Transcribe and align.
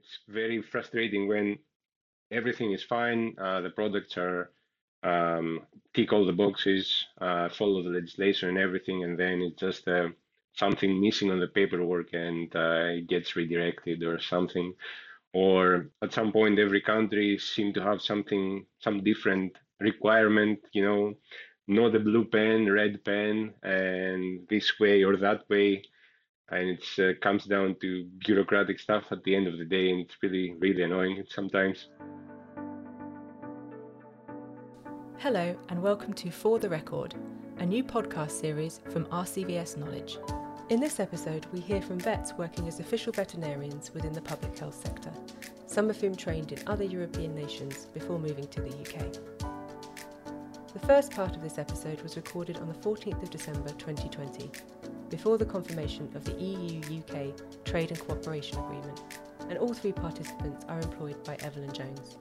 It's 0.00 0.18
very 0.28 0.62
frustrating 0.62 1.28
when 1.28 1.58
everything 2.30 2.72
is 2.72 2.82
fine, 2.84 3.34
uh, 3.38 3.60
the 3.60 3.70
products 3.70 4.16
are 4.18 4.50
um, 5.02 5.60
tick 5.94 6.12
all 6.12 6.26
the 6.26 6.32
boxes, 6.32 7.06
uh, 7.20 7.48
follow 7.50 7.82
the 7.82 7.90
legislation 7.90 8.50
and 8.50 8.58
everything, 8.58 9.04
and 9.04 9.18
then 9.18 9.42
it's 9.42 9.60
just 9.60 9.88
uh, 9.88 10.08
something 10.54 11.00
missing 11.00 11.30
on 11.30 11.40
the 11.40 11.48
paperwork 11.48 12.12
and 12.14 12.54
uh, 12.56 12.86
it 12.98 13.08
gets 13.08 13.36
redirected 13.36 14.02
or 14.02 14.20
something. 14.20 14.74
Or 15.32 15.88
at 16.02 16.12
some 16.12 16.32
point, 16.32 16.58
every 16.58 16.80
country 16.80 17.38
seems 17.38 17.74
to 17.74 17.82
have 17.82 18.02
something, 18.02 18.66
some 18.80 19.04
different 19.04 19.56
requirement, 19.80 20.60
you 20.72 20.84
know, 20.84 21.14
not 21.68 21.96
a 21.96 22.00
blue 22.00 22.24
pen, 22.26 22.70
red 22.72 23.04
pen, 23.04 23.54
and 23.62 24.46
this 24.48 24.80
way 24.80 25.04
or 25.04 25.16
that 25.18 25.48
way. 25.50 25.84
And 26.52 26.68
it 26.68 26.84
uh, 26.98 27.18
comes 27.22 27.44
down 27.44 27.76
to 27.80 28.04
bureaucratic 28.26 28.80
stuff 28.80 29.04
at 29.12 29.22
the 29.22 29.36
end 29.36 29.46
of 29.46 29.56
the 29.56 29.64
day, 29.64 29.90
and 29.90 30.00
it's 30.00 30.16
really, 30.20 30.54
really 30.58 30.82
annoying 30.82 31.22
sometimes. 31.28 31.86
Hello, 35.18 35.56
and 35.68 35.80
welcome 35.80 36.12
to 36.14 36.30
For 36.32 36.58
the 36.58 36.68
Record, 36.68 37.14
a 37.58 37.66
new 37.66 37.84
podcast 37.84 38.32
series 38.32 38.80
from 38.90 39.04
RCVS 39.06 39.76
Knowledge. 39.76 40.18
In 40.70 40.80
this 40.80 40.98
episode, 40.98 41.46
we 41.52 41.60
hear 41.60 41.80
from 41.80 42.00
vets 42.00 42.32
working 42.32 42.66
as 42.66 42.80
official 42.80 43.12
veterinarians 43.12 43.94
within 43.94 44.12
the 44.12 44.20
public 44.20 44.58
health 44.58 44.74
sector, 44.74 45.12
some 45.66 45.88
of 45.88 46.00
whom 46.00 46.16
trained 46.16 46.50
in 46.50 46.66
other 46.66 46.84
European 46.84 47.32
nations 47.32 47.86
before 47.94 48.18
moving 48.18 48.48
to 48.48 48.60
the 48.60 48.76
UK. 48.76 49.12
The 50.72 50.86
first 50.86 51.12
part 51.12 51.36
of 51.36 51.42
this 51.42 51.58
episode 51.58 52.00
was 52.02 52.16
recorded 52.16 52.56
on 52.56 52.66
the 52.66 52.74
14th 52.74 53.22
of 53.22 53.30
December 53.30 53.68
2020, 53.70 54.50
before 55.10 55.36
the 55.36 55.44
confirmation 55.44 56.08
of 56.14 56.24
the 56.24 56.32
EU 56.40 56.80
UK 57.00 57.34
Trade 57.64 57.90
and 57.90 58.00
Cooperation 58.00 58.58
Agreement, 58.60 59.02
and 59.48 59.58
all 59.58 59.74
three 59.74 59.92
participants 59.92 60.64
are 60.68 60.80
employed 60.80 61.22
by 61.24 61.36
Eville 61.36 61.64
and 61.64 61.74
Jones. 61.74 62.18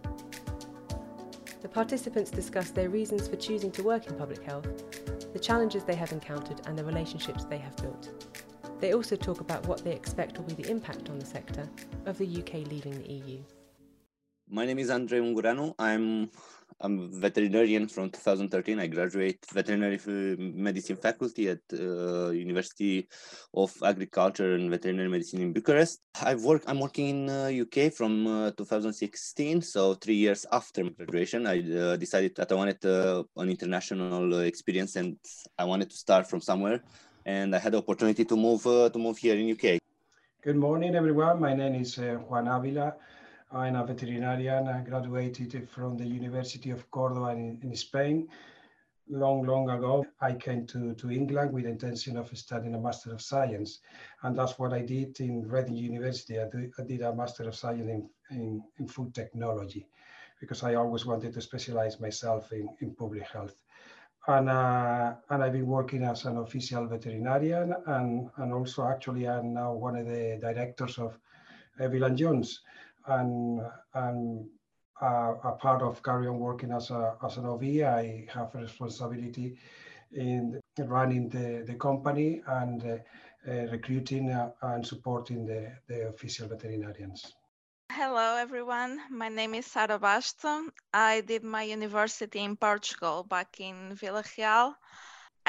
The 1.61 1.69
participants 1.69 2.31
discuss 2.31 2.71
their 2.71 2.89
reasons 2.89 3.27
for 3.27 3.35
choosing 3.35 3.71
to 3.73 3.83
work 3.83 4.07
in 4.07 4.15
public 4.15 4.43
health, 4.43 4.67
the 5.33 5.39
challenges 5.39 5.83
they 5.83 5.95
have 5.95 6.11
encountered, 6.11 6.61
and 6.65 6.77
the 6.77 6.83
relationships 6.83 7.45
they 7.45 7.59
have 7.59 7.75
built. 7.77 8.33
They 8.79 8.93
also 8.93 9.15
talk 9.15 9.41
about 9.41 9.67
what 9.67 9.83
they 9.83 9.91
expect 9.91 10.37
will 10.37 10.45
be 10.45 10.53
the 10.53 10.69
impact 10.69 11.09
on 11.09 11.19
the 11.19 11.25
sector 11.25 11.69
of 12.05 12.17
the 12.17 12.25
UK 12.25 12.67
leaving 12.69 12.97
the 13.01 13.13
EU. 13.13 13.39
My 14.49 14.65
name 14.65 14.79
is 14.79 14.89
Andre 14.89 15.19
Unguranu. 15.19 15.75
I'm 15.77 16.31
I'm 16.81 16.99
a 16.99 17.07
veterinarian 17.19 17.87
from 17.87 18.09
2013. 18.09 18.79
I 18.79 18.87
graduate 18.87 19.45
veterinary 19.51 19.99
medicine 20.37 20.95
faculty 20.95 21.49
at 21.49 21.59
uh, 21.73 22.29
University 22.29 23.07
of 23.53 23.73
Agriculture 23.83 24.55
and 24.55 24.69
Veterinary 24.69 25.09
Medicine 25.09 25.41
in 25.41 25.51
Bucharest. 25.51 25.99
I've 26.21 26.43
worked. 26.43 26.69
I'm 26.69 26.79
working 26.79 27.07
in 27.09 27.29
uh, 27.29 27.51
UK 27.63 27.91
from 27.91 28.27
uh, 28.27 28.51
2016. 28.51 29.61
So 29.61 29.95
three 29.95 30.15
years 30.15 30.45
after 30.53 30.85
my 30.85 30.91
graduation, 30.91 31.47
I 31.47 31.59
uh, 31.59 31.95
decided 31.97 32.35
that 32.37 32.49
I 32.51 32.55
wanted 32.55 32.85
uh, 32.85 33.23
an 33.35 33.49
international 33.49 34.35
uh, 34.35 34.39
experience 34.39 34.95
and 34.95 35.17
I 35.57 35.65
wanted 35.65 35.89
to 35.89 35.97
start 35.97 36.29
from 36.29 36.39
somewhere. 36.39 36.81
And 37.25 37.53
I 37.53 37.59
had 37.59 37.73
the 37.73 37.79
opportunity 37.79 38.23
to 38.23 38.35
move 38.37 38.63
to 38.63 38.97
move 38.97 39.17
here 39.17 39.35
in 39.35 39.51
UK. 39.51 39.79
Good 40.41 40.55
morning, 40.55 40.95
everyone. 40.95 41.41
My 41.41 41.53
name 41.53 41.75
is 41.75 41.97
Juan 41.97 42.47
Avila. 42.47 42.95
I'm 43.51 43.75
a 43.75 43.83
veterinarian. 43.83 44.67
I 44.67 44.81
graduated 44.81 45.67
from 45.67 45.97
the 45.97 46.05
University 46.05 46.69
of 46.69 46.89
Cordoba 46.91 47.29
in, 47.29 47.59
in 47.63 47.75
Spain. 47.75 48.27
Long, 49.09 49.41
long 49.41 49.67
ago, 49.71 50.05
I 50.21 50.33
came 50.33 50.67
to, 50.67 50.93
to 50.93 51.09
England 51.09 51.51
with 51.51 51.63
the 51.63 51.71
intention 51.71 52.15
of 52.15 52.29
studying 52.37 52.75
a 52.75 52.79
Master 52.79 53.11
of 53.11 53.23
Science. 53.23 53.79
And 54.21 54.37
that's 54.37 54.59
what 54.59 54.71
I 54.71 54.81
did 54.81 55.19
in 55.19 55.47
Reading 55.47 55.75
University. 55.75 56.39
I, 56.39 56.47
do, 56.47 56.69
I 56.77 56.83
did 56.83 57.01
a 57.01 57.15
Master 57.15 57.47
of 57.47 57.55
Science 57.55 57.89
in, 57.89 58.07
in, 58.29 58.63
in, 58.77 58.87
food 58.87 59.15
technology 59.15 59.87
because 60.39 60.61
I 60.61 60.75
always 60.75 61.07
wanted 61.07 61.33
to 61.33 61.41
specialize 61.41 61.99
myself 61.99 62.51
in, 62.51 62.69
in 62.81 62.93
public 62.93 63.23
health. 63.23 63.55
And, 64.27 64.47
uh, 64.47 65.15
and 65.31 65.43
I've 65.43 65.53
been 65.53 65.65
working 65.65 66.03
as 66.03 66.25
an 66.25 66.37
official 66.37 66.85
veterinarian 66.85 67.73
and, 67.87 68.29
and 68.37 68.53
also 68.53 68.83
actually 68.83 69.27
I'm 69.27 69.55
now 69.55 69.73
one 69.73 69.95
of 69.95 70.05
the 70.05 70.37
directors 70.39 70.99
of 70.99 71.17
Eville 71.79 72.05
and 72.05 72.17
Jones 72.17 72.61
and, 73.09 73.61
and 73.93 74.45
uh, 75.01 75.33
a 75.43 75.51
part 75.53 75.81
of 75.81 76.01
carry 76.03 76.27
on 76.27 76.39
working 76.39 76.71
as, 76.71 76.91
a, 76.91 77.15
as 77.23 77.37
an 77.37 77.45
OV, 77.45 77.63
I 77.83 78.25
have 78.33 78.53
a 78.55 78.59
responsibility 78.59 79.57
in 80.11 80.59
running 80.77 81.29
the, 81.29 81.63
the 81.65 81.75
company 81.75 82.41
and 82.47 82.83
uh, 82.83 82.97
uh, 83.49 83.67
recruiting 83.71 84.31
uh, 84.31 84.51
and 84.61 84.85
supporting 84.85 85.45
the, 85.45 85.71
the 85.87 86.07
official 86.09 86.47
veterinarians. 86.47 87.33
Hello, 87.91 88.35
everyone. 88.37 88.99
My 89.09 89.29
name 89.29 89.55
is 89.55 89.65
Sara 89.65 89.97
Basto. 89.99 90.69
I 90.93 91.21
did 91.21 91.43
my 91.43 91.63
university 91.63 92.39
in 92.39 92.55
Portugal 92.55 93.23
back 93.23 93.59
in 93.59 93.95
Vila 93.95 94.23
Real. 94.37 94.75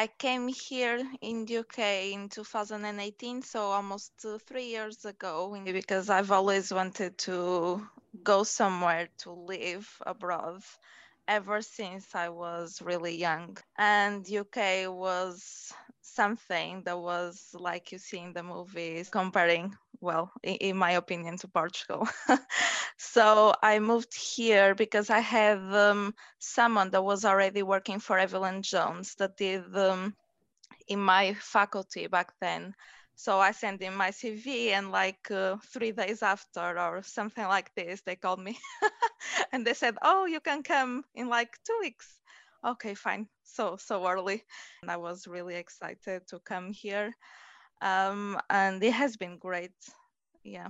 I 0.00 0.06
came 0.06 0.48
here 0.48 0.98
in 1.20 1.44
the 1.44 1.58
UK 1.58 2.14
in 2.14 2.30
2018, 2.30 3.42
so 3.42 3.64
almost 3.64 4.12
uh, 4.24 4.38
three 4.38 4.64
years 4.64 5.04
ago, 5.04 5.54
because 5.62 6.08
I've 6.08 6.32
always 6.32 6.72
wanted 6.72 7.18
to 7.28 7.86
go 8.22 8.42
somewhere 8.42 9.10
to 9.18 9.32
live 9.32 9.86
abroad 10.06 10.62
ever 11.28 11.60
since 11.60 12.14
I 12.14 12.30
was 12.30 12.80
really 12.80 13.14
young. 13.14 13.58
And 13.76 14.26
UK 14.26 14.88
was 14.88 15.70
something 16.00 16.82
that 16.86 16.98
was 16.98 17.50
like 17.52 17.92
you 17.92 17.98
see 17.98 18.20
in 18.20 18.32
the 18.32 18.42
movies, 18.42 19.10
comparing, 19.10 19.76
well, 20.00 20.32
in, 20.42 20.54
in 20.56 20.76
my 20.76 20.92
opinion, 20.92 21.36
to 21.38 21.48
Portugal. 21.48 22.08
so 22.98 23.54
I 23.62 23.78
moved 23.78 24.14
here 24.14 24.74
because 24.74 25.10
I 25.10 25.20
had 25.20 25.58
um, 25.74 26.14
someone 26.38 26.90
that 26.90 27.04
was 27.04 27.24
already 27.24 27.62
working 27.62 28.00
for 28.00 28.18
Eville 28.18 28.48
and 28.48 28.64
Jones 28.64 29.14
that 29.16 29.36
did 29.36 29.76
um, 29.76 30.14
in 30.88 31.00
my 31.00 31.34
faculty 31.34 32.06
back 32.06 32.32
then. 32.40 32.74
So 33.14 33.38
I 33.38 33.52
sent 33.52 33.82
in 33.82 33.94
my 33.94 34.10
CV, 34.12 34.70
and 34.70 34.90
like 34.90 35.30
uh, 35.30 35.56
three 35.72 35.92
days 35.92 36.22
after, 36.22 36.78
or 36.78 37.02
something 37.02 37.44
like 37.44 37.70
this, 37.74 38.00
they 38.00 38.16
called 38.16 38.40
me 38.40 38.58
and 39.52 39.66
they 39.66 39.74
said, 39.74 39.96
"Oh, 40.02 40.24
you 40.24 40.40
can 40.40 40.62
come 40.62 41.04
in 41.14 41.28
like 41.28 41.58
two 41.66 41.76
weeks." 41.80 42.18
Okay, 42.64 42.94
fine. 42.94 43.28
So 43.44 43.76
so 43.76 44.06
early, 44.06 44.42
and 44.82 44.90
I 44.90 44.96
was 44.96 45.26
really 45.26 45.56
excited 45.56 46.26
to 46.28 46.38
come 46.40 46.72
here, 46.72 47.14
um, 47.80 48.38
and 48.50 48.82
it 48.82 48.92
has 48.92 49.16
been 49.16 49.38
great. 49.38 49.72
Yeah. 50.44 50.68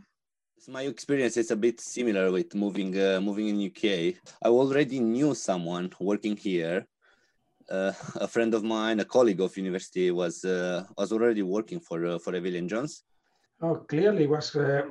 My 0.68 0.82
experience 0.82 1.36
is 1.36 1.50
a 1.50 1.56
bit 1.56 1.80
similar 1.80 2.30
with 2.30 2.54
moving 2.54 2.98
uh, 3.00 3.20
moving 3.20 3.48
in 3.48 3.66
UK. 3.66 4.14
I 4.42 4.48
already 4.48 5.00
knew 5.00 5.34
someone 5.34 5.90
working 6.00 6.36
here 6.36 6.86
uh, 7.70 7.92
a 8.16 8.28
friend 8.28 8.54
of 8.54 8.64
mine, 8.64 9.00
a 9.00 9.04
colleague 9.04 9.40
of 9.40 9.56
university, 9.56 10.10
was 10.10 10.44
uh, 10.44 10.84
was 10.98 11.12
already 11.12 11.42
working 11.42 11.80
for 11.80 12.04
uh, 12.06 12.18
for 12.18 12.32
Eville 12.32 12.58
and 12.58 12.68
Jones. 12.68 13.04
Oh, 13.62 13.76
clearly 13.76 14.26
was 14.26 14.56
uh, 14.56 14.82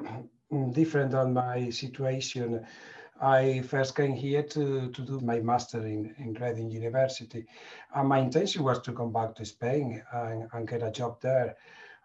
different 0.71 1.11
than 1.11 1.33
my 1.33 1.69
situation. 1.69 2.65
I 3.21 3.61
first 3.63 3.97
came 3.97 4.13
here 4.13 4.43
to, 4.43 4.89
to 4.91 5.01
do 5.01 5.19
my 5.19 5.41
master 5.41 5.85
in, 5.85 6.15
in 6.19 6.35
Reading 6.35 6.71
University. 6.71 7.45
And 7.93 8.07
my 8.07 8.19
intention 8.19 8.63
was 8.63 8.79
to 8.83 8.93
come 8.93 9.11
back 9.11 9.35
to 9.35 9.45
Spain 9.45 10.01
and, 10.13 10.47
and 10.53 10.65
get 10.65 10.83
a 10.83 10.91
job 10.91 11.19
there. 11.19 11.57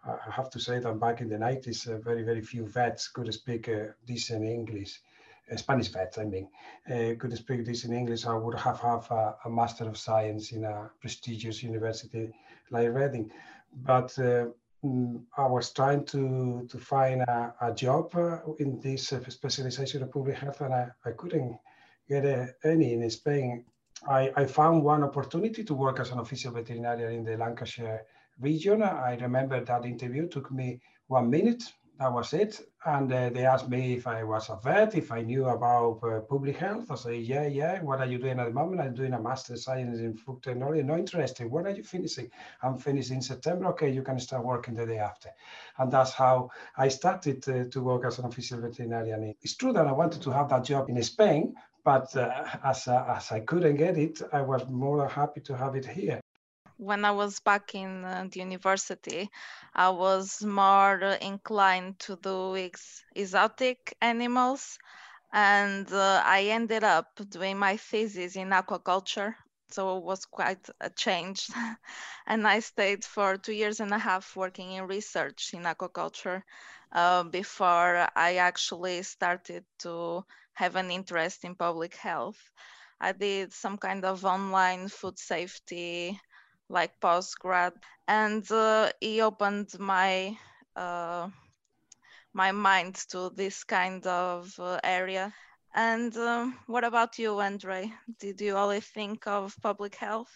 I 0.05 0.31
have 0.31 0.49
to 0.51 0.59
say 0.59 0.79
that 0.79 0.99
back 0.99 1.21
in 1.21 1.29
the 1.29 1.37
90s, 1.37 1.87
uh, 1.87 1.97
very, 1.97 2.23
very 2.23 2.41
few 2.41 2.67
vets 2.67 3.07
could 3.07 3.33
speak 3.33 3.69
uh, 3.69 3.87
decent 4.05 4.43
English. 4.43 5.01
Spanish 5.55 5.89
vets, 5.89 6.17
I 6.17 6.25
mean, 6.25 6.47
uh, 6.89 7.13
could 7.19 7.35
speak 7.37 7.65
decent 7.65 7.93
English, 7.93 8.25
I 8.25 8.33
would 8.33 8.57
have 8.57 8.79
have 8.79 9.09
a, 9.11 9.35
a, 9.45 9.49
Master 9.49 9.85
of 9.87 9.97
Science 9.97 10.51
in 10.51 10.63
a 10.63 10.89
prestigious 10.99 11.61
university 11.61 12.33
like 12.71 12.91
Reading. 12.91 13.31
But 13.83 14.17
uh, 14.17 14.47
mm, 14.83 15.21
I 15.37 15.45
was 15.45 15.71
trying 15.71 16.05
to, 16.05 16.67
to 16.67 16.77
find 16.79 17.21
a, 17.21 17.53
a 17.61 17.73
job 17.73 18.15
uh, 18.15 18.39
in 18.57 18.79
this 18.79 19.13
uh, 19.13 19.19
specialization 19.29 20.01
of 20.01 20.11
public 20.11 20.37
health, 20.37 20.61
and 20.61 20.73
I, 20.73 20.87
I 21.05 21.11
couldn't 21.11 21.59
get 22.09 22.25
uh, 22.25 22.47
any 22.63 22.93
in 22.93 23.07
Spain. 23.11 23.65
I, 24.09 24.31
I 24.35 24.45
found 24.45 24.83
one 24.83 25.03
opportunity 25.03 25.63
to 25.63 25.73
work 25.73 25.99
as 25.99 26.11
an 26.11 26.19
official 26.19 26.51
veterinarian 26.53 27.13
in 27.13 27.23
the 27.23 27.37
Lancashire 27.37 28.05
region. 28.39 28.83
I 28.83 29.15
remember 29.15 29.63
that 29.63 29.85
interview 29.85 30.27
took 30.27 30.51
me 30.51 30.81
one 31.07 31.29
minute 31.29 31.63
that 31.99 32.11
was 32.11 32.33
it. 32.33 32.59
And 32.85 33.11
uh, 33.11 33.29
they 33.29 33.45
asked 33.45 33.69
me 33.69 33.93
if 33.93 34.05
I 34.05 34.23
was 34.23 34.49
a 34.49 34.59
vet, 34.63 34.95
if 34.95 35.11
I 35.11 35.21
knew 35.21 35.45
about 35.47 36.01
uh, 36.03 36.19
public 36.21 36.57
health. 36.57 36.91
I 36.91 36.95
say, 36.95 37.17
yeah, 37.17 37.47
yeah. 37.47 37.81
What 37.81 37.99
are 37.99 38.05
you 38.05 38.17
doing 38.17 38.39
at 38.39 38.45
the 38.45 38.51
moment? 38.51 38.81
I'm 38.81 38.93
doing 38.93 39.13
a 39.13 39.21
master's 39.21 39.63
science 39.63 39.99
in 39.99 40.15
food 40.15 40.43
technology. 40.43 40.83
No 40.83 40.97
interesting. 40.97 41.49
When 41.49 41.65
are 41.65 41.71
you 41.71 41.83
finishing? 41.83 42.29
I'm 42.61 42.77
finishing 42.77 43.17
in 43.17 43.21
September. 43.21 43.67
Okay, 43.67 43.89
you 43.89 44.03
can 44.03 44.19
start 44.19 44.45
working 44.45 44.75
the 44.75 44.85
day 44.85 44.99
after. 44.99 45.29
And 45.77 45.91
that's 45.91 46.11
how 46.11 46.51
I 46.77 46.89
started 46.89 47.47
uh, 47.47 47.69
to 47.71 47.81
work 47.81 48.05
as 48.05 48.19
an 48.19 48.25
official 48.25 48.59
veterinarian. 48.59 49.33
It's 49.41 49.55
true 49.55 49.73
that 49.73 49.87
I 49.87 49.91
wanted 49.91 50.21
to 50.23 50.31
have 50.31 50.49
that 50.49 50.65
job 50.65 50.89
in 50.89 51.01
Spain, 51.01 51.55
but 51.83 52.15
uh, 52.15 52.45
as, 52.63 52.87
uh, 52.87 53.05
as 53.15 53.31
I 53.31 53.39
couldn't 53.39 53.77
get 53.77 53.97
it, 53.97 54.21
I 54.31 54.41
was 54.41 54.67
more 54.67 54.97
than 54.97 55.09
happy 55.09 55.41
to 55.41 55.57
have 55.57 55.75
it 55.75 55.85
here. 55.85 56.19
When 56.77 57.05
I 57.05 57.11
was 57.11 57.39
back 57.39 57.75
in 57.75 58.03
uh, 58.05 58.27
the 58.31 58.39
university, 58.39 59.29
I 59.73 59.89
was 59.89 60.43
more 60.43 60.99
inclined 61.21 61.99
to 62.01 62.15
do 62.17 62.57
ex- 62.57 63.03
exotic 63.15 63.95
animals, 64.01 64.77
and 65.33 65.91
uh, 65.91 66.21
I 66.25 66.45
ended 66.45 66.83
up 66.83 67.07
doing 67.29 67.57
my 67.59 67.77
thesis 67.77 68.35
in 68.35 68.49
aquaculture. 68.49 69.35
So 69.71 69.97
it 69.97 70.03
was 70.03 70.25
quite 70.25 70.69
a 70.81 70.89
change. 70.89 71.49
and 72.27 72.47
I 72.47 72.59
stayed 72.59 73.03
for 73.05 73.37
two 73.37 73.53
years 73.53 73.79
and 73.79 73.91
a 73.91 73.97
half 73.99 74.35
working 74.35 74.71
in 74.73 74.87
research 74.87 75.53
in 75.53 75.63
aquaculture 75.63 76.43
uh, 76.91 77.23
before 77.23 78.07
I 78.15 78.35
actually 78.37 79.03
started 79.03 79.65
to 79.79 80.25
have 80.53 80.75
an 80.75 80.91
interest 80.91 81.43
in 81.43 81.55
public 81.55 81.95
health. 81.95 82.39
I 82.99 83.11
did 83.11 83.53
some 83.53 83.77
kind 83.77 84.05
of 84.05 84.25
online 84.25 84.87
food 84.87 85.19
safety 85.19 86.19
like 86.69 86.99
postgrad. 86.99 87.73
And 88.07 88.49
uh, 88.51 88.91
he 88.99 89.21
opened 89.21 89.69
my 89.79 90.37
uh, 90.75 91.29
my 92.33 92.51
mind 92.51 92.95
to 93.09 93.31
this 93.35 93.63
kind 93.63 94.05
of 94.05 94.53
uh, 94.59 94.79
area. 94.83 95.33
And 95.73 96.15
um, 96.17 96.57
what 96.67 96.83
about 96.83 97.17
you 97.19 97.39
andre 97.39 97.91
did 98.19 98.39
you 98.41 98.55
always 98.55 98.85
think 98.85 99.27
of 99.27 99.55
public 99.61 99.95
health? 99.95 100.31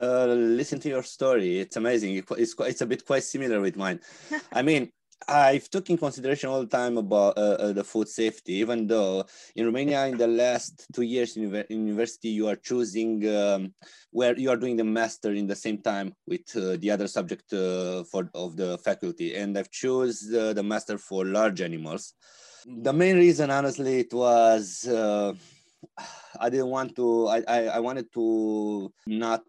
Uh, 0.00 0.26
listen 0.26 0.80
to 0.80 0.88
your 0.88 1.02
story. 1.02 1.60
It's 1.60 1.76
amazing. 1.76 2.22
It's, 2.38 2.54
it's 2.58 2.80
a 2.80 2.86
bit 2.86 3.04
quite 3.04 3.22
similar 3.22 3.60
with 3.60 3.76
mine. 3.76 4.00
I 4.52 4.62
mean 4.62 4.90
I've 5.28 5.68
took 5.70 5.90
in 5.90 5.98
consideration 5.98 6.50
all 6.50 6.60
the 6.60 6.66
time 6.66 6.96
about 6.96 7.36
uh, 7.36 7.40
uh, 7.40 7.72
the 7.72 7.84
food 7.84 8.08
safety, 8.08 8.54
even 8.54 8.86
though 8.86 9.24
in 9.54 9.66
Romania, 9.66 10.06
in 10.06 10.16
the 10.16 10.26
last 10.26 10.86
two 10.92 11.02
years 11.02 11.36
in 11.36 11.64
university, 11.68 12.28
you 12.28 12.48
are 12.48 12.56
choosing 12.56 13.28
um, 13.36 13.74
where 14.10 14.36
you 14.38 14.50
are 14.50 14.56
doing 14.56 14.76
the 14.76 14.84
master 14.84 15.32
in 15.32 15.46
the 15.46 15.56
same 15.56 15.78
time 15.78 16.14
with 16.26 16.56
uh, 16.56 16.76
the 16.78 16.90
other 16.90 17.06
subject 17.06 17.52
uh, 17.52 18.02
for 18.04 18.30
of 18.34 18.56
the 18.56 18.78
faculty. 18.78 19.36
And 19.36 19.56
I've 19.56 19.70
chose 19.70 20.20
the 20.20 20.62
master 20.62 20.98
for 20.98 21.24
large 21.24 21.60
animals. 21.60 22.14
The 22.66 22.92
main 22.92 23.16
reason, 23.16 23.50
honestly, 23.50 24.00
it 24.00 24.12
was 24.12 24.86
uh, 24.86 25.34
I 26.40 26.50
didn't 26.50 26.68
want 26.68 26.96
to, 26.96 27.28
I, 27.28 27.42
I, 27.46 27.58
I 27.66 27.78
wanted 27.80 28.12
to 28.14 28.92
not 29.06 29.42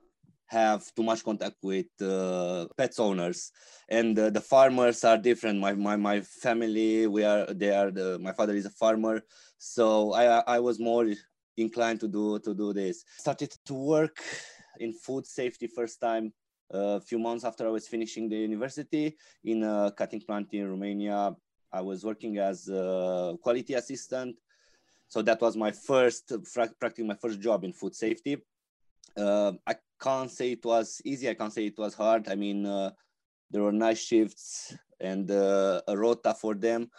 have 0.52 0.84
too 0.96 1.04
much 1.04 1.24
contact 1.24 1.56
with 1.64 1.88
uh, 2.02 2.68
pets 2.78 3.00
owners. 3.00 3.52
And 3.90 4.20
uh, 4.20 4.30
the 4.30 4.42
farmers 4.42 5.04
are 5.06 5.18
different. 5.18 5.60
My, 5.60 5.74
my 5.74 5.96
my 5.96 6.22
family 6.22 7.08
we 7.08 7.24
are 7.24 7.46
they 7.54 7.74
are 7.74 7.90
the 7.90 8.20
my 8.20 8.34
father 8.34 8.54
is 8.54 8.66
a 8.66 8.76
farmer. 8.84 9.22
So 9.58 10.14
i 10.14 10.26
i 10.56 10.60
was 10.60 10.78
more 10.80 11.06
inclined 11.58 12.00
to 12.02 12.08
do 12.08 12.40
to 12.40 12.54
do 12.54 12.74
this. 12.74 13.06
Started 13.18 13.52
to 13.66 13.74
work 13.74 14.18
in 14.80 14.92
food 14.94 15.26
safety 15.26 15.68
first 15.68 16.02
time 16.02 16.34
uh, 16.74 17.00
a 17.00 17.02
few 17.02 17.20
months 17.20 17.44
after 17.44 17.68
i 17.68 17.70
was 17.78 17.88
finishing 17.88 18.30
the 18.30 18.40
university 18.50 19.16
in 19.44 19.64
a 19.64 19.92
cutting 19.98 20.22
plant 20.22 20.48
in 20.54 20.70
romania. 20.70 21.36
I 21.74 21.82
was 21.82 22.04
working 22.04 22.38
as 22.38 22.68
a 22.68 23.38
quality 23.42 23.76
assistant. 23.76 24.36
So 25.08 25.22
that 25.22 25.40
was 25.40 25.56
my 25.56 25.72
first 25.72 26.24
practically 26.80 27.06
my 27.14 27.20
first 27.24 27.40
job 27.40 27.64
in 27.64 27.72
food 27.72 27.96
safety 27.96 28.36
uh, 29.18 29.54
I 29.68 29.76
can't 30.02 30.32
say 30.32 30.54
it 30.54 30.66
was 30.66 31.02
easy. 31.06 31.30
I 31.30 31.34
can't 31.34 31.54
say 31.54 31.66
it 31.66 31.78
was 31.78 31.94
hard. 31.94 32.28
I 32.28 32.36
mean, 32.36 32.66
uh, 32.66 32.92
there 33.50 33.64
were 33.64 33.72
night 33.72 33.98
shifts 33.98 34.76
and 35.00 35.30
uh, 35.30 35.82
a 35.88 35.98
rota 35.98 36.34
for 36.34 36.56
them. 36.56 36.90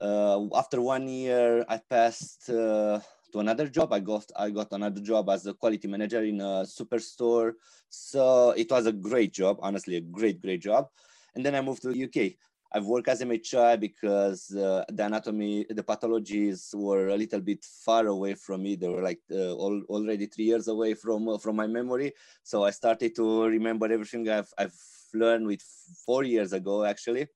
Uh, 0.00 0.46
after 0.54 0.80
one 0.80 1.08
year, 1.08 1.64
I 1.68 1.78
passed 1.78 2.48
uh, 2.48 3.00
to 3.32 3.38
another 3.38 3.68
job. 3.68 3.92
I 3.92 4.00
got 4.00 4.24
I 4.36 4.50
got 4.50 4.72
another 4.72 5.00
job 5.00 5.28
as 5.28 5.46
a 5.46 5.54
quality 5.54 5.88
manager 5.88 6.24
in 6.24 6.40
a 6.40 6.64
superstore. 6.64 7.52
So 7.88 8.50
it 8.50 8.70
was 8.70 8.86
a 8.86 8.92
great 8.92 9.32
job, 9.32 9.58
honestly, 9.60 9.96
a 9.96 10.00
great 10.00 10.40
great 10.40 10.62
job. 10.62 10.88
And 11.34 11.44
then 11.44 11.54
I 11.54 11.60
moved 11.60 11.82
to 11.82 11.92
the 11.92 12.04
UK. 12.04 12.36
I've 12.72 12.86
worked 12.86 13.08
as 13.08 13.20
MHI 13.20 13.80
because 13.80 14.54
uh, 14.54 14.84
the 14.88 15.04
anatomy, 15.04 15.66
the 15.68 15.82
pathologies 15.82 16.72
were 16.72 17.08
a 17.08 17.16
little 17.16 17.40
bit 17.40 17.64
far 17.64 18.06
away 18.06 18.34
from 18.34 18.62
me. 18.62 18.76
They 18.76 18.88
were 18.88 19.02
like 19.02 19.20
uh, 19.30 19.54
all, 19.54 19.82
already 19.88 20.26
three 20.26 20.44
years 20.44 20.68
away 20.68 20.94
from 20.94 21.28
uh, 21.28 21.38
from 21.38 21.56
my 21.56 21.66
memory. 21.66 22.12
So 22.44 22.64
I 22.64 22.70
started 22.70 23.16
to 23.16 23.44
remember 23.44 23.92
everything 23.92 24.28
I've, 24.28 24.52
I've 24.56 24.78
learned 25.12 25.48
with 25.48 25.62
four 26.06 26.22
years 26.22 26.52
ago, 26.52 26.84
actually. 26.84 27.26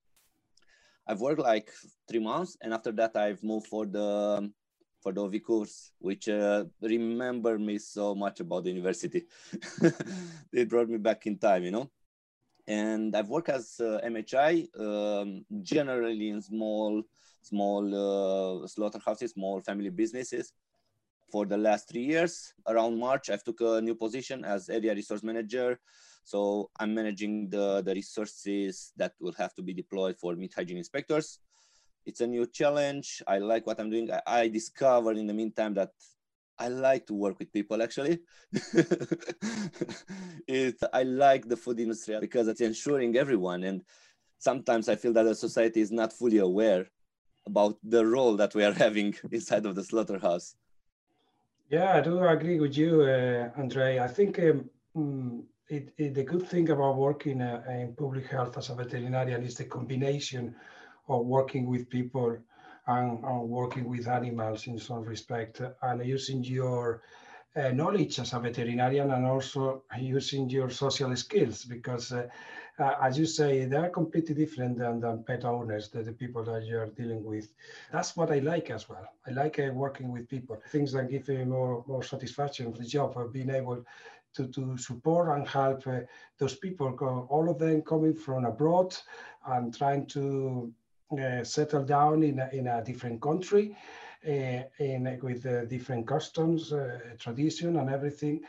I've 1.06 1.20
worked 1.20 1.40
like 1.40 1.70
three 2.08 2.20
months, 2.20 2.56
and 2.62 2.72
after 2.72 2.92
that, 2.92 3.16
I've 3.16 3.42
moved 3.42 3.66
for 3.66 3.86
the 3.86 4.50
for 5.00 5.12
the 5.12 5.20
OV 5.20 5.42
course, 5.42 5.90
which 5.98 6.28
uh, 6.28 6.64
remember 6.80 7.58
me 7.58 7.78
so 7.78 8.14
much 8.14 8.38
about 8.38 8.64
the 8.64 8.70
university. 8.70 9.24
it 10.52 10.68
brought 10.68 10.88
me 10.88 10.98
back 10.98 11.26
in 11.26 11.38
time, 11.38 11.64
you 11.64 11.72
know 11.72 11.90
and 12.66 13.14
I've 13.14 13.28
worked 13.28 13.50
as 13.50 13.80
uh, 13.80 14.00
MHI 14.04 14.68
um, 14.78 15.44
generally 15.62 16.30
in 16.30 16.40
small, 16.40 17.02
small 17.42 17.84
uh, 18.64 18.66
slaughterhouses, 18.66 19.32
small 19.32 19.60
family 19.60 19.90
businesses 19.90 20.52
for 21.30 21.44
the 21.44 21.56
last 21.56 21.88
three 21.88 22.04
years. 22.04 22.54
Around 22.66 22.98
March, 22.98 23.28
I've 23.28 23.44
took 23.44 23.60
a 23.60 23.80
new 23.80 23.94
position 23.94 24.44
as 24.44 24.68
area 24.68 24.94
resource 24.94 25.22
manager. 25.22 25.78
So 26.24 26.70
I'm 26.80 26.94
managing 26.94 27.50
the, 27.50 27.82
the 27.82 27.94
resources 27.94 28.92
that 28.96 29.12
will 29.20 29.34
have 29.34 29.54
to 29.54 29.62
be 29.62 29.74
deployed 29.74 30.16
for 30.18 30.34
meat 30.34 30.54
hygiene 30.56 30.78
inspectors. 30.78 31.40
It's 32.06 32.20
a 32.20 32.26
new 32.26 32.46
challenge. 32.46 33.22
I 33.26 33.38
like 33.38 33.66
what 33.66 33.78
I'm 33.78 33.90
doing. 33.90 34.10
I, 34.10 34.20
I 34.26 34.48
discovered 34.48 35.18
in 35.18 35.26
the 35.26 35.34
meantime 35.34 35.74
that 35.74 35.90
I 36.58 36.68
like 36.68 37.06
to 37.06 37.14
work 37.14 37.38
with 37.38 37.52
people 37.52 37.82
actually. 37.82 38.20
it, 40.46 40.76
I 40.92 41.02
like 41.02 41.48
the 41.48 41.56
food 41.56 41.80
industry 41.80 42.18
because 42.20 42.48
it's 42.48 42.60
ensuring 42.60 43.16
everyone. 43.16 43.64
And 43.64 43.82
sometimes 44.38 44.88
I 44.88 44.96
feel 44.96 45.12
that 45.14 45.24
the 45.24 45.34
society 45.34 45.80
is 45.80 45.90
not 45.90 46.12
fully 46.12 46.38
aware 46.38 46.86
about 47.46 47.78
the 47.82 48.06
role 48.06 48.36
that 48.36 48.54
we 48.54 48.64
are 48.64 48.72
having 48.84 49.14
inside 49.30 49.66
of 49.66 49.74
the 49.74 49.84
slaughterhouse. 49.84 50.54
Yeah, 51.70 51.96
I 51.96 52.00
do 52.00 52.22
agree 52.22 52.60
with 52.60 52.76
you, 52.76 53.02
uh, 53.02 53.50
Andre. 53.56 53.98
I 53.98 54.06
think 54.06 54.38
um, 54.38 54.70
mm, 54.96 55.42
it, 55.68 55.92
it, 55.96 56.14
the 56.14 56.22
good 56.22 56.46
thing 56.46 56.70
about 56.70 56.96
working 56.96 57.40
uh, 57.40 57.64
in 57.68 57.94
public 57.94 58.26
health 58.26 58.58
as 58.58 58.68
a 58.68 58.74
veterinarian 58.74 59.42
is 59.42 59.56
the 59.56 59.64
combination 59.64 60.54
of 61.08 61.26
working 61.26 61.66
with 61.66 61.88
people 61.88 62.38
and, 62.86 63.24
and 63.24 63.48
working 63.48 63.88
with 63.88 64.08
animals 64.08 64.66
in 64.66 64.78
some 64.78 65.02
respect 65.02 65.60
and 65.82 66.06
using 66.06 66.42
your 66.44 67.02
uh, 67.56 67.70
knowledge 67.70 68.18
as 68.18 68.32
a 68.32 68.40
veterinarian 68.40 69.12
and 69.12 69.26
also 69.26 69.84
using 69.98 70.50
your 70.50 70.70
social 70.70 71.14
skills 71.16 71.64
because 71.64 72.12
uh, 72.12 72.26
uh, 72.80 72.94
as 73.00 73.16
you 73.16 73.26
say 73.26 73.64
they 73.64 73.76
are 73.76 73.90
completely 73.90 74.34
different 74.34 74.76
than, 74.76 75.00
than 75.00 75.22
pet 75.22 75.44
owners 75.44 75.88
the, 75.90 76.02
the 76.02 76.12
people 76.12 76.42
that 76.42 76.66
you're 76.66 76.88
dealing 76.88 77.22
with. 77.22 77.48
That's 77.92 78.16
what 78.16 78.32
i 78.32 78.40
like 78.40 78.70
as 78.70 78.88
well. 78.88 79.06
I 79.26 79.30
like 79.30 79.60
uh, 79.60 79.70
working 79.72 80.10
with 80.10 80.28
people. 80.28 80.60
Things 80.70 80.92
that 80.92 81.10
give 81.10 81.28
me 81.28 81.44
more 81.44 81.84
more 81.86 82.02
satisfaction 82.02 82.72
for 82.72 82.78
the 82.78 82.84
job 82.84 83.16
of 83.16 83.32
being 83.32 83.50
able 83.50 83.84
to, 84.34 84.48
to 84.48 84.76
support 84.76 85.28
and 85.36 85.46
help 85.46 85.86
uh, 85.86 86.00
those 86.38 86.56
people 86.56 86.88
all 87.30 87.48
of 87.48 87.58
them 87.58 87.82
coming 87.82 88.14
from 88.14 88.44
abroad 88.44 88.96
and 89.46 89.76
trying 89.76 90.06
to 90.06 90.72
uh, 90.83 90.83
settle 91.42 91.84
down 91.84 92.22
in 92.22 92.38
a, 92.38 92.48
in 92.52 92.66
a 92.66 92.82
different 92.82 93.20
country 93.20 93.76
uh, 94.26 94.62
in, 94.78 95.18
with 95.22 95.44
uh, 95.46 95.64
different 95.66 96.06
customs, 96.06 96.72
tradition 97.18 97.76
and 97.76 97.90
everything. 97.90 98.40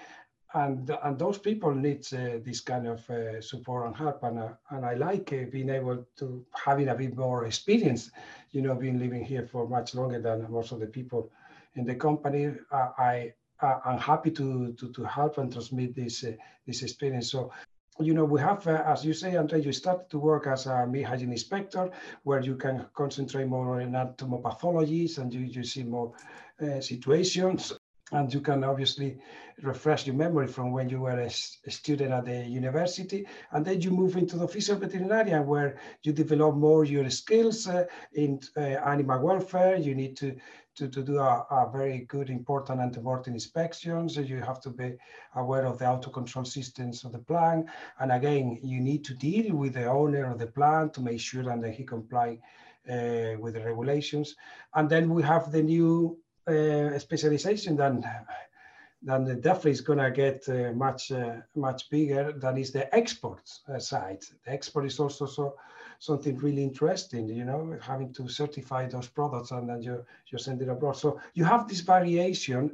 And, 0.54 0.90
and 1.04 1.20
those 1.20 1.38
people 1.38 1.76
need 1.76 2.04
this 2.46 2.62
kind 2.62 2.88
of 2.88 3.02
support 3.44 3.88
and 3.88 3.96
help. 3.96 4.24
And, 4.24 4.40
and 4.70 4.86
I 4.86 4.94
like 4.94 5.52
being 5.52 5.70
able 5.70 6.06
to 6.18 6.46
having 6.54 6.88
a 6.88 6.96
bit 6.96 7.18
more 7.18 7.46
experience, 7.46 8.10
you 8.52 8.62
know, 8.62 8.74
being 8.74 8.98
living 8.98 9.26
here 9.26 9.46
for 9.46 9.68
much 9.68 9.96
longer 9.96 10.22
than 10.22 10.50
most 10.50 10.72
of 10.72 10.80
the 10.80 10.88
people 10.88 11.30
in 11.76 11.84
the 11.84 11.96
company. 11.96 12.54
I, 12.72 12.78
I 12.98 13.34
I'm 13.62 13.98
happy 13.98 14.32
to, 14.32 14.74
to, 14.74 14.92
to 14.92 15.04
help 15.06 15.38
and 15.38 15.52
transmit 15.52 15.96
this 15.96 16.24
uh, 16.24 16.34
this 16.68 16.84
experience. 16.84 17.32
So 17.32 17.52
you 18.00 18.14
know, 18.14 18.26
we 18.26 18.40
have, 18.42 18.68
uh, 18.68 18.84
as 18.86 19.06
you 19.06 19.14
say, 19.14 19.36
Andre, 19.36 19.62
you 19.62 19.72
start 19.72 20.10
to 20.10 20.20
work 20.20 20.48
as 20.48 20.66
a 20.66 20.86
meat 20.86 21.04
hygiene 21.04 21.32
inspector, 21.32 21.90
where 22.24 22.42
you 22.42 22.56
can 22.56 22.86
concentrate 22.94 23.48
more 23.48 23.80
on 23.82 23.92
anatomopathologies 23.92 25.18
and 25.18 25.34
you, 25.34 25.42
you 25.42 25.64
see 25.64 25.84
more 25.84 26.14
uh, 26.62 26.82
situations. 26.82 27.74
And 28.12 28.32
you 28.32 28.40
can 28.40 28.64
obviously 28.64 29.18
refresh 29.64 30.06
your 30.06 30.16
memory 30.16 30.48
from 30.48 30.72
when 30.72 30.90
you 30.90 31.02
were 31.02 31.20
a, 31.20 31.26
a, 31.26 31.72
student 31.72 32.12
at 32.12 32.26
the 32.26 32.46
university. 32.46 33.26
And 33.52 33.66
then 33.66 33.82
you 33.82 33.90
move 33.90 34.16
into 34.16 34.38
the 34.38 34.46
official 34.46 34.78
veterinarian, 34.78 35.48
where 35.48 35.80
you 36.04 36.14
develop 36.14 36.56
more 36.56 36.86
your 36.86 37.10
skills 37.10 37.68
uh, 37.68 37.86
in 38.14 38.40
uh, 38.58 38.60
animal 38.62 39.22
welfare. 39.22 39.76
You 39.76 39.96
need 39.96 40.16
to 40.18 40.36
to, 40.76 40.90
to 40.90 41.02
do 41.02 41.18
a, 41.18 41.46
a 41.50 41.70
very 41.72 42.00
good, 42.00 42.30
important 42.30 42.80
ante-mortem 42.80 43.34
inspections. 43.34 44.18
You 44.18 44.42
have 44.42 44.62
to 44.62 44.70
be 44.70 44.96
aware 45.36 45.66
of 45.66 45.80
the 45.80 45.88
auto 45.88 46.10
control 46.10 46.46
systems 46.46 47.04
of 47.06 47.14
the 47.14 47.20
plant. 47.20 47.68
And 48.00 48.12
again, 48.12 48.60
you 48.62 48.82
need 48.82 49.04
to 49.06 49.14
deal 49.14 49.56
with 49.56 49.74
the 49.74 49.86
owner 49.86 50.30
of 50.30 50.38
the 50.38 50.48
plant 50.48 50.94
to 50.96 51.02
make 51.02 51.20
sure 51.20 51.44
that 51.44 51.74
he 51.74 51.84
comply 51.84 52.40
uh, 52.90 53.40
with 53.40 53.54
the 53.54 53.62
regulations. 53.62 54.36
And 54.74 54.90
then 54.90 55.10
we 55.14 55.24
have 55.24 55.52
the 55.52 55.64
new 55.64 56.20
uh, 56.48 57.00
specialization 57.00 57.76
that 57.78 57.94
then 59.02 59.40
definitely 59.40 59.72
is 59.72 59.82
going 59.82 60.00
to 60.00 60.10
get 60.10 60.48
uh, 60.50 60.72
much 60.74 61.12
uh, 61.12 61.36
much 61.56 61.90
bigger 61.90 62.32
than 62.32 62.58
is 62.58 62.72
the 62.72 62.94
export 62.94 63.48
side. 63.80 64.22
The 64.46 64.52
export 64.52 64.86
is 64.86 65.00
also 65.00 65.28
so 65.28 65.56
something 66.00 66.38
really 66.38 66.64
interesting, 66.64 67.30
you 67.30 67.46
know, 67.46 67.78
having 67.82 68.12
to 68.14 68.28
certify 68.28 68.88
those 68.88 69.08
products 69.08 69.52
and 69.52 69.70
then 69.70 69.82
you 69.82 70.04
you 70.32 70.38
send 70.38 70.62
it 70.62 70.70
abroad. 70.70 70.98
So 70.98 71.20
you 71.36 71.46
have 71.46 71.68
this 71.68 71.82
variation 71.82 72.72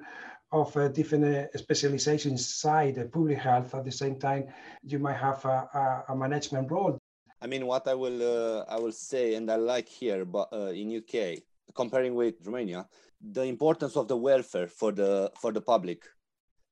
of 0.53 0.75
uh, 0.75 0.87
different 0.89 1.49
specialization 1.57 2.31
inside 2.31 2.97
uh, 2.97 3.05
public 3.05 3.37
health. 3.37 3.75
At 3.75 3.85
the 3.85 3.91
same 3.91 4.17
time, 4.17 4.47
you 4.83 4.99
might 4.99 5.17
have 5.17 5.43
a, 5.45 5.69
a, 5.73 6.13
a 6.13 6.15
management 6.15 6.71
role. 6.71 6.97
I 7.41 7.47
mean, 7.47 7.65
what 7.65 7.87
I 7.87 7.93
will 7.93 8.65
I 8.69 8.77
will 8.77 8.91
say, 8.91 9.35
and 9.35 9.49
I 9.51 9.55
like 9.55 9.89
here, 9.89 10.23
but 10.25 10.49
in 10.53 10.95
UK, 10.97 11.43
comparing 11.73 12.15
with 12.15 12.35
Romania, 12.45 12.87
the 13.21 13.43
importance 13.43 13.95
of 13.95 14.07
the 14.07 14.17
welfare 14.17 14.67
for 14.67 14.91
the 14.91 15.31
for 15.39 15.51
the 15.51 15.61
public 15.61 16.03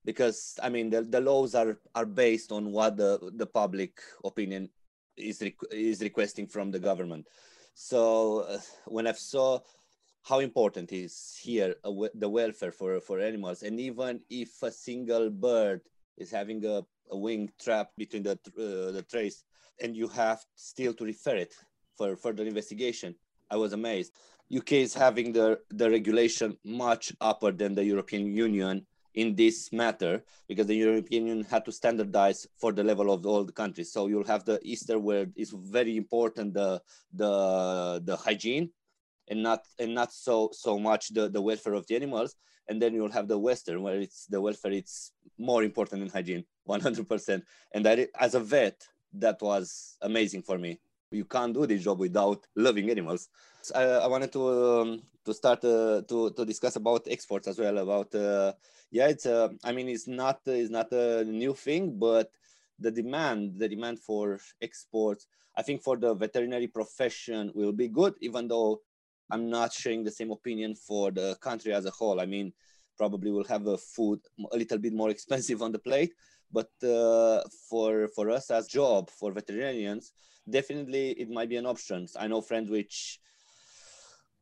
because 0.05 0.57
I 0.61 0.69
mean 0.69 0.89
the, 0.89 1.01
the 1.01 1.21
laws 1.21 1.55
are 1.55 1.77
are 1.95 2.05
based 2.05 2.51
on 2.51 2.71
what 2.71 2.97
the 2.97 3.31
the 3.35 3.45
public 3.45 3.99
opinion 4.23 4.69
is 5.17 5.43
is 5.71 6.01
requesting 6.01 6.47
from 6.47 6.71
the 6.71 6.79
government. 6.79 7.27
So 7.73 8.39
uh, 8.39 8.59
when 8.85 9.07
I 9.07 9.11
saw 9.13 9.59
how 10.23 10.39
important 10.39 10.91
is 10.91 11.37
here 11.41 11.75
uh, 11.83 11.91
the 12.13 12.29
welfare 12.29 12.71
for 12.71 12.99
for 12.99 13.19
animals, 13.19 13.63
and 13.63 13.79
even 13.79 14.21
if 14.29 14.61
a 14.63 14.71
single 14.71 15.29
bird 15.29 15.81
is 16.17 16.31
having 16.31 16.65
a, 16.65 16.83
a 17.11 17.17
wing 17.17 17.49
trap 17.61 17.91
between 17.97 18.23
the 18.23 18.31
uh, 18.31 18.91
the 18.91 19.05
trays, 19.09 19.43
and 19.81 19.95
you 19.95 20.07
have 20.07 20.39
still 20.55 20.93
to 20.93 21.05
refer 21.05 21.35
it 21.35 21.53
for 21.97 22.15
further 22.15 22.45
investigation, 22.45 23.15
I 23.49 23.57
was 23.57 23.73
amazed. 23.73 24.13
UK 24.55 24.73
is 24.73 24.93
having 24.93 25.31
the 25.31 25.59
the 25.69 25.89
regulation 25.89 26.57
much 26.63 27.13
upper 27.21 27.51
than 27.51 27.75
the 27.75 27.83
European 27.83 28.25
Union 28.25 28.85
in 29.13 29.35
this 29.35 29.71
matter 29.71 30.23
because 30.47 30.67
the 30.67 30.75
European 30.75 31.27
Union 31.27 31.45
had 31.45 31.65
to 31.65 31.71
standardize 31.71 32.47
for 32.57 32.71
the 32.71 32.83
level 32.83 33.11
of 33.11 33.25
all 33.25 33.43
the 33.43 33.51
countries. 33.51 33.91
So 33.91 34.07
you'll 34.07 34.25
have 34.25 34.45
the 34.45 34.59
Easter 34.63 34.99
where 34.99 35.27
it's 35.35 35.51
very 35.51 35.97
important 35.97 36.53
the 36.53 36.81
the 37.13 38.01
the 38.03 38.15
hygiene 38.15 38.71
and 39.27 39.43
not 39.43 39.65
and 39.77 39.93
not 39.93 40.11
so 40.13 40.49
so 40.53 40.79
much 40.79 41.13
the, 41.13 41.29
the 41.29 41.41
welfare 41.41 41.73
of 41.73 41.85
the 41.87 41.95
animals. 41.95 42.35
And 42.67 42.79
then 42.79 42.93
you'll 42.93 43.11
have 43.11 43.27
the 43.27 43.37
Western 43.37 43.81
where 43.81 43.99
it's 43.99 44.25
the 44.27 44.39
welfare 44.39 44.71
it's 44.71 45.11
more 45.39 45.63
important 45.63 46.01
than 46.01 46.09
hygiene, 46.09 46.45
100%. 46.67 47.41
And 47.71 47.85
that 47.85 48.09
as 48.19 48.35
a 48.35 48.39
vet, 48.39 48.87
that 49.13 49.41
was 49.41 49.97
amazing 50.01 50.43
for 50.43 50.59
me. 50.59 50.79
You 51.11 51.25
can't 51.25 51.53
do 51.53 51.65
this 51.65 51.83
job 51.83 51.99
without 51.99 52.45
loving 52.55 52.91
animals. 52.91 53.29
I, 53.75 53.83
I 53.83 54.07
wanted 54.07 54.31
to 54.33 54.43
um, 54.47 55.01
to 55.25 55.33
start 55.33 55.63
uh, 55.63 56.01
to 56.07 56.31
to 56.31 56.45
discuss 56.45 56.75
about 56.75 57.07
exports 57.07 57.47
as 57.47 57.59
well. 57.59 57.77
About 57.77 58.13
uh, 58.15 58.53
yeah, 58.91 59.07
it's 59.07 59.25
uh, 59.25 59.49
I 59.63 59.71
mean 59.71 59.87
it's 59.89 60.07
not 60.07 60.41
it's 60.45 60.71
not 60.71 60.91
a 60.91 61.23
new 61.23 61.53
thing, 61.53 61.99
but 61.99 62.31
the 62.79 62.91
demand 62.91 63.59
the 63.59 63.67
demand 63.67 63.99
for 63.99 64.39
exports, 64.61 65.27
I 65.55 65.61
think 65.61 65.83
for 65.83 65.97
the 65.97 66.13
veterinary 66.13 66.67
profession 66.67 67.51
will 67.53 67.73
be 67.73 67.87
good, 67.89 68.15
even 68.21 68.47
though 68.47 68.81
I'm 69.29 69.49
not 69.49 69.73
sharing 69.73 70.03
the 70.03 70.11
same 70.11 70.31
opinion 70.31 70.75
for 70.75 71.11
the 71.11 71.35
country 71.41 71.73
as 71.73 71.85
a 71.85 71.91
whole. 71.91 72.19
I 72.19 72.25
mean, 72.25 72.53
probably 72.97 73.31
we'll 73.31 73.43
have 73.45 73.67
a 73.67 73.77
food 73.77 74.19
a 74.51 74.57
little 74.57 74.77
bit 74.77 74.93
more 74.93 75.09
expensive 75.15 75.61
on 75.61 75.71
the 75.71 75.79
plate, 75.79 76.13
but 76.51 76.71
uh, 76.83 77.41
for 77.69 78.07
for 78.15 78.29
us 78.29 78.49
as 78.51 78.67
job 78.67 79.09
for 79.09 79.31
veterinarians, 79.33 80.13
definitely 80.49 81.11
it 81.11 81.29
might 81.29 81.49
be 81.49 81.57
an 81.57 81.65
option. 81.65 82.07
I 82.17 82.27
know 82.27 82.41
friends 82.41 82.69
which 82.69 83.19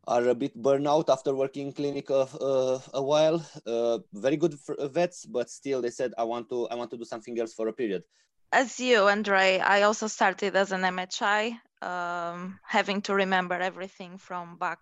are 0.08 0.30
a 0.30 0.36
bit 0.36 0.56
burnout 0.58 1.10
after 1.10 1.36
working 1.36 1.74
clinic 1.74 2.10
a, 2.10 2.22
uh, 2.42 2.80
a 2.94 3.04
while. 3.04 3.46
Uh, 3.66 4.00
very 4.14 4.38
good 4.38 4.56
uh, 4.70 4.88
vets, 4.88 5.26
but 5.26 5.50
still 5.50 5.82
they 5.82 5.90
said 5.90 6.14
I 6.18 6.24
want 6.24 6.50
to 6.50 6.68
I 6.70 6.76
want 6.76 6.92
to 6.92 6.98
do 6.98 7.04
something 7.04 7.38
else 7.40 7.54
for 7.54 7.68
a 7.68 7.74
period. 7.74 8.04
As 8.52 8.80
you, 8.80 9.08
Andre, 9.08 9.60
I 9.60 9.82
also 9.82 10.08
started 10.08 10.56
as 10.56 10.72
an 10.72 10.82
MHI, 10.82 11.60
um, 11.82 12.58
having 12.64 13.02
to 13.02 13.14
remember 13.14 13.56
everything 13.56 14.18
from 14.18 14.58
back 14.58 14.80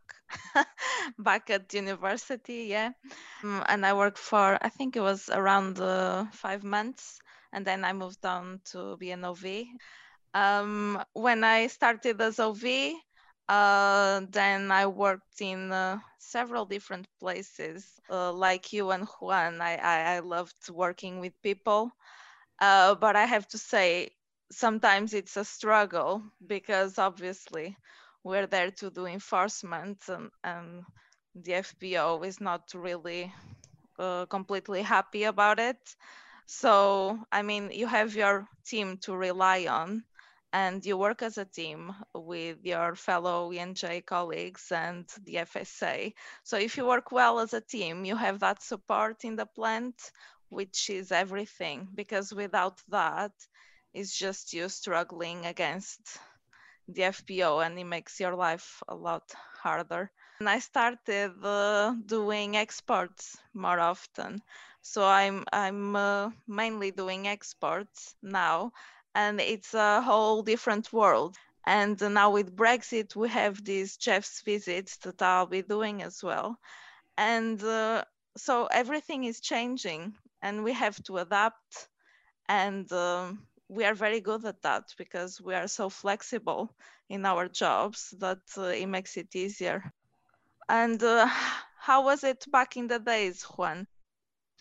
back 1.18 1.50
at 1.50 1.74
university. 1.74 2.68
Yeah, 2.70 2.92
um, 3.44 3.64
and 3.68 3.84
I 3.86 3.94
worked 3.94 4.20
for 4.20 4.60
I 4.62 4.70
think 4.70 4.96
it 4.96 5.02
was 5.02 5.30
around 5.30 5.80
uh, 5.80 6.26
five 6.32 6.64
months, 6.64 7.20
and 7.52 7.66
then 7.66 7.84
I 7.84 7.94
moved 7.94 8.24
on 8.26 8.62
to 8.72 8.98
be 8.98 9.10
an 9.10 9.26
OV. 9.26 9.66
Um, 10.36 11.02
when 11.14 11.44
I 11.44 11.68
started 11.68 12.22
as 12.22 12.40
OV, 12.40 12.94
uh, 13.50 14.22
then 14.30 14.72
I 14.72 14.88
worked 14.88 15.42
in 15.42 15.72
uh, 15.72 16.00
several 16.20 16.66
different 16.66 17.08
places. 17.20 17.86
Uh, 18.10 18.32
like 18.34 18.74
you 18.74 18.92
and 18.92 19.08
Juan, 19.22 19.62
I, 19.62 19.76
I, 19.78 20.16
I 20.16 20.20
loved 20.20 20.70
working 20.70 21.20
with 21.20 21.34
people. 21.44 21.92
Uh, 22.60 22.96
but 22.96 23.16
I 23.16 23.26
have 23.26 23.48
to 23.50 23.58
say, 23.58 24.12
sometimes 24.52 25.14
it's 25.14 25.38
a 25.38 25.46
struggle 25.46 26.24
because 26.48 27.00
obviously 27.00 27.78
we're 28.24 28.48
there 28.48 28.72
to 28.72 28.90
do 28.92 29.06
enforcement 29.08 30.04
and, 30.10 30.30
and 30.44 30.84
the 31.36 31.56
FBO 31.56 32.22
is 32.24 32.40
not 32.42 32.72
really 32.74 33.34
uh, 34.00 34.26
completely 34.28 34.82
happy 34.82 35.24
about 35.26 35.60
it. 35.60 35.78
So, 36.48 37.20
I 37.32 37.42
mean, 37.42 37.72
you 37.72 37.88
have 37.88 38.16
your 38.16 38.48
team 38.66 38.98
to 39.04 39.16
rely 39.16 39.68
on 39.68 40.04
and 40.56 40.86
you 40.86 40.96
work 40.98 41.22
as 41.22 41.38
a 41.38 41.44
team 41.44 41.94
with 42.14 42.58
your 42.64 42.96
fellow 42.96 43.52
ENJ 43.52 44.00
colleagues 44.00 44.72
and 44.72 45.06
the 45.26 45.40
FSA. 45.40 46.14
So 46.44 46.56
if 46.58 46.78
you 46.78 46.86
work 46.86 47.12
well 47.12 47.40
as 47.40 47.54
a 47.54 47.60
team, 47.60 48.06
you 48.06 48.16
have 48.16 48.40
that 48.40 48.64
support 48.64 49.26
in 49.26 49.36
the 49.36 49.46
plant, 49.46 49.98
which 50.48 50.90
is 50.90 51.12
everything, 51.12 51.90
because 51.94 52.34
without 52.34 52.82
that, 52.88 53.34
it's 53.94 54.18
just 54.18 54.54
you 54.54 54.70
struggling 54.70 55.46
against 55.46 56.00
the 56.88 57.04
FBO 57.04 57.60
and 57.60 57.78
it 57.78 57.84
makes 57.84 58.18
your 58.22 58.36
life 58.36 58.82
a 58.88 58.96
lot 58.96 59.34
harder. 59.62 60.10
And 60.40 60.50
I 60.50 60.60
started 60.60 61.34
uh, 61.44 61.96
doing 62.06 62.56
exports 62.56 63.38
more 63.54 63.80
often. 63.80 64.42
So 64.82 65.04
I'm 65.04 65.44
I'm 65.52 65.96
uh, 65.98 66.30
mainly 66.48 66.92
doing 66.92 67.28
exports 67.28 68.16
now 68.22 68.72
and 69.16 69.42
it's 69.42 69.74
a 69.74 70.02
whole 70.02 70.44
different 70.44 70.94
world. 70.94 71.38
And 71.66 72.00
now 72.02 72.32
with 72.32 72.56
Brexit, 72.56 73.16
we 73.16 73.30
have 73.30 73.64
these 73.66 73.98
chef's 74.00 74.42
visits 74.42 74.98
that 75.00 75.22
I'll 75.24 75.48
be 75.48 75.64
doing 75.64 76.04
as 76.04 76.24
well. 76.24 76.60
And 77.18 77.64
uh, 77.64 78.06
so 78.38 78.68
everything 78.68 79.26
is 79.26 79.42
changing 79.42 80.16
and 80.42 80.64
we 80.64 80.74
have 80.74 81.02
to 81.06 81.18
adapt. 81.20 81.90
And 82.50 82.92
uh, 82.92 83.34
we 83.70 83.86
are 83.86 83.94
very 83.96 84.22
good 84.22 84.46
at 84.46 84.62
that 84.64 84.86
because 84.98 85.42
we 85.42 85.56
are 85.56 85.68
so 85.68 85.90
flexible 85.90 86.76
in 87.10 87.26
our 87.26 87.48
jobs 87.48 88.14
that 88.20 88.42
uh, 88.58 88.64
it 88.84 88.88
makes 88.88 89.18
it 89.18 89.36
easier. 89.36 89.84
And 90.70 91.02
uh, 91.04 91.28
how 91.80 92.06
was 92.06 92.24
it 92.24 92.46
back 92.52 92.78
in 92.78 92.88
the 92.88 93.00
days, 93.00 93.44
Juan? 93.44 93.88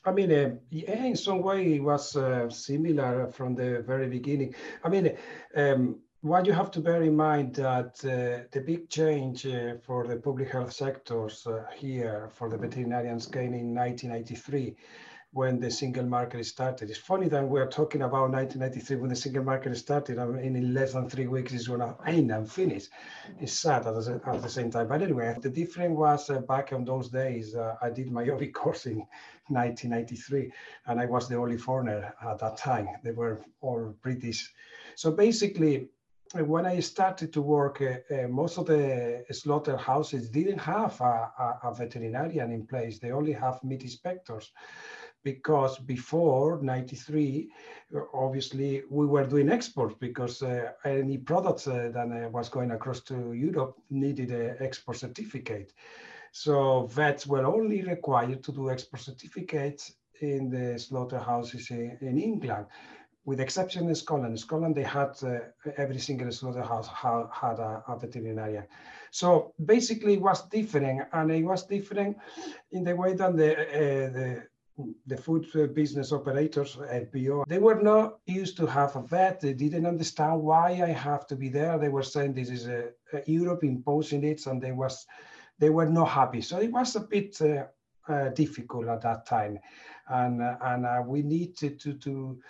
I 0.07 0.13
mean, 0.13 0.33
uh, 0.33 0.57
yeah, 0.71 1.05
in 1.05 1.17
some 1.17 1.41
way 1.41 1.75
it 1.75 1.83
was 1.83 2.15
uh, 2.17 2.51
similar 2.51 3.31
from 3.33 3.55
the 3.55 3.83
very 3.87 4.07
beginning. 4.09 4.55
I 4.83 4.89
mean, 4.91 5.17
um, 5.57 6.01
what 6.21 6.47
you 6.47 6.53
have 6.53 6.71
to 6.73 6.81
bear 6.81 7.03
in 7.03 7.17
mind 7.17 7.55
that 7.55 8.03
uh, 8.05 8.47
the 8.51 8.61
big 8.61 8.89
change 8.89 9.47
uh, 9.47 9.75
for 9.83 10.07
the 10.07 10.17
public 10.17 10.51
health 10.51 10.73
sectors 10.73 11.47
uh, 11.47 11.65
here 11.75 12.31
for 12.33 12.49
the 12.49 12.57
veterinarians 12.57 13.27
came 13.27 13.53
in 13.55 13.75
1993 13.75 14.77
when 15.35 15.59
the 15.59 15.69
single 15.69 16.05
market 16.05 16.47
started. 16.47 16.89
It's 16.89 16.99
funny 16.99 17.29
that 17.29 17.45
we're 17.45 17.67
talking 17.67 18.03
about 18.03 18.31
1993 18.31 18.97
when 18.97 19.11
the 19.11 19.17
single 19.17 19.43
market 19.43 19.77
started. 19.77 20.21
I 20.21 20.27
mean, 20.27 20.55
in 20.55 20.73
less 20.73 20.93
than 20.93 21.11
three 21.11 21.27
weeks, 21.27 21.53
it's 21.53 21.67
going 21.67 21.81
to 21.81 21.97
end 22.07 22.31
and 22.31 22.51
finish. 22.51 22.85
It's 23.41 23.53
sad 23.53 23.85
at 23.85 23.95
the, 23.95 24.21
at 24.27 24.43
the 24.43 24.49
same 24.49 24.71
time. 24.71 24.87
But 24.87 25.03
anyway, 25.03 25.37
the 25.43 25.51
difference 25.51 25.97
was 25.97 26.31
uh, 26.31 26.39
back 26.39 26.71
in 26.71 26.85
those 26.85 27.09
days, 27.09 27.57
uh, 27.57 27.75
I 27.83 27.91
did 27.91 28.13
my 28.13 28.23
OV 28.31 28.53
course 28.53 28.87
in 28.87 28.99
1993, 29.49 30.53
and 30.87 31.01
I 31.01 31.07
was 31.07 31.29
the 31.29 31.37
only 31.37 31.59
foreigner 31.59 32.15
at 32.25 32.39
that 32.39 32.57
time. 32.57 32.87
They 33.03 33.11
were 33.11 33.41
all 33.61 33.93
British. 34.03 34.53
So 34.95 35.11
basically, 35.11 35.89
when 36.33 36.65
I 36.65 36.79
started 36.79 37.33
to 37.33 37.43
work, 37.43 37.83
uh, 37.83 38.15
uh, 38.15 38.29
most 38.29 38.57
of 38.59 38.67
the 38.67 39.25
slaughterhouses 39.33 40.31
didn't 40.31 40.59
have 40.59 41.01
a, 41.01 41.31
a, 41.39 41.59
a, 41.65 41.75
veterinarian 41.75 42.51
in 42.51 42.67
place. 42.67 42.99
They 42.99 43.13
only 43.13 43.33
have 43.33 43.63
meat 43.63 43.83
inspectors 43.83 44.51
because 45.25 45.79
before 45.79 46.61
93 46.63 47.49
obviously 48.13 48.83
we 48.91 49.07
were 49.07 49.27
doing 49.27 49.51
exports 49.51 49.97
because 49.99 50.43
uh, 50.43 50.71
any 50.85 51.19
products 51.19 51.67
uh, 51.67 51.91
that 51.93 52.09
uh, 52.11 52.29
was 52.29 52.49
going 52.49 52.71
across 52.71 53.01
to 53.01 53.33
europe 53.33 53.77
needed 53.91 54.31
an 54.31 54.57
export 54.61 54.99
certificate 54.99 55.73
so 56.33 56.87
vets 56.87 57.27
were 57.27 57.47
only 57.47 57.83
required 57.83 58.43
to 58.45 58.53
do 58.53 58.71
export 58.71 59.03
certificates 59.03 59.95
in 60.21 60.51
the 60.51 60.79
slaughterhouses 60.79 61.71
in, 61.71 61.97
in 62.01 62.19
england 62.19 62.67
with 63.27 63.41
exception 63.41 63.89
in 63.89 63.95
Scotland. 63.95 64.33
In 64.33 64.37
Scotland, 64.37 64.75
they 64.75 64.83
had 64.83 65.13
uh, 65.23 65.39
every 65.79 65.99
single 65.99 66.31
slaughterhouse 66.31 66.87
ha 66.87 67.27
had 67.33 67.59
a, 67.59 67.83
a, 67.89 67.99
veterinarian. 67.99 68.65
So 69.11 69.55
basically, 69.65 70.15
it 70.15 70.21
was 70.21 70.47
different, 70.49 71.09
and 71.13 71.31
it 71.31 71.43
was 71.43 71.65
different 71.65 72.19
in 72.73 72.85
the 72.85 72.95
way 72.95 73.15
that 73.15 73.37
the, 73.37 73.53
uh, 73.53 74.11
the 74.13 74.43
the 75.07 75.17
food 75.17 75.47
business 75.75 76.13
operators, 76.13 76.77
FBO, 76.77 77.45
they 77.47 77.59
were 77.59 77.81
not 77.81 78.19
used 78.27 78.57
to 78.57 78.67
have 78.67 78.97
a 78.97 79.03
vet. 79.03 79.41
They 79.41 79.53
didn't 79.53 79.87
understand 79.87 80.43
why 80.43 80.71
I 80.71 80.91
have 80.91 81.27
to 81.29 81.37
be 81.37 81.49
there. 81.49 81.79
They 81.79 81.89
were 81.89 82.03
saying 82.03 82.35
this 82.35 82.51
is 82.51 82.67
a, 82.67 82.91
a 83.13 83.23
Europe 83.27 83.63
imposing 83.63 84.25
it, 84.25 84.47
and 84.47 84.61
they 84.61 84.73
was 84.73 85.07
they 85.59 85.71
were 85.71 85.87
not 85.87 86.09
happy. 86.09 86.41
So 86.41 86.59
it 86.59 86.73
was 86.73 86.97
a 86.97 87.01
bit 87.01 87.41
uh, 87.41 87.65
uh, 88.13 88.31
difficult 88.31 88.89
at 88.89 89.03
that 89.03 89.27
time, 89.27 89.61
and 90.09 90.43
uh, 90.43 90.57
and 90.61 90.87
uh, 90.87 91.03
we 91.07 91.23
needed 91.23 91.79
to 91.81 91.95
to 91.95 92.41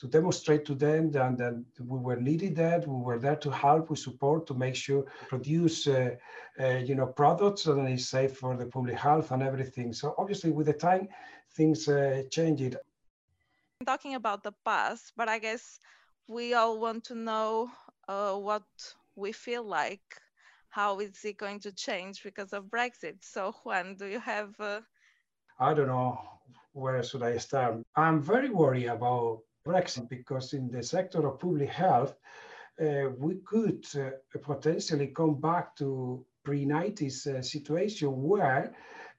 to 0.00 0.06
demonstrate 0.08 0.64
to 0.66 0.74
them 0.74 1.10
that, 1.12 1.38
that 1.38 1.64
we 1.78 1.98
were 1.98 2.16
needed 2.16 2.56
that 2.56 2.86
we 2.86 3.00
were 3.00 3.18
there 3.18 3.36
to 3.36 3.50
help 3.50 3.90
with 3.90 3.98
support 3.98 4.46
to 4.46 4.54
make 4.54 4.74
sure 4.74 5.04
produce 5.28 5.86
uh, 5.86 6.10
uh, 6.60 6.78
you 6.88 6.94
know 6.94 7.06
products 7.06 7.64
that 7.64 7.78
is 7.86 8.08
safe 8.08 8.36
for 8.36 8.56
the 8.56 8.66
public 8.66 8.96
health 8.96 9.30
and 9.30 9.42
everything. 9.42 9.92
So 9.92 10.14
obviously 10.18 10.50
with 10.50 10.66
the 10.66 10.72
time 10.72 11.08
things 11.52 11.88
uh, 11.88 12.22
changed. 12.30 12.76
I'm 13.80 13.86
talking 13.86 14.14
about 14.14 14.42
the 14.42 14.52
past 14.64 15.12
but 15.16 15.28
i 15.28 15.38
guess 15.38 15.78
we 16.28 16.54
all 16.54 16.80
want 16.80 17.04
to 17.04 17.14
know 17.14 17.70
uh, 18.08 18.34
what 18.34 18.64
we 19.16 19.32
feel 19.32 19.62
like. 19.62 20.02
How 20.70 20.98
is 20.98 21.24
it 21.24 21.36
going 21.38 21.60
to 21.60 21.72
change 21.72 22.24
because 22.24 22.52
of 22.52 22.64
brexit? 22.64 23.18
So 23.20 23.52
juan 23.62 23.94
do 23.94 24.06
you 24.06 24.20
have 24.20 24.54
uh, 24.58 24.80
i 25.60 25.72
don't 25.72 25.86
know 25.86 26.18
where 26.72 27.02
should 27.04 27.22
i 27.22 27.38
start. 27.38 27.80
I'm 27.94 28.20
very 28.20 28.50
worried 28.50 28.86
about 28.86 29.42
Brexit 29.64 30.08
because 30.08 30.52
in 30.52 30.70
the 30.70 30.82
sector 30.82 31.26
of 31.26 31.40
public 31.40 31.70
health, 31.70 32.16
uh, 32.80 33.08
we 33.18 33.36
could 33.46 33.86
uh, 33.96 34.10
potentially 34.42 35.08
come 35.08 35.40
back 35.40 35.76
to 35.76 36.24
pre-90s 36.44 37.26
uh, 37.26 37.40
situation 37.40 38.22
where 38.22 38.74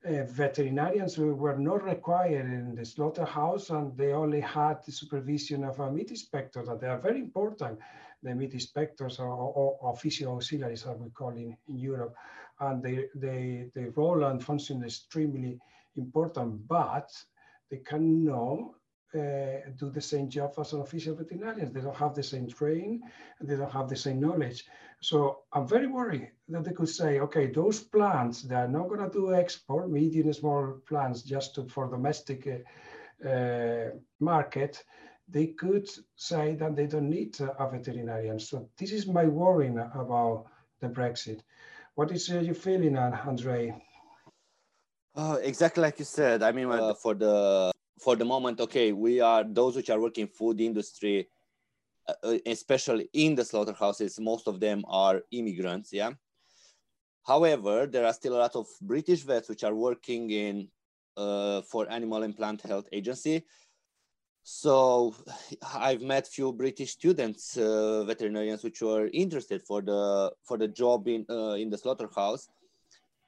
uh, 0.05 0.23
veterinarians 0.25 1.17
were 1.17 1.57
not 1.57 1.83
required 1.83 2.45
in 2.45 2.75
the 2.75 2.85
slaughterhouse 2.85 3.71
and 3.71 3.97
they 3.97 4.13
only 4.13 4.39
had 4.39 4.83
the 4.85 4.91
supervision 4.91 5.63
of 5.63 5.79
a 5.79 5.91
meat 5.91 6.11
inspector 6.11 6.63
that 6.63 6.79
they 6.79 6.87
are 6.87 6.99
very 6.99 7.19
important 7.19 7.79
the 8.21 8.35
meat 8.35 8.53
inspectors 8.53 9.19
or, 9.19 9.29
or, 9.29 9.77
or 9.81 9.93
official 9.93 10.35
auxiliaries 10.35 10.85
as 10.85 10.97
we 10.97 11.09
call 11.09 11.29
in, 11.29 11.55
in 11.67 11.77
Europe. 11.77 12.15
And 12.59 12.81
they, 12.81 13.05
they, 13.15 13.69
role 13.95 14.23
and 14.23 14.43
function 14.43 14.83
is 14.83 14.95
extremely 14.95 15.59
important 15.95 16.67
but 16.67 17.09
they 17.69 17.77
can 17.77 18.25
cannot 18.25 18.75
uh, 19.15 19.69
do 19.77 19.89
the 19.89 20.01
same 20.01 20.29
job 20.29 20.53
as 20.59 20.73
an 20.73 20.81
official 20.81 21.15
veterinarian. 21.15 21.71
They 21.71 21.81
don't 21.81 21.95
have 21.95 22.15
the 22.15 22.23
same 22.23 22.47
training, 22.47 23.01
and 23.39 23.47
they 23.47 23.55
don't 23.55 23.71
have 23.71 23.89
the 23.89 23.95
same 23.95 24.19
knowledge. 24.19 24.65
So 25.01 25.39
I'm 25.53 25.67
very 25.67 25.87
worried 25.87 26.31
that 26.49 26.63
they 26.63 26.71
could 26.71 26.89
say, 26.89 27.19
okay, 27.19 27.47
those 27.47 27.79
plants, 27.79 28.41
they're 28.41 28.67
not 28.67 28.89
going 28.89 29.01
to 29.01 29.09
do 29.09 29.33
export, 29.33 29.89
medium 29.89 30.27
and 30.27 30.35
small 30.35 30.79
plants 30.87 31.21
just 31.21 31.55
to, 31.55 31.67
for 31.67 31.87
domestic 31.87 32.47
uh, 32.47 33.27
uh, 33.27 33.91
market. 34.19 34.83
They 35.27 35.47
could 35.47 35.89
say 36.15 36.55
that 36.55 36.75
they 36.75 36.87
don't 36.87 37.09
need 37.09 37.39
a 37.39 37.69
veterinarian. 37.69 38.39
So 38.39 38.69
this 38.77 38.91
is 38.91 39.07
my 39.07 39.25
worrying 39.25 39.79
about 39.79 40.45
the 40.79 40.87
Brexit. 40.87 41.41
What 41.95 42.11
is 42.11 42.29
uh, 42.29 42.39
your 42.39 42.55
feeling, 42.55 42.97
Andre? 42.97 43.73
Uh, 45.15 45.37
exactly 45.41 45.81
like 45.81 45.97
you 45.97 46.05
said. 46.05 46.43
I 46.43 46.51
mean, 46.51 46.69
uh, 46.69 46.93
for 46.93 47.15
the 47.15 47.71
for 47.99 48.15
the 48.15 48.25
moment, 48.25 48.59
okay, 48.59 48.91
we 48.91 49.19
are 49.21 49.43
those 49.43 49.75
which 49.75 49.89
are 49.89 49.99
working 49.99 50.27
food 50.27 50.59
industry, 50.59 51.29
uh, 52.07 52.13
uh, 52.23 52.37
especially 52.45 53.09
in 53.13 53.35
the 53.35 53.45
slaughterhouses. 53.45 54.19
Most 54.19 54.47
of 54.47 54.59
them 54.59 54.83
are 54.87 55.21
immigrants. 55.31 55.93
Yeah. 55.93 56.11
However, 57.25 57.87
there 57.87 58.05
are 58.05 58.13
still 58.13 58.35
a 58.35 58.43
lot 58.45 58.55
of 58.55 58.67
British 58.81 59.23
vets 59.23 59.49
which 59.49 59.63
are 59.63 59.73
working 59.73 60.29
in 60.29 60.67
uh, 61.17 61.61
for 61.61 61.89
Animal 61.89 62.23
and 62.23 62.35
Plant 62.35 62.61
Health 62.61 62.87
Agency. 62.91 63.43
So 64.43 65.15
I've 65.73 66.01
met 66.01 66.27
few 66.27 66.53
British 66.53 66.91
students, 66.91 67.57
uh, 67.57 68.03
veterinarians, 68.03 68.63
which 68.63 68.79
were 68.81 69.09
interested 69.11 69.63
for 69.63 69.81
the 69.81 70.31
for 70.43 70.57
the 70.59 70.67
job 70.67 71.07
in 71.07 71.25
uh, 71.29 71.57
in 71.57 71.71
the 71.71 71.77
slaughterhouse. 71.77 72.47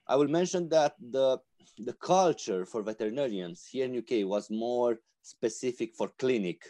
I 0.08 0.16
will 0.16 0.28
mention 0.28 0.70
that 0.70 0.94
the 1.00 1.40
the 1.78 1.94
culture 1.94 2.66
for 2.66 2.82
veterinarians 2.82 3.66
here 3.66 3.86
in 3.86 3.98
UK 3.98 4.28
was 4.28 4.50
more 4.50 5.00
specific 5.22 5.96
for 5.96 6.10
clinic. 6.20 6.64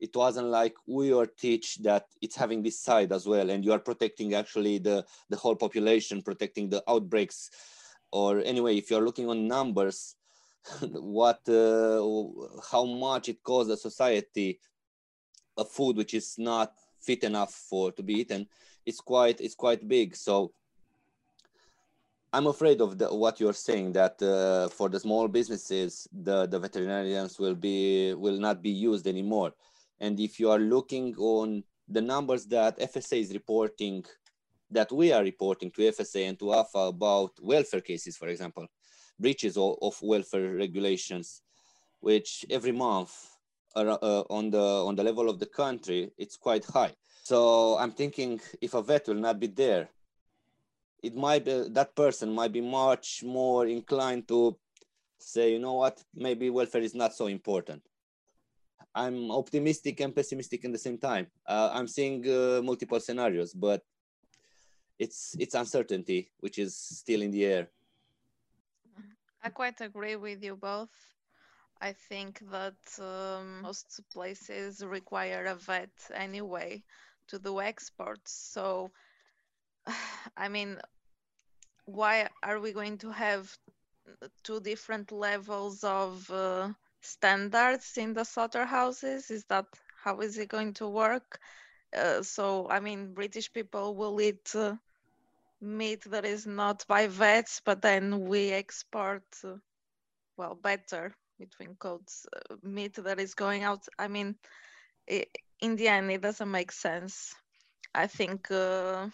It 0.00 0.14
wasn't 0.14 0.48
like 0.48 0.74
we 0.86 1.12
are 1.12 1.26
teach 1.26 1.76
that 1.82 2.06
it's 2.20 2.36
having 2.36 2.62
this 2.62 2.80
side 2.80 3.12
as 3.12 3.26
well, 3.26 3.50
and 3.50 3.64
you 3.64 3.72
are 3.72 3.78
protecting 3.78 4.34
actually 4.34 4.78
the, 4.78 5.04
the 5.30 5.36
whole 5.36 5.56
population, 5.56 6.22
protecting 6.22 6.68
the 6.68 6.82
outbreaks. 6.88 7.50
Or 8.12 8.40
anyway, 8.40 8.76
if 8.76 8.90
you're 8.90 9.04
looking 9.04 9.28
on 9.28 9.48
numbers, 9.48 10.16
what 10.80 11.40
uh, 11.48 12.02
how 12.70 12.84
much 12.84 13.28
it 13.28 13.42
costs 13.42 13.68
the 13.68 13.76
society 13.76 14.60
a 15.56 15.64
food 15.64 15.96
which 15.96 16.14
is 16.14 16.34
not 16.38 16.72
fit 17.00 17.22
enough 17.22 17.52
for 17.52 17.92
to 17.92 18.02
be 18.02 18.14
eaten, 18.14 18.46
it's 18.86 19.00
quite 19.00 19.40
it's 19.40 19.54
quite 19.54 19.86
big. 19.86 20.16
So 20.16 20.52
I'm 22.34 22.48
afraid 22.48 22.80
of 22.80 22.98
the, 22.98 23.14
what 23.14 23.38
you're 23.38 23.52
saying 23.52 23.92
that 23.92 24.20
uh, 24.20 24.68
for 24.68 24.88
the 24.88 24.98
small 24.98 25.28
businesses, 25.28 26.08
the, 26.12 26.46
the 26.46 26.58
veterinarians 26.58 27.38
will 27.38 27.54
be 27.54 28.12
will 28.14 28.40
not 28.40 28.60
be 28.60 28.70
used 28.70 29.06
anymore. 29.06 29.52
And 30.00 30.18
if 30.18 30.40
you 30.40 30.50
are 30.50 30.58
looking 30.58 31.14
on 31.16 31.62
the 31.88 32.00
numbers 32.00 32.46
that 32.46 32.76
FSA 32.80 33.20
is 33.20 33.32
reporting, 33.32 34.04
that 34.68 34.90
we 34.90 35.12
are 35.12 35.22
reporting 35.22 35.70
to 35.76 35.82
FSA 35.82 36.28
and 36.28 36.38
to 36.40 36.46
APHA 36.46 36.88
about 36.88 37.30
welfare 37.40 37.80
cases, 37.80 38.16
for 38.16 38.26
example, 38.26 38.66
breaches 39.16 39.56
of, 39.56 39.76
of 39.80 39.96
welfare 40.02 40.54
regulations, 40.54 41.42
which 42.00 42.44
every 42.50 42.72
month 42.72 43.12
uh, 43.76 44.24
on 44.28 44.50
the 44.50 44.66
on 44.88 44.96
the 44.96 45.04
level 45.04 45.28
of 45.28 45.38
the 45.38 45.46
country, 45.62 46.10
it's 46.18 46.36
quite 46.36 46.64
high. 46.64 46.94
So 47.22 47.78
I'm 47.78 47.92
thinking 47.92 48.40
if 48.60 48.74
a 48.74 48.82
vet 48.82 49.06
will 49.06 49.22
not 49.28 49.38
be 49.38 49.46
there 49.46 49.88
it 51.04 51.14
might 51.14 51.44
be 51.44 51.68
that 51.68 51.94
person 51.94 52.34
might 52.34 52.52
be 52.52 52.62
much 52.62 53.22
more 53.22 53.66
inclined 53.66 54.26
to 54.28 54.56
say, 55.18 55.52
you 55.52 55.58
know 55.58 55.74
what, 55.74 56.02
maybe 56.14 56.50
welfare 56.50 56.82
is 56.82 56.94
not 56.94 57.14
so 57.14 57.26
important. 57.26 57.82
I'm 58.94 59.30
optimistic 59.30 60.00
and 60.00 60.14
pessimistic 60.14 60.64
in 60.64 60.72
the 60.72 60.78
same 60.78 60.98
time. 60.98 61.26
Uh, 61.46 61.70
I'm 61.72 61.88
seeing 61.88 62.26
uh, 62.28 62.62
multiple 62.62 63.00
scenarios, 63.00 63.52
but 63.52 63.82
it's 64.98 65.36
it's 65.38 65.54
uncertainty 65.54 66.30
which 66.38 66.58
is 66.58 66.76
still 66.76 67.20
in 67.20 67.30
the 67.30 67.44
air. 67.44 67.68
I 69.42 69.50
quite 69.50 69.80
agree 69.80 70.16
with 70.16 70.42
you 70.42 70.56
both. 70.56 70.94
I 71.80 71.92
think 72.08 72.40
that 72.50 72.80
um, 72.98 73.62
most 73.62 74.00
places 74.10 74.82
require 74.82 75.44
a 75.46 75.56
vet 75.56 75.96
anyway 76.14 76.82
to 77.28 77.38
do 77.38 77.60
exports. 77.60 78.32
So, 78.32 78.90
I 80.36 80.48
mean, 80.48 80.78
why 81.86 82.28
are 82.42 82.60
we 82.60 82.72
going 82.72 82.98
to 82.98 83.10
have 83.10 83.56
two 84.42 84.60
different 84.60 85.12
levels 85.12 85.84
of 85.84 86.30
uh, 86.30 86.68
standards 87.00 87.96
in 87.96 88.14
the 88.14 88.24
slaughterhouses? 88.24 89.30
Is 89.30 89.44
that 89.46 89.66
how 90.02 90.20
is 90.20 90.38
it 90.38 90.48
going 90.48 90.74
to 90.74 90.88
work? 90.88 91.38
Uh, 91.96 92.22
so, 92.22 92.68
I 92.68 92.80
mean, 92.80 93.14
British 93.14 93.52
people 93.52 93.94
will 93.94 94.20
eat 94.20 94.54
uh, 94.54 94.76
meat 95.60 96.02
that 96.10 96.24
is 96.24 96.46
not 96.46 96.84
by 96.88 97.06
vets, 97.06 97.60
but 97.64 97.82
then 97.82 98.26
we 98.26 98.50
export, 98.52 99.24
uh, 99.44 99.56
well, 100.36 100.54
better 100.54 101.14
between 101.38 101.74
codes, 101.76 102.26
uh, 102.50 102.56
meat 102.62 102.94
that 102.94 103.20
is 103.20 103.34
going 103.34 103.64
out. 103.64 103.86
I 103.98 104.08
mean, 104.08 104.36
it, 105.06 105.28
in 105.60 105.76
the 105.76 105.88
end, 105.88 106.10
it 106.10 106.22
doesn't 106.22 106.50
make 106.50 106.72
sense. 106.72 107.34
I 107.94 108.06
think 108.06 108.50
uh, 108.50 109.08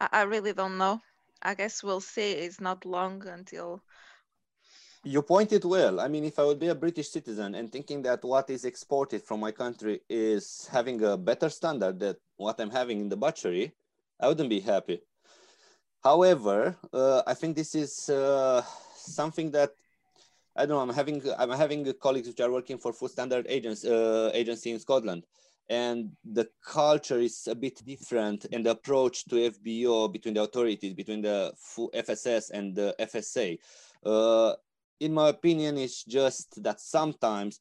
I, 0.00 0.08
I 0.12 0.22
really 0.22 0.52
don't 0.52 0.78
know. 0.78 1.00
I 1.42 1.54
guess 1.54 1.82
we'll 1.82 2.00
see. 2.00 2.32
It's 2.32 2.60
not 2.60 2.84
long 2.84 3.26
until. 3.26 3.82
You 5.02 5.22
pointed 5.22 5.64
well. 5.64 5.98
I 5.98 6.08
mean, 6.08 6.24
if 6.24 6.38
I 6.38 6.44
would 6.44 6.58
be 6.58 6.68
a 6.68 6.74
British 6.74 7.08
citizen 7.08 7.54
and 7.54 7.72
thinking 7.72 8.02
that 8.02 8.22
what 8.22 8.50
is 8.50 8.66
exported 8.66 9.22
from 9.22 9.40
my 9.40 9.50
country 9.50 10.02
is 10.10 10.68
having 10.70 11.02
a 11.02 11.16
better 11.16 11.48
standard 11.48 11.98
than 11.98 12.16
what 12.36 12.60
I'm 12.60 12.70
having 12.70 13.00
in 13.00 13.08
the 13.08 13.16
butchery, 13.16 13.72
I 14.20 14.28
wouldn't 14.28 14.50
be 14.50 14.60
happy. 14.60 15.00
However, 16.02 16.76
uh, 16.92 17.22
I 17.26 17.34
think 17.34 17.56
this 17.56 17.74
is 17.74 18.08
uh, 18.10 18.62
something 18.94 19.50
that 19.52 19.72
I 20.56 20.66
don't 20.66 20.76
know. 20.76 20.80
I'm 20.80 20.94
having 20.94 21.22
I'm 21.38 21.50
having 21.50 21.92
colleagues 21.94 22.28
which 22.28 22.40
are 22.40 22.50
working 22.50 22.76
for 22.78 22.92
food 22.92 23.10
standard 23.10 23.46
agents 23.48 23.84
uh, 23.84 24.30
agency 24.34 24.72
in 24.72 24.80
Scotland, 24.80 25.24
and 25.70 26.10
the 26.24 26.48
culture 26.66 27.20
is 27.20 27.46
a 27.46 27.54
bit 27.54 27.80
different 27.86 28.44
and 28.52 28.66
the 28.66 28.72
approach 28.72 29.24
to 29.26 29.36
FBO 29.36 30.12
between 30.12 30.34
the 30.34 30.42
authorities, 30.42 30.94
between 30.94 31.22
the 31.22 31.52
FSS 31.94 32.50
and 32.50 32.74
the 32.74 32.92
FSA. 32.98 33.56
Uh, 34.04 34.54
in 34.98 35.14
my 35.14 35.28
opinion, 35.28 35.78
it's 35.78 36.02
just 36.04 36.60
that 36.64 36.80
sometimes 36.80 37.60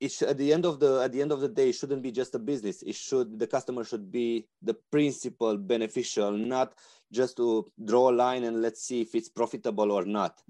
it 0.00 0.20
at 0.22 0.36
the 0.36 0.52
end 0.52 0.66
of 0.66 0.80
the 0.80 1.02
at 1.02 1.12
the 1.12 1.22
end 1.22 1.30
of 1.30 1.40
the 1.40 1.48
day, 1.48 1.68
it 1.68 1.76
shouldn't 1.76 2.02
be 2.02 2.10
just 2.10 2.34
a 2.34 2.40
business. 2.40 2.82
It 2.82 2.96
should 2.96 3.38
the 3.38 3.46
customer 3.46 3.84
should 3.84 4.10
be 4.10 4.48
the 4.62 4.74
principal 4.90 5.56
beneficial, 5.56 6.32
not 6.32 6.74
just 7.12 7.36
to 7.36 7.70
draw 7.84 8.10
a 8.10 8.18
line 8.24 8.42
and 8.42 8.60
let's 8.60 8.82
see 8.82 9.00
if 9.00 9.14
it's 9.14 9.28
profitable 9.28 9.92
or 9.92 10.04
not. 10.04 10.42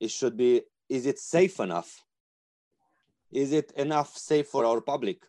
It 0.00 0.10
should 0.10 0.36
be 0.36 0.62
is 0.88 1.06
it 1.06 1.20
safe 1.20 1.60
enough? 1.60 2.04
Is 3.32 3.52
it 3.52 3.72
enough 3.76 4.16
safe 4.16 4.48
for 4.48 4.64
our 4.64 4.80
public? 4.80 5.22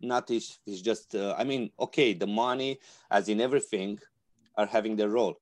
Not 0.00 0.30
is 0.30 0.58
it's 0.66 0.82
just. 0.82 1.14
Uh, 1.14 1.34
I 1.38 1.44
mean, 1.44 1.70
okay, 1.80 2.12
the 2.12 2.26
money, 2.26 2.78
as 3.10 3.28
in 3.28 3.40
everything, 3.40 3.98
are 4.56 4.66
having 4.66 4.96
their 4.96 5.08
role, 5.08 5.40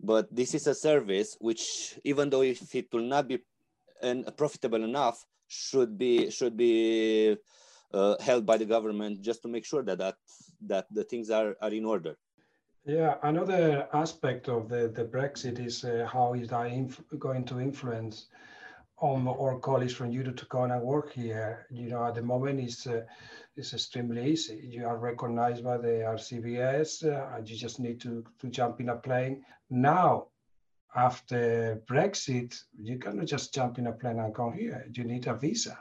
but 0.00 0.34
this 0.34 0.54
is 0.54 0.66
a 0.68 0.74
service 0.74 1.36
which, 1.40 1.98
even 2.04 2.30
though 2.30 2.42
if 2.42 2.74
it 2.74 2.86
will 2.92 3.02
not 3.02 3.26
be 3.26 3.40
and 4.00 4.24
profitable 4.36 4.84
enough, 4.84 5.24
should 5.48 5.98
be 5.98 6.30
should 6.30 6.56
be 6.56 7.36
uh, 7.92 8.14
held 8.20 8.46
by 8.46 8.56
the 8.56 8.64
government 8.64 9.20
just 9.20 9.42
to 9.42 9.48
make 9.48 9.64
sure 9.64 9.82
that 9.82 9.98
that 9.98 10.16
that 10.60 10.86
the 10.92 11.02
things 11.02 11.30
are 11.30 11.56
are 11.60 11.72
in 11.72 11.84
order. 11.84 12.16
Yeah, 12.84 13.16
another 13.22 13.86
aspect 13.92 14.48
of 14.48 14.68
the, 14.68 14.88
the 14.88 15.04
Brexit 15.04 15.58
is 15.58 15.84
uh, 15.84 16.08
how 16.10 16.32
is 16.34 16.48
that 16.48 16.68
inf- 16.72 17.02
going 17.18 17.44
to 17.44 17.60
influence 17.60 18.26
on 19.00 19.28
our 19.28 19.58
colleagues 19.58 19.94
from 19.94 20.10
Europe 20.10 20.36
to 20.36 20.46
come 20.46 20.70
and 20.70 20.82
work 20.82 21.12
here. 21.12 21.66
You 21.70 21.88
know, 21.88 22.04
at 22.06 22.14
the 22.14 22.22
moment 22.22 22.60
it's 22.60 22.86
uh, 22.86 23.04
it's 23.56 23.72
extremely 23.74 24.30
easy. 24.30 24.68
You 24.70 24.86
are 24.86 24.96
recognized 24.96 25.64
by 25.64 25.78
the 25.78 26.04
RCVS, 26.16 27.04
uh, 27.04 27.36
and 27.36 27.48
you 27.48 27.56
just 27.56 27.80
need 27.80 28.00
to 28.00 28.24
to 28.40 28.48
jump 28.48 28.80
in 28.80 28.88
a 28.88 28.96
plane. 28.96 29.44
Now, 29.70 30.28
after 30.94 31.82
Brexit, 31.86 32.62
you 32.78 32.98
cannot 32.98 33.26
just 33.26 33.54
jump 33.54 33.78
in 33.78 33.86
a 33.86 33.92
plane 33.92 34.18
and 34.18 34.34
come 34.34 34.52
here. 34.52 34.86
You 34.92 35.04
need 35.04 35.26
a 35.26 35.34
visa 35.34 35.78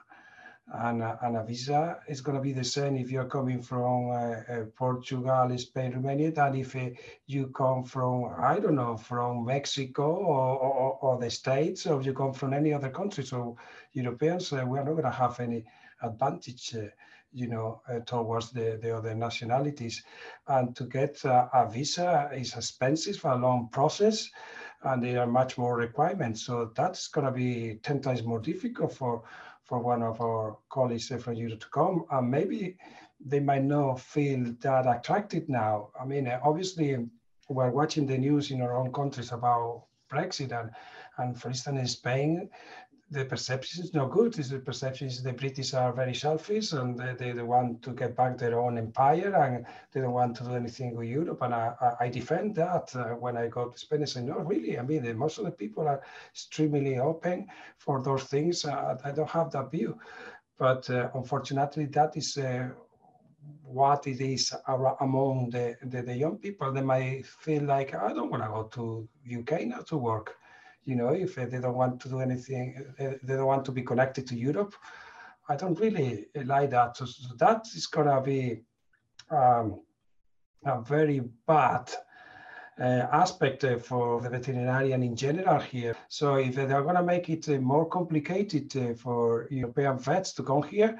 and, 0.73 1.01
uh, 1.01 1.15
and 1.21 1.37
a 1.37 1.43
visa 1.43 1.99
is 2.07 2.19
going 2.19 2.35
to 2.35 2.41
be 2.41 2.51
the 2.51 2.63
same 2.63 2.97
if 2.97 3.09
you're 3.09 3.25
coming 3.25 3.61
from 3.61 4.09
uh, 4.09 4.13
uh, 4.13 4.65
Portugal, 4.75 5.57
Spain, 5.57 5.93
Romania, 5.93 6.31
than 6.31 6.55
if 6.55 6.75
uh, 6.75 6.89
you 7.25 7.47
come 7.47 7.83
from, 7.83 8.33
I 8.37 8.59
don't 8.59 8.75
know, 8.75 8.97
from 8.97 9.45
Mexico 9.45 10.03
or, 10.03 10.57
or, 10.57 10.97
or, 11.01 11.17
the 11.19 11.29
States, 11.29 11.87
or 11.87 12.01
you 12.01 12.13
come 12.13 12.33
from 12.33 12.53
any 12.53 12.73
other 12.73 12.89
country. 12.89 13.23
So 13.23 13.57
Europeans, 13.93 14.51
uh, 14.51 14.65
we 14.67 14.77
are 14.77 14.83
not 14.83 14.91
going 14.91 15.03
to 15.03 15.09
have 15.09 15.39
any 15.39 15.63
advantage, 16.01 16.75
uh, 16.75 16.87
you 17.31 17.47
know, 17.47 17.81
towards 18.05 18.51
the, 18.51 18.79
the 18.81 18.97
other 18.97 19.13
nationalities. 19.13 20.03
And 20.47 20.75
to 20.75 20.85
get 20.85 21.23
a 21.23 21.67
visa 21.69 22.29
is 22.33 22.55
expensive, 22.55 23.23
a 23.25 23.35
long 23.35 23.69
process, 23.71 24.29
and 24.83 25.03
there 25.03 25.19
are 25.21 25.27
much 25.27 25.57
more 25.57 25.75
requirements. 25.75 26.45
So 26.45 26.71
that's 26.75 27.07
going 27.07 27.25
to 27.25 27.31
be 27.31 27.79
10 27.83 28.01
times 28.01 28.23
more 28.23 28.39
difficult 28.39 28.93
for 28.93 29.23
for 29.67 29.79
one 29.79 30.01
of 30.01 30.21
our 30.21 30.57
colleagues 30.69 31.07
from 31.07 31.33
Europe 31.33 31.59
to 31.59 31.69
come. 31.69 32.05
And 32.11 32.31
maybe 32.31 32.77
they 33.19 33.39
might 33.39 33.63
not 33.63 33.99
feel 33.99 34.53
that 34.61 34.87
attracted 34.87 35.49
now. 35.49 35.89
I 35.99 36.05
mean, 36.05 36.27
uh, 36.27 36.39
obviously, 36.43 36.97
we're 37.49 37.71
watching 37.71 38.05
the 38.05 38.17
news 38.17 38.51
in 38.51 38.61
our 38.61 38.75
own 38.75 38.91
countries 38.93 39.31
about 39.31 39.85
Brexit, 40.11 40.57
and, 40.57 40.71
and 41.17 41.39
for 41.39 41.49
instance, 41.49 41.79
in 41.79 41.87
Spain, 41.87 42.49
the 43.09 43.23
perception 43.23 43.83
is 43.83 43.93
not 43.93 44.11
good. 44.11 44.33
The 44.33 44.59
perception 44.59 45.07
is 45.07 45.23
the 45.23 45.31
British 45.31 45.73
are 45.73 45.93
very 45.93 46.13
selfish 46.13 46.73
and 46.73 46.97
they, 46.97 47.13
they, 47.13 47.31
they, 47.31 47.43
want 47.43 47.81
to 47.83 47.91
get 47.91 48.17
back 48.17 48.37
their 48.37 48.59
own 48.59 48.77
empire 48.77 49.33
and 49.33 49.65
they 49.91 50.01
don't 50.01 50.11
want 50.11 50.35
to 50.37 50.43
do 50.43 50.55
anything 50.55 50.93
with 50.95 51.07
Europe. 51.07 51.41
And 51.41 51.53
I, 51.53 51.73
I 52.01 52.09
defend 52.09 52.55
that 52.55 52.93
uh, 52.95 53.15
when 53.15 53.37
I 53.37 53.47
go 53.47 53.69
to 53.69 53.77
Spain. 53.77 54.01
I 54.01 54.05
say, 54.05 54.23
no, 54.23 54.39
really. 54.39 54.77
I 54.77 54.81
mean, 54.81 55.03
the, 55.03 55.13
most 55.13 55.37
of 55.37 55.45
the 55.45 55.51
people 55.51 55.87
are 55.87 56.01
extremely 56.33 56.99
open 56.99 57.47
for 57.77 58.03
those 58.03 58.25
things. 58.25 58.65
Uh, 58.65 58.97
I 59.03 59.11
don't 59.11 59.29
have 59.29 59.51
that 59.51 59.71
view. 59.71 59.97
But 60.57 60.89
uh, 60.89 61.09
unfortunately, 61.13 61.85
that 61.85 62.17
is 62.17 62.37
uh, 62.37 62.69
what 63.63 64.05
it 64.07 64.19
is 64.19 64.53
among 64.99 65.51
the, 65.51 65.77
the, 65.81 66.01
the 66.01 66.15
young 66.15 66.37
people. 66.39 66.73
They 66.73 66.81
might 66.81 67.25
feel 67.25 67.63
like, 67.63 67.95
I 67.95 68.11
don't 68.11 68.31
want 68.31 68.43
to 68.43 68.49
go 68.49 68.63
to 68.63 69.39
UK 69.39 69.67
now 69.67 69.79
to 69.79 69.97
work 69.97 70.35
you 70.87 70.95
know, 70.95 71.09
if 71.09 71.35
they 71.35 71.59
don't 71.59 71.75
want 71.75 71.99
to 71.99 72.09
do 72.09 72.21
anything, 72.21 72.81
they 72.97 73.35
don't 73.35 73.45
want 73.45 73.65
to 73.65 73.73
be 73.73 73.83
connected 73.83 74.25
to 74.27 74.35
Europe. 74.35 74.73
I 75.49 75.57
don't 75.57 75.77
really 75.79 76.27
like 76.45 76.69
that. 76.71 76.95
So, 76.95 77.05
so 77.05 77.35
that 77.39 77.67
is 77.75 77.87
going 77.87 78.07
to 78.07 78.21
be 78.21 78.63
um, 79.29 79.81
a 80.65 80.81
very 80.81 81.19
bad 81.45 81.91
uh, 82.79 83.07
aspect 83.11 83.65
uh, 83.65 83.79
for 83.79 84.21
the 84.21 84.29
veterinarian 84.29 85.03
in 85.03 85.15
general 85.15 85.59
here. 85.59 85.97
So 86.07 86.35
if 86.35 86.55
they're 86.55 86.83
going 86.83 86.95
to 86.95 87.03
make 87.03 87.29
it 87.29 87.49
uh, 87.49 87.59
more 87.59 87.85
complicated 87.85 88.75
uh, 88.77 88.93
for 88.93 89.47
European 89.51 89.99
vets 89.99 90.31
to 90.33 90.43
come 90.43 90.63
here, 90.63 90.97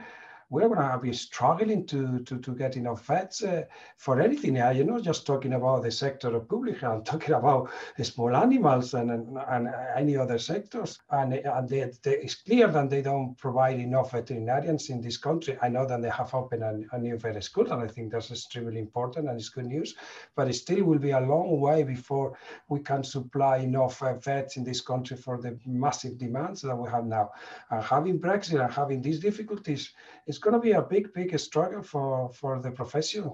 we're 0.50 0.70
going 0.70 0.92
to 0.92 0.98
be 0.98 1.12
struggling 1.12 1.86
to, 1.86 2.20
to, 2.20 2.38
to 2.40 2.56
get 2.56 2.78
enough 2.78 3.06
vets 3.06 3.44
uh, 3.44 3.64
for 3.98 4.22
anything. 4.22 4.56
You're 4.56 4.86
not 4.86 5.04
just 5.04 5.26
talking 5.26 5.54
about 5.54 5.84
the 5.84 5.92
sector 5.92 6.34
of 6.36 6.48
public 6.48 6.80
health, 6.80 7.04
talking 7.06 7.36
about 7.36 7.70
small 8.02 8.36
animals 8.36 8.94
and, 8.94 9.12
and, 9.12 9.38
and 9.50 9.70
any 9.96 10.16
other 10.16 10.40
sectors. 10.40 11.00
And, 11.12 11.34
and 11.34 11.68
they, 11.68 11.92
they, 12.02 12.18
it's 12.18 12.36
clear 12.36 12.68
that 12.70 12.90
they 12.90 13.02
don't 13.02 13.38
provide 13.38 13.80
enough 13.80 14.12
veterinarians 14.12 14.90
in 14.90 15.02
this 15.02 15.18
country. 15.18 15.58
I 15.62 15.68
know 15.68 15.86
that 15.86 16.02
they 16.02 16.10
have 16.10 16.34
opened 16.34 16.64
a, 16.64 16.80
a 16.94 17.00
new 17.00 17.18
vet 17.18 17.44
school, 17.44 17.70
and 17.72 17.84
I 17.84 17.88
think 17.88 18.12
that's 18.12 18.32
extremely 18.32 18.80
important 18.80 19.28
and 19.28 19.38
it's 19.38 19.50
good 19.50 19.66
news. 19.66 19.96
But 20.36 20.48
it 20.48 20.54
still 20.54 20.86
will 20.86 21.00
be 21.00 21.12
a 21.12 21.20
long 21.20 21.60
way 21.60 21.84
before 21.84 22.38
we 22.70 22.80
can 22.80 23.04
supply 23.04 23.58
enough 23.58 24.02
uh, 24.02 24.14
vets 24.14 24.56
in 24.56 24.64
this 24.64 24.80
country 24.80 25.18
for 25.18 25.42
the 25.42 25.60
massive 25.66 26.18
demands 26.18 26.62
that 26.62 26.76
we 26.76 26.90
have 26.90 27.06
now. 27.06 27.32
And 27.70 27.84
having 27.84 28.20
Brexit 28.20 28.64
and 28.64 28.74
having 28.74 29.02
these 29.02 29.20
difficulties, 29.20 29.92
it's 30.38 30.44
going 30.44 30.54
to 30.54 30.60
be 30.60 30.74
a 30.74 30.84
big, 30.84 31.12
big 31.14 31.38
struggle 31.40 31.82
for, 31.82 32.30
for 32.30 32.60
the 32.60 32.70
profession. 32.70 33.32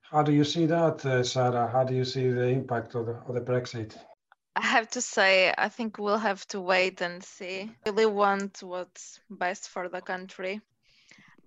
How 0.00 0.22
do 0.22 0.32
you 0.32 0.44
see 0.44 0.64
that, 0.64 1.04
uh, 1.04 1.22
Sarah? 1.22 1.68
How 1.70 1.84
do 1.84 1.94
you 1.94 2.06
see 2.06 2.30
the 2.30 2.48
impact 2.48 2.94
of 2.94 3.04
the, 3.04 3.12
of 3.28 3.34
the 3.34 3.42
Brexit? 3.42 3.98
I 4.56 4.64
have 4.64 4.88
to 4.92 5.02
say, 5.02 5.52
I 5.58 5.68
think 5.68 5.98
we'll 5.98 6.16
have 6.16 6.46
to 6.48 6.60
wait 6.62 7.02
and 7.02 7.22
see. 7.22 7.70
Really 7.84 8.06
want 8.06 8.62
what's 8.62 9.20
best 9.28 9.68
for 9.68 9.90
the 9.90 10.00
country. 10.00 10.62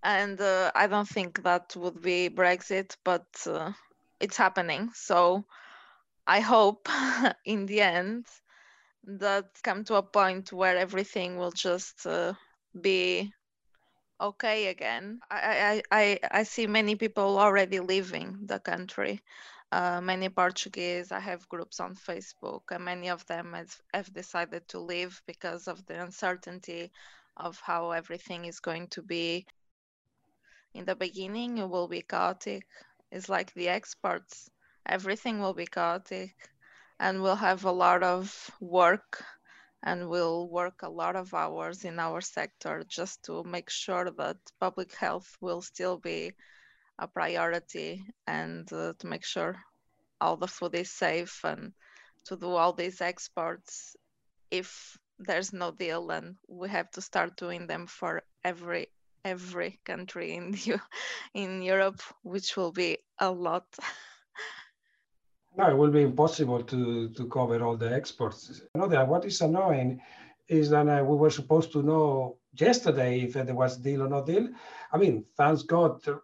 And 0.03 0.39
uh, 0.39 0.71
I 0.75 0.85
don't 0.85 1.09
think 1.09 1.41
that 1.41 1.75
would 1.75 1.99
be 2.03 2.29
Brexit, 2.29 2.95
but 3.03 3.25
uh, 3.47 3.71
it's 4.19 4.37
happening. 4.37 4.91
So 4.93 5.45
I 6.27 6.41
hope 6.41 6.87
in 7.45 7.65
the 7.65 7.81
end 7.81 8.27
that 9.05 9.49
come 9.63 9.83
to 9.85 9.95
a 9.95 10.03
point 10.03 10.53
where 10.53 10.77
everything 10.77 11.37
will 11.37 11.51
just 11.51 12.05
uh, 12.05 12.33
be 12.79 13.33
okay 14.19 14.67
again. 14.67 15.19
I, 15.29 15.83
I, 15.91 16.19
I, 16.31 16.43
see 16.43 16.67
many 16.67 16.95
people 16.95 17.37
already 17.37 17.79
leaving 17.79 18.39
the 18.45 18.59
country. 18.59 19.21
Uh, 19.71 20.01
many 20.01 20.29
Portuguese, 20.29 21.11
I 21.11 21.19
have 21.19 21.49
groups 21.49 21.79
on 21.79 21.95
Facebook, 21.95 22.61
and 22.71 22.85
many 22.85 23.09
of 23.09 23.25
them 23.25 23.53
have, 23.53 23.75
have 23.93 24.13
decided 24.13 24.67
to 24.69 24.79
leave 24.79 25.21
because 25.25 25.67
of 25.67 25.85
the 25.85 26.01
uncertainty 26.01 26.91
of 27.37 27.59
how 27.59 27.91
everything 27.91 28.45
is 28.45 28.59
going 28.59 28.87
to 28.89 29.01
be. 29.01 29.45
In 30.73 30.85
the 30.85 30.95
beginning, 30.95 31.57
it 31.57 31.69
will 31.69 31.87
be 31.87 32.01
chaotic. 32.01 32.67
It's 33.11 33.29
like 33.29 33.53
the 33.53 33.69
exports, 33.69 34.49
everything 34.85 35.39
will 35.39 35.53
be 35.53 35.65
chaotic, 35.65 36.35
and 36.99 37.21
we'll 37.21 37.35
have 37.35 37.65
a 37.65 37.71
lot 37.71 38.03
of 38.03 38.51
work 38.59 39.23
and 39.83 40.09
we'll 40.09 40.47
work 40.47 40.81
a 40.81 40.89
lot 40.89 41.15
of 41.15 41.33
hours 41.33 41.83
in 41.83 41.99
our 41.99 42.21
sector 42.21 42.83
just 42.87 43.23
to 43.23 43.43
make 43.43 43.69
sure 43.69 44.09
that 44.11 44.37
public 44.59 44.93
health 44.95 45.37
will 45.41 45.61
still 45.61 45.97
be 45.97 46.31
a 46.99 47.07
priority 47.07 48.05
and 48.25 48.71
uh, 48.71 48.93
to 48.99 49.07
make 49.07 49.25
sure 49.25 49.57
all 50.21 50.37
the 50.37 50.47
food 50.47 50.75
is 50.75 50.89
safe 50.89 51.41
and 51.43 51.73
to 52.25 52.37
do 52.37 52.49
all 52.49 52.71
these 52.71 53.01
exports. 53.01 53.95
If 54.51 54.97
there's 55.19 55.51
no 55.53 55.71
deal 55.71 56.09
and 56.11 56.35
we 56.47 56.69
have 56.69 56.89
to 56.91 57.01
start 57.01 57.37
doing 57.37 57.67
them 57.67 57.87
for 57.87 58.23
every 58.43 58.87
every 59.25 59.79
country 59.85 60.33
in 60.35 60.51
the, 60.51 60.81
in 61.33 61.61
Europe 61.61 62.01
which 62.23 62.57
will 62.57 62.71
be 62.71 62.97
a 63.19 63.31
lot 63.31 63.65
No, 65.55 65.69
it 65.69 65.77
will 65.77 65.91
be 65.91 66.01
impossible 66.01 66.63
to, 66.63 67.09
to 67.09 67.27
cover 67.27 67.63
all 67.63 67.77
the 67.77 67.93
exports. 67.93 68.61
Another, 68.73 69.05
what 69.05 69.25
is 69.25 69.41
annoying 69.41 70.01
is 70.47 70.69
that 70.71 70.87
uh, 70.87 71.03
we 71.03 71.15
were 71.15 71.29
supposed 71.29 71.71
to 71.73 71.83
know 71.83 72.37
yesterday 72.53 73.21
if 73.21 73.33
there 73.33 73.55
was 73.55 73.77
deal 73.77 74.03
or 74.03 74.09
no 74.09 74.23
deal. 74.25 74.49
I 74.91 74.97
mean, 74.97 75.25
thanks 75.37 75.63
God 75.63 76.05
uh, 76.07 76.19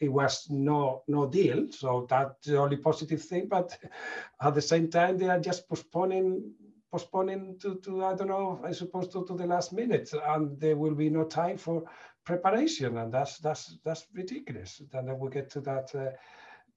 it 0.00 0.08
was 0.08 0.46
no 0.50 1.02
no 1.08 1.26
deal, 1.26 1.70
so 1.70 2.06
that's 2.08 2.46
the 2.46 2.58
only 2.58 2.76
positive 2.76 3.22
thing. 3.22 3.48
But 3.48 3.78
at 4.42 4.54
the 4.54 4.62
same 4.62 4.90
time, 4.90 5.18
they 5.18 5.28
are 5.28 5.40
just 5.40 5.68
postponing 5.68 6.52
postponing 6.90 7.58
to, 7.60 7.76
to 7.76 8.04
I 8.04 8.14
don't 8.14 8.28
know, 8.28 8.60
I 8.64 8.72
suppose 8.72 9.08
to, 9.08 9.24
to 9.26 9.36
the 9.36 9.46
last 9.46 9.72
minute, 9.72 10.12
and 10.28 10.58
there 10.58 10.76
will 10.76 10.94
be 10.94 11.10
no 11.10 11.24
time 11.24 11.58
for 11.58 11.84
preparation, 12.24 12.98
and 12.98 13.12
that's 13.12 13.38
that's 13.38 13.78
that's 13.84 14.06
ridiculous. 14.14 14.82
Then 14.92 15.18
we 15.18 15.30
get 15.30 15.50
to 15.50 15.60
that. 15.62 15.94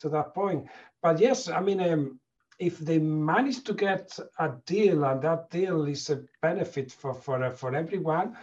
Uh, 0.02 0.10
to 0.10 0.10
that 0.10 0.34
point. 0.34 0.68
But 1.02 1.20
yes, 1.20 1.50
I 1.50 1.62
mean, 1.62 1.82
um, 1.82 2.20
if 2.60 2.78
they 2.80 3.00
manage 3.00 3.64
to 3.64 3.74
get 3.74 4.18
a 4.40 4.52
deal 4.66 5.04
and 5.04 5.22
that 5.22 5.50
deal 5.50 5.86
is 5.86 6.10
a 6.10 6.24
benefit 6.42 6.92
for 6.92 7.14
for 7.14 7.44
uh, 7.44 7.52
for 7.52 7.76
everyone, 7.76 8.38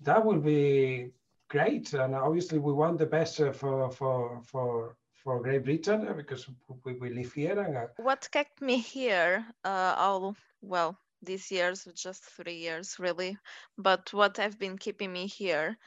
that 0.00 0.24
will 0.24 0.40
be 0.40 1.10
great. 1.48 1.92
And 1.94 2.14
obviously, 2.14 2.58
we 2.58 2.72
want 2.72 2.98
the 2.98 3.06
best 3.06 3.40
uh, 3.40 3.52
for 3.52 3.90
for 3.90 4.42
for 4.44 4.96
for 5.14 5.42
Great 5.42 5.64
Britain 5.64 6.14
because 6.16 6.48
we, 6.84 6.94
we 6.94 7.10
live 7.10 7.32
here. 7.32 7.58
Uh, 7.58 8.02
what 8.02 8.28
kept 8.30 8.60
me 8.60 8.78
here 8.78 9.44
uh, 9.64 9.94
all 9.96 10.36
well 10.60 10.98
these 11.22 11.50
years, 11.50 11.88
just 11.94 12.22
three 12.22 12.56
years 12.56 12.98
really. 12.98 13.38
But 13.78 14.12
what 14.12 14.36
have 14.36 14.58
been 14.58 14.76
keeping 14.78 15.12
me 15.12 15.26
here 15.26 15.78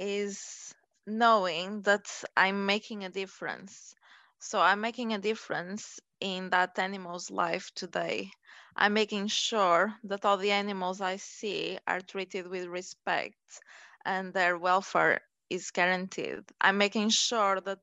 is 0.00 0.74
knowing 1.06 1.82
that 1.82 2.24
I'm 2.36 2.66
making 2.66 3.04
a 3.04 3.10
difference. 3.10 3.95
So 4.46 4.60
I'm 4.60 4.80
making 4.80 5.12
a 5.12 5.18
difference 5.18 5.98
in 6.20 6.50
that 6.50 6.78
animal's 6.78 7.32
life 7.32 7.72
today. 7.74 8.30
I'm 8.76 8.94
making 8.94 9.26
sure 9.26 9.92
that 10.04 10.24
all 10.24 10.36
the 10.36 10.52
animals 10.52 11.00
I 11.00 11.16
see 11.16 11.80
are 11.84 12.00
treated 12.00 12.46
with 12.46 12.66
respect 12.66 13.60
and 14.04 14.32
their 14.32 14.56
welfare 14.56 15.20
is 15.50 15.72
guaranteed. 15.72 16.44
I'm 16.60 16.78
making 16.78 17.08
sure 17.10 17.60
that 17.62 17.80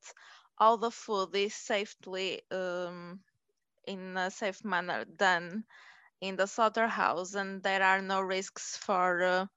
all 0.57 0.77
the 0.77 0.89
food 0.89 1.35
is 1.35 1.53
safely 1.53 2.43
um, 2.49 3.19
in 3.85 4.15
a 4.15 4.31
safe 4.31 4.63
manner 4.63 5.03
done 5.03 5.65
in 6.21 6.37
the 6.37 6.47
slaughterhouse 6.47 7.33
and 7.35 7.61
there 7.61 7.83
are 7.83 8.01
no 8.01 8.21
risks 8.21 8.77
for 8.77 9.21
uh, 9.23 9.47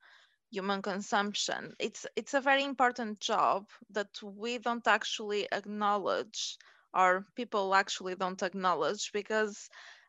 human 0.51 0.83
consumption. 0.83 1.75
It's 1.79 2.07
it's 2.17 2.35
a 2.35 2.41
very 2.41 2.65
important 2.65 3.21
job 3.21 3.71
that 3.91 4.21
we 4.23 4.59
don't 4.59 4.87
actually 4.89 5.47
acknowledge 5.53 6.59
or 6.95 7.25
people 7.37 7.75
actually 7.75 8.15
don't 8.17 8.43
acknowledge 8.43 9.13
because 9.13 9.69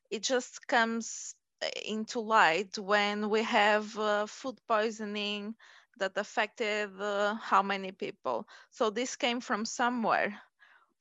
it 0.09 0.23
just 0.23 0.67
comes 0.67 1.35
uh, 1.63 1.67
into 1.85 2.19
light 2.19 2.77
when 2.77 3.29
we 3.29 3.43
have 3.43 3.97
uh, 3.97 4.25
food 4.27 4.57
poisoning 4.67 5.55
that 5.99 6.17
affected 6.17 6.89
uh, 7.01 7.35
how 7.35 7.61
many 7.63 7.91
people. 7.91 8.47
So 8.71 8.89
this 8.89 9.15
came 9.15 9.41
from 9.41 9.65
somewhere, 9.65 10.39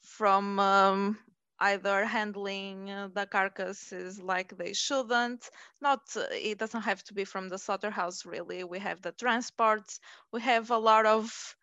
from 0.02 0.58
um, 0.58 1.18
either 1.60 2.04
handling 2.06 2.90
uh, 2.90 3.08
the 3.12 3.26
carcasses 3.26 4.20
like 4.20 4.56
they 4.56 4.72
shouldn't. 4.72 5.48
Not, 5.80 6.00
uh, 6.16 6.24
it 6.32 6.58
doesn't 6.58 6.82
have 6.82 7.02
to 7.04 7.14
be 7.14 7.24
from 7.24 7.48
the 7.48 7.58
slaughterhouse, 7.58 8.24
really. 8.26 8.64
We 8.64 8.78
have 8.80 9.02
the 9.02 9.12
transports, 9.12 10.00
we 10.32 10.40
have 10.42 10.70
a 10.70 10.78
lot 10.78 11.06
of 11.06 11.56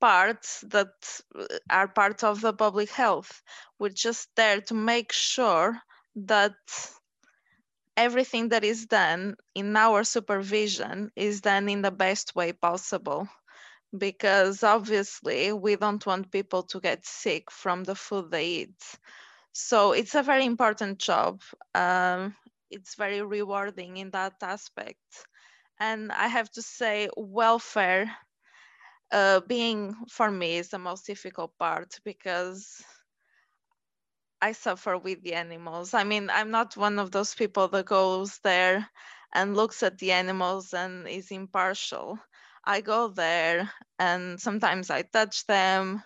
parts 0.00 0.64
that 0.68 0.92
uh, 1.38 1.46
are 1.70 1.88
part 1.88 2.24
of 2.24 2.40
the 2.40 2.52
public 2.52 2.90
health. 2.90 3.42
We're 3.78 3.90
just 3.90 4.28
there 4.36 4.60
to 4.62 4.74
make 4.74 5.12
sure 5.12 5.78
that 6.16 6.54
everything 7.96 8.48
that 8.48 8.64
is 8.64 8.86
done 8.86 9.36
in 9.54 9.76
our 9.76 10.04
supervision 10.04 11.10
is 11.16 11.40
done 11.40 11.68
in 11.68 11.82
the 11.82 11.90
best 11.90 12.34
way 12.34 12.52
possible 12.52 13.28
because 13.96 14.62
obviously 14.62 15.52
we 15.52 15.76
don't 15.76 16.06
want 16.06 16.30
people 16.30 16.62
to 16.62 16.80
get 16.80 17.04
sick 17.04 17.50
from 17.50 17.84
the 17.84 17.94
food 17.94 18.30
they 18.30 18.46
eat 18.46 18.98
so 19.52 19.92
it's 19.92 20.14
a 20.14 20.22
very 20.22 20.44
important 20.44 20.98
job. 20.98 21.42
Um, 21.74 22.36
it's 22.70 22.94
very 22.94 23.22
rewarding 23.22 23.96
in 23.96 24.10
that 24.10 24.34
aspect. 24.42 25.26
And 25.78 26.12
I 26.12 26.28
have 26.28 26.50
to 26.52 26.62
say, 26.62 27.08
welfare 27.16 28.14
uh, 29.12 29.40
being 29.40 29.94
for 30.08 30.30
me 30.30 30.56
is 30.58 30.70
the 30.70 30.78
most 30.78 31.06
difficult 31.06 31.56
part 31.58 31.98
because 32.04 32.82
I 34.42 34.52
suffer 34.52 34.98
with 34.98 35.22
the 35.22 35.32
animals. 35.34 35.94
I 35.94 36.04
mean, 36.04 36.28
I'm 36.28 36.50
not 36.50 36.76
one 36.76 36.98
of 36.98 37.10
those 37.10 37.34
people 37.34 37.68
that 37.68 37.86
goes 37.86 38.38
there 38.40 38.90
and 39.32 39.56
looks 39.56 39.82
at 39.82 39.98
the 39.98 40.12
animals 40.12 40.74
and 40.74 41.08
is 41.08 41.30
impartial. 41.30 42.18
I 42.64 42.82
go 42.82 43.08
there 43.08 43.72
and 43.98 44.38
sometimes 44.38 44.90
I 44.90 45.02
touch 45.02 45.46
them 45.46 46.02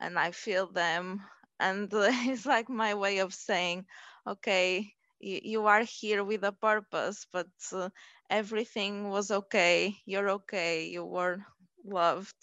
and 0.00 0.18
I 0.18 0.32
feel 0.32 0.66
them 0.66 1.22
and 1.60 1.88
it's 1.92 2.46
like 2.46 2.68
my 2.68 2.94
way 2.94 3.18
of 3.18 3.34
saying 3.34 3.86
okay 4.26 4.94
you, 5.20 5.40
you 5.42 5.66
are 5.66 5.82
here 5.82 6.24
with 6.24 6.44
a 6.44 6.52
purpose 6.52 7.26
but 7.32 7.48
uh, 7.72 7.90
everything 8.30 9.08
was 9.08 9.30
okay 9.30 9.96
you're 10.06 10.30
okay 10.30 10.86
you 10.86 11.04
were 11.04 11.44
loved 11.84 12.36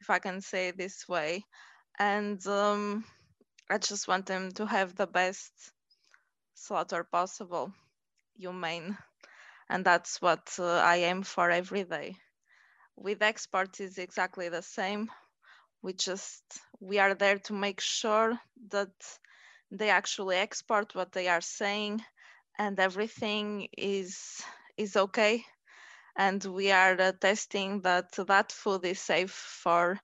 if 0.00 0.10
i 0.10 0.18
can 0.18 0.40
say 0.40 0.70
this 0.72 1.08
way. 1.08 1.44
And 1.98 2.44
um, 2.46 3.04
i 3.70 3.78
just 3.78 4.08
want 4.08 4.26
them 4.26 4.52
to 4.52 4.66
have 4.66 4.94
the 4.96 5.06
best 5.08 5.52
slaughter 6.54 7.04
possible 7.04 7.72
humane. 8.36 8.98
And 9.70 9.84
that's 9.84 10.22
what 10.22 10.54
uh, 10.58 10.78
i 10.94 10.96
aim 11.10 11.22
for 11.24 11.50
every 11.50 11.84
day. 11.84 12.16
With 12.96 13.22
exports 13.22 13.80
is 13.80 13.98
exactly 13.98 14.48
the 14.50 14.62
same. 14.62 15.10
We 15.82 15.94
just 15.94 16.44
we 16.80 16.98
are 17.00 17.14
there 17.14 17.38
to 17.48 17.54
make 17.54 17.80
sure 17.80 18.38
that 18.70 18.92
they 19.70 19.90
actually 19.90 20.36
export 20.36 20.94
what 20.94 21.12
they 21.12 21.28
are 21.28 21.40
saying 21.42 22.02
and 22.58 22.78
everything 22.80 23.68
is 23.78 24.42
is 24.76 24.96
okay 24.96 25.44
and 26.18 26.44
we 26.44 26.72
are 26.72 27.00
uh, 27.00 27.12
testing 27.12 27.82
that 27.82 28.12
that 28.28 28.52
food 28.52 28.84
is 28.84 29.00
safe 29.00 29.32
for 29.32 30.00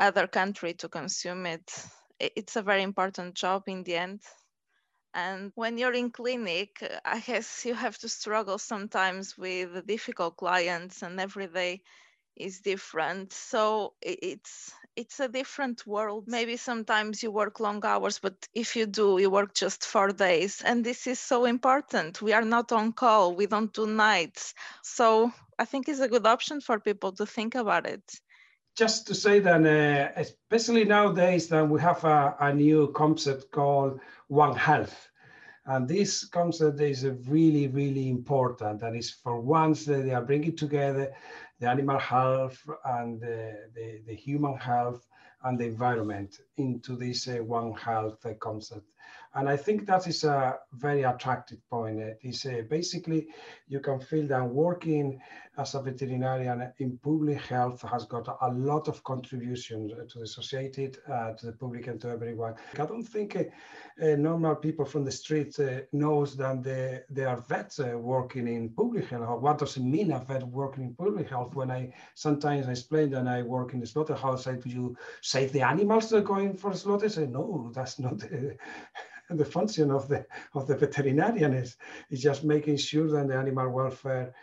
other 0.00 0.26
country 0.26 0.74
to 0.74 0.88
consume 0.88 1.46
it. 1.46 1.72
It's 2.20 2.56
a 2.56 2.62
very 2.62 2.82
important 2.82 3.34
job 3.34 3.64
in 3.68 3.84
the 3.84 3.96
end. 3.96 4.20
And 5.14 5.52
when 5.54 5.78
you're 5.78 5.92
in 5.94 6.10
clinic 6.10 6.82
i 7.04 7.20
guess 7.20 7.64
you 7.64 7.74
have 7.74 7.98
to 7.98 8.08
struggle 8.08 8.58
sometimes 8.58 9.38
with 9.38 9.86
difficult 9.86 10.36
clients 10.36 11.02
and 11.02 11.20
every 11.20 11.46
day 11.48 11.82
is 12.36 12.60
different. 12.60 13.32
So 13.32 13.94
it's 14.02 14.72
it's 14.96 15.20
a 15.20 15.28
different 15.28 15.86
world. 15.86 16.24
Maybe 16.26 16.56
sometimes 16.56 17.22
you 17.22 17.30
work 17.30 17.60
long 17.60 17.84
hours 17.84 18.18
but 18.18 18.34
if 18.54 18.76
you 18.76 18.86
do 18.86 19.18
you 19.18 19.30
work 19.30 19.54
just 19.54 19.84
four 19.84 20.10
days. 20.12 20.62
And 20.62 20.84
this 20.84 21.06
is 21.06 21.18
so 21.20 21.44
important. 21.44 22.22
We 22.22 22.32
are 22.32 22.44
not 22.44 22.72
on 22.72 22.92
call. 22.92 23.34
We 23.34 23.46
don't 23.46 23.72
do 23.72 23.86
nights. 23.86 24.54
So 24.82 25.32
i 25.58 25.64
think 25.64 25.88
it's 25.88 26.00
a 26.00 26.08
good 26.08 26.26
option 26.26 26.60
for 26.60 26.80
people 26.80 27.12
to 27.12 27.26
think 27.26 27.54
about 27.54 27.86
it. 27.86 28.02
Just 28.76 29.06
to 29.06 29.14
say 29.14 29.38
that 29.40 29.62
uh, 29.64 30.20
especially 30.20 30.84
nowadays 30.84 31.48
that 31.48 31.68
we 31.68 31.80
have 31.80 32.02
a, 32.04 32.34
a 32.40 32.52
new 32.52 32.90
concept 32.92 33.52
called 33.52 34.00
one 34.28 34.56
health. 34.56 35.08
And 35.66 35.88
this 35.88 36.24
concept 36.26 36.80
is 36.80 37.06
really, 37.26 37.68
really 37.68 38.10
important. 38.10 38.82
And 38.82 38.96
it's 38.96 39.10
for 39.10 39.40
once 39.40 39.86
that 39.86 40.04
they 40.04 40.12
are 40.12 40.24
bringing 40.24 40.56
together 40.56 41.12
the 41.60 41.68
animal 41.68 41.98
health 41.98 42.58
and 42.84 43.20
the, 43.20 43.68
the, 43.74 44.00
the 44.06 44.14
human 44.14 44.56
health 44.56 45.06
and 45.44 45.58
the 45.58 45.64
environment 45.64 46.38
into 46.56 46.96
this 46.96 47.28
uh, 47.28 47.36
one 47.36 47.72
health 47.74 48.24
uh, 48.26 48.34
concept. 48.40 48.86
And 49.36 49.48
I 49.48 49.56
think 49.56 49.86
that 49.86 50.06
is 50.06 50.22
a 50.22 50.58
very 50.72 51.02
attractive 51.02 51.58
point. 51.68 51.98
It 51.98 52.18
is 52.22 52.46
uh, 52.46 52.62
basically 52.70 53.28
you 53.66 53.80
can 53.80 53.98
feel 53.98 54.28
that 54.28 54.48
working 54.48 55.20
as 55.58 55.74
a 55.74 55.82
veterinarian 55.82 56.72
in 56.78 56.98
public 56.98 57.40
health 57.40 57.82
has 57.82 58.04
got 58.04 58.28
a 58.40 58.50
lot 58.52 58.86
of 58.86 59.02
contributions 59.02 59.92
to 60.12 60.18
the 60.20 60.26
society, 60.26 60.92
uh, 61.12 61.32
to 61.32 61.46
the 61.46 61.52
public, 61.52 61.86
and 61.88 62.00
to 62.00 62.10
everyone. 62.10 62.54
I 62.78 62.86
don't 62.86 63.04
think 63.04 63.36
uh, 63.36 64.16
normal 64.16 64.56
people 64.56 64.84
from 64.84 65.04
the 65.04 65.12
street 65.12 65.56
knows 65.92 66.36
that 66.36 66.62
they, 66.62 67.00
they 67.10 67.24
are 67.24 67.40
vets 67.48 67.78
working 67.78 68.46
in 68.48 68.70
public 68.70 69.08
health. 69.08 69.40
What 69.40 69.58
does 69.58 69.76
it 69.76 69.82
mean 69.82 70.12
a 70.12 70.20
vet 70.20 70.42
working 70.44 70.84
in 70.84 70.94
public 70.94 71.28
health? 71.28 71.54
When 71.54 71.70
I 71.70 71.92
sometimes 72.14 72.68
I 72.68 72.72
explain 72.72 73.10
that 73.10 73.26
I 73.26 73.42
work 73.42 73.74
in 73.74 73.80
the 73.80 73.86
slaughterhouse, 73.86 74.46
I 74.46 74.54
do 74.54 74.68
you 74.68 74.96
save 75.22 75.52
the 75.52 75.62
animals 75.62 76.10
that 76.10 76.18
are 76.18 76.20
going 76.22 76.56
for 76.56 76.74
slaughter? 76.74 77.06
I 77.06 77.08
say 77.08 77.26
no, 77.26 77.70
that's 77.74 77.98
not. 77.98 78.22
the 79.30 79.44
function 79.44 79.90
of 79.90 80.08
the 80.08 80.26
of 80.54 80.66
the 80.66 80.76
veterinarian 80.76 81.54
is, 81.54 81.76
is 82.10 82.20
just 82.20 82.44
making 82.44 82.76
sure 82.76 83.08
that 83.08 83.28
the 83.28 83.34
animal 83.34 83.70
welfare 83.70 84.34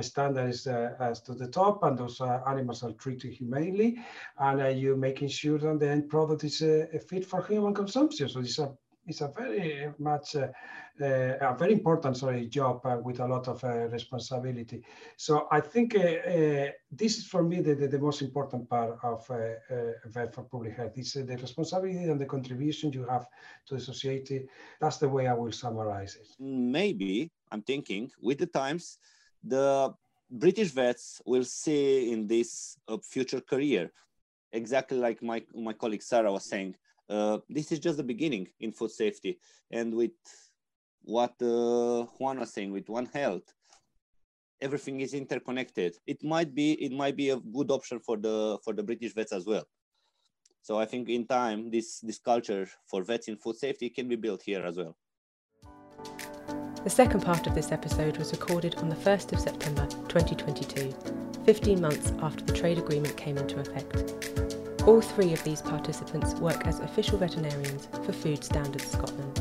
standard 0.00 0.48
is 0.48 0.66
uh, 0.66 0.94
as 0.98 1.20
to 1.20 1.34
the 1.34 1.48
top 1.48 1.82
and 1.82 1.98
those 1.98 2.20
uh, 2.20 2.40
animals 2.46 2.82
are 2.82 2.92
treated 2.92 3.32
humanely 3.32 3.98
and 4.38 4.62
uh, 4.62 4.68
you're 4.68 4.96
making 4.96 5.28
sure 5.28 5.58
that 5.58 5.78
the 5.78 5.88
end 5.88 6.08
product 6.08 6.44
is 6.44 6.62
uh, 6.62 6.86
fit 7.08 7.24
for 7.24 7.42
human 7.42 7.74
consumption. 7.74 8.28
So 8.28 8.40
these 8.40 8.58
a 8.58 8.72
it's 9.06 9.20
a 9.20 9.28
very 9.28 9.92
much 9.98 10.36
uh, 10.36 10.48
uh, 11.00 11.36
a 11.40 11.56
very 11.58 11.72
important 11.72 12.16
sorry 12.16 12.46
job 12.46 12.80
uh, 12.86 12.96
with 13.02 13.20
a 13.20 13.26
lot 13.26 13.48
of 13.48 13.62
uh, 13.64 13.88
responsibility. 13.88 14.82
So 15.16 15.48
I 15.50 15.60
think 15.60 15.96
uh, 15.96 16.00
uh, 16.00 16.70
this 16.90 17.18
is 17.18 17.26
for 17.26 17.42
me 17.42 17.60
the, 17.60 17.74
the, 17.74 17.88
the, 17.88 17.98
most 17.98 18.22
important 18.22 18.68
part 18.68 18.98
of 19.02 19.26
vet 20.06 20.34
for 20.34 20.42
public 20.44 20.76
health. 20.76 20.92
It's 20.96 21.14
the 21.14 21.36
responsibility 21.36 22.04
and 22.04 22.20
the 22.20 22.26
contribution 22.26 22.92
you 22.92 23.04
have 23.06 23.26
to 23.66 23.74
the 23.74 23.80
society. 23.80 24.46
That's 24.80 24.98
the 24.98 25.08
way 25.08 25.26
I 25.26 25.34
will 25.34 25.52
summarize 25.52 26.16
it. 26.16 26.28
Maybe 26.38 27.30
I'm 27.50 27.62
thinking 27.62 28.10
with 28.22 28.38
the 28.38 28.46
times, 28.46 28.98
the 29.42 29.92
British 30.30 30.70
vets 30.70 31.20
will 31.26 31.44
see 31.44 32.12
in 32.12 32.26
this 32.26 32.78
future 33.02 33.40
career, 33.40 33.90
exactly 34.52 34.98
like 34.98 35.22
my 35.22 35.42
my 35.54 35.72
colleague 35.72 36.02
Sarah 36.02 36.32
was 36.32 36.44
saying 36.44 36.76
uh, 37.08 37.38
this 37.48 37.72
is 37.72 37.78
just 37.78 37.96
the 37.96 38.02
beginning 38.02 38.48
in 38.60 38.72
food 38.72 38.90
safety. 38.90 39.38
And 39.70 39.94
with 39.94 40.12
what 41.02 41.34
uh, 41.42 42.04
Juan 42.18 42.40
was 42.40 42.52
saying, 42.52 42.72
with 42.72 42.88
One 42.88 43.06
Health, 43.06 43.52
everything 44.60 45.00
is 45.00 45.14
interconnected. 45.14 45.96
It 46.06 46.22
might 46.24 46.54
be 46.54 46.72
it 46.72 46.92
might 46.92 47.16
be 47.16 47.30
a 47.30 47.36
good 47.36 47.70
option 47.70 48.00
for 48.00 48.16
the 48.16 48.58
for 48.64 48.72
the 48.72 48.82
British 48.82 49.14
vets 49.14 49.32
as 49.32 49.46
well. 49.46 49.64
So 50.62 50.78
I 50.78 50.86
think 50.86 51.08
in 51.10 51.26
time, 51.26 51.70
this 51.70 52.00
this 52.00 52.18
culture 52.18 52.66
for 52.86 53.02
vets 53.02 53.28
in 53.28 53.36
food 53.36 53.56
safety 53.56 53.90
can 53.90 54.08
be 54.08 54.16
built 54.16 54.42
here 54.42 54.64
as 54.64 54.76
well. 54.76 54.96
The 56.84 56.90
second 56.90 57.22
part 57.22 57.46
of 57.46 57.54
this 57.54 57.72
episode 57.72 58.18
was 58.18 58.32
recorded 58.32 58.74
on 58.76 58.90
the 58.90 58.96
1st 58.96 59.32
of 59.32 59.40
September 59.40 59.86
2022, 60.08 60.94
15 61.44 61.80
months 61.80 62.12
after 62.20 62.44
the 62.44 62.52
trade 62.52 62.76
agreement 62.76 63.16
came 63.16 63.38
into 63.38 63.58
effect. 63.58 64.53
All 64.86 65.00
three 65.00 65.32
of 65.32 65.42
these 65.44 65.62
participants 65.62 66.34
work 66.34 66.66
as 66.66 66.80
official 66.80 67.16
veterinarians 67.16 67.88
for 68.04 68.12
Food 68.12 68.44
Standards 68.44 68.86
Scotland. 68.92 69.40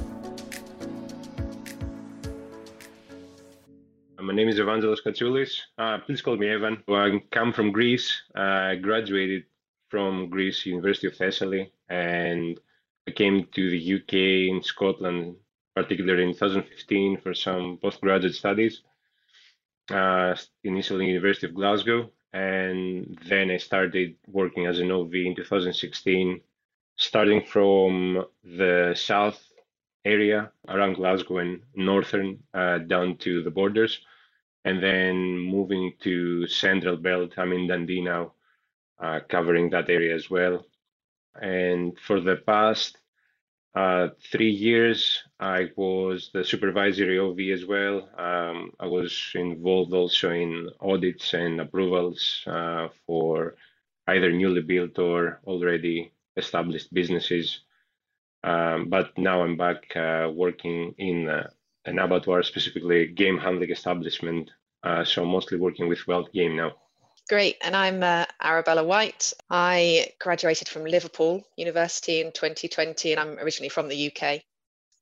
My 4.22 4.34
name 4.34 4.48
is 4.48 4.58
Evangelos 4.58 5.04
Katsoulis. 5.06 5.60
Uh, 5.78 5.98
please 5.98 6.22
call 6.22 6.38
me 6.38 6.48
Evan. 6.48 6.82
I 6.88 7.22
come 7.32 7.52
from 7.52 7.74
Greece. 7.74 8.22
I 8.34 8.76
graduated 8.76 9.44
from 9.90 10.30
Greece 10.30 10.66
University 10.66 11.08
of 11.08 11.18
Thessaly 11.18 11.72
and 11.90 12.58
I 13.06 13.12
came 13.12 13.46
to 13.54 13.70
the 13.70 13.96
UK 13.96 14.14
in 14.50 14.64
Scotland, 14.64 15.36
particularly 15.76 16.24
in 16.24 16.32
2015 16.32 17.18
for 17.20 17.34
some 17.34 17.80
postgraduate 17.82 18.36
studies. 18.36 18.84
Uh, 19.92 20.36
initially, 20.64 21.08
University 21.08 21.48
of 21.48 21.54
Glasgow, 21.54 22.10
and 22.34 23.20
then 23.28 23.52
I 23.52 23.58
started 23.58 24.16
working 24.28 24.66
as 24.66 24.80
an 24.80 24.92
OV 24.92 25.14
in 25.14 25.36
2016, 25.36 26.42
starting 26.98 27.46
from 27.46 28.26
the 28.44 28.94
south 28.96 29.42
area 30.06 30.52
around 30.68 30.96
Glasgow 30.96 31.38
and 31.38 31.62
northern 31.76 32.40
uh, 32.54 32.80
down 32.80 33.18
to 33.18 33.44
the 33.44 33.52
borders, 33.52 34.00
and 34.66 34.82
then 34.82 35.38
moving 35.38 35.94
to 36.02 36.48
central 36.48 36.98
belt. 36.98 37.34
I'm 37.38 37.54
in 37.54 37.68
Dundee 37.68 38.02
now, 38.02 38.34
uh, 39.00 39.20
covering 39.30 39.70
that 39.70 39.90
area 39.90 40.16
as 40.16 40.30
well. 40.30 40.66
And 41.42 41.98
for 42.00 42.20
the 42.20 42.38
past 42.38 42.98
uh, 43.76 44.10
three 44.32 44.52
years, 44.52 45.24
I 45.40 45.72
was 45.76 46.30
the 46.34 46.44
supervisory 46.44 47.18
OV 47.20 47.40
as 47.54 47.66
well. 47.66 48.10
Um, 48.18 48.72
I 48.80 48.86
was 48.88 49.32
involved 49.36 49.94
also 49.94 50.30
in 50.32 50.70
audits 50.80 51.34
and 51.34 51.60
approvals 51.60 52.44
uh, 52.48 52.90
for 53.08 53.56
either 54.08 54.32
newly 54.32 54.62
built 54.62 55.00
or 55.00 55.42
already 55.48 56.14
established 56.38 56.94
businesses. 56.94 57.62
Um, 58.44 58.90
but 58.90 59.18
now 59.18 59.44
I'm 59.44 59.58
back 59.58 59.96
uh, 59.96 60.32
working 60.34 60.96
in 60.98 61.30
uh, 61.30 61.50
an 61.86 62.00
abattoir, 62.00 62.44
specifically 62.44 63.08
game 63.08 63.38
handling 63.40 63.72
establishment. 63.72 64.52
Uh, 64.84 65.04
so 65.06 65.26
mostly 65.26 65.58
working 65.58 65.90
with 65.90 66.08
wild 66.08 66.32
game 66.34 66.56
now. 66.58 66.74
Great. 67.30 67.56
And 67.62 67.74
I'm 67.74 68.04
uh, 68.04 68.26
Arabella 68.42 68.84
White. 68.84 69.32
I 69.50 70.10
graduated 70.20 70.68
from 70.68 70.84
Liverpool 70.84 71.42
University 71.56 72.20
in 72.20 72.34
2020, 72.34 73.14
and 73.14 73.20
I'm 73.20 73.40
originally 73.40 73.70
from 73.70 73.88
the 73.88 74.12
UK. 74.12 74.42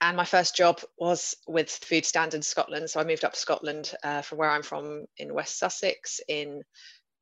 And 0.02 0.16
my 0.16 0.26
first 0.26 0.56
job 0.56 0.82
was 1.00 1.36
with 1.48 1.70
Food 1.70 2.06
Standards 2.06 2.48
Scotland. 2.48 2.92
So 2.92 3.00
I 3.00 3.06
moved 3.06 3.26
up 3.26 3.34
to 3.34 3.40
Scotland 3.40 3.92
uh, 4.04 4.22
from 4.22 4.38
where 4.38 4.52
I'm 4.52 4.62
from 4.62 5.06
in 5.18 5.34
West 5.34 5.58
Sussex 5.58 6.20
in 6.28 6.62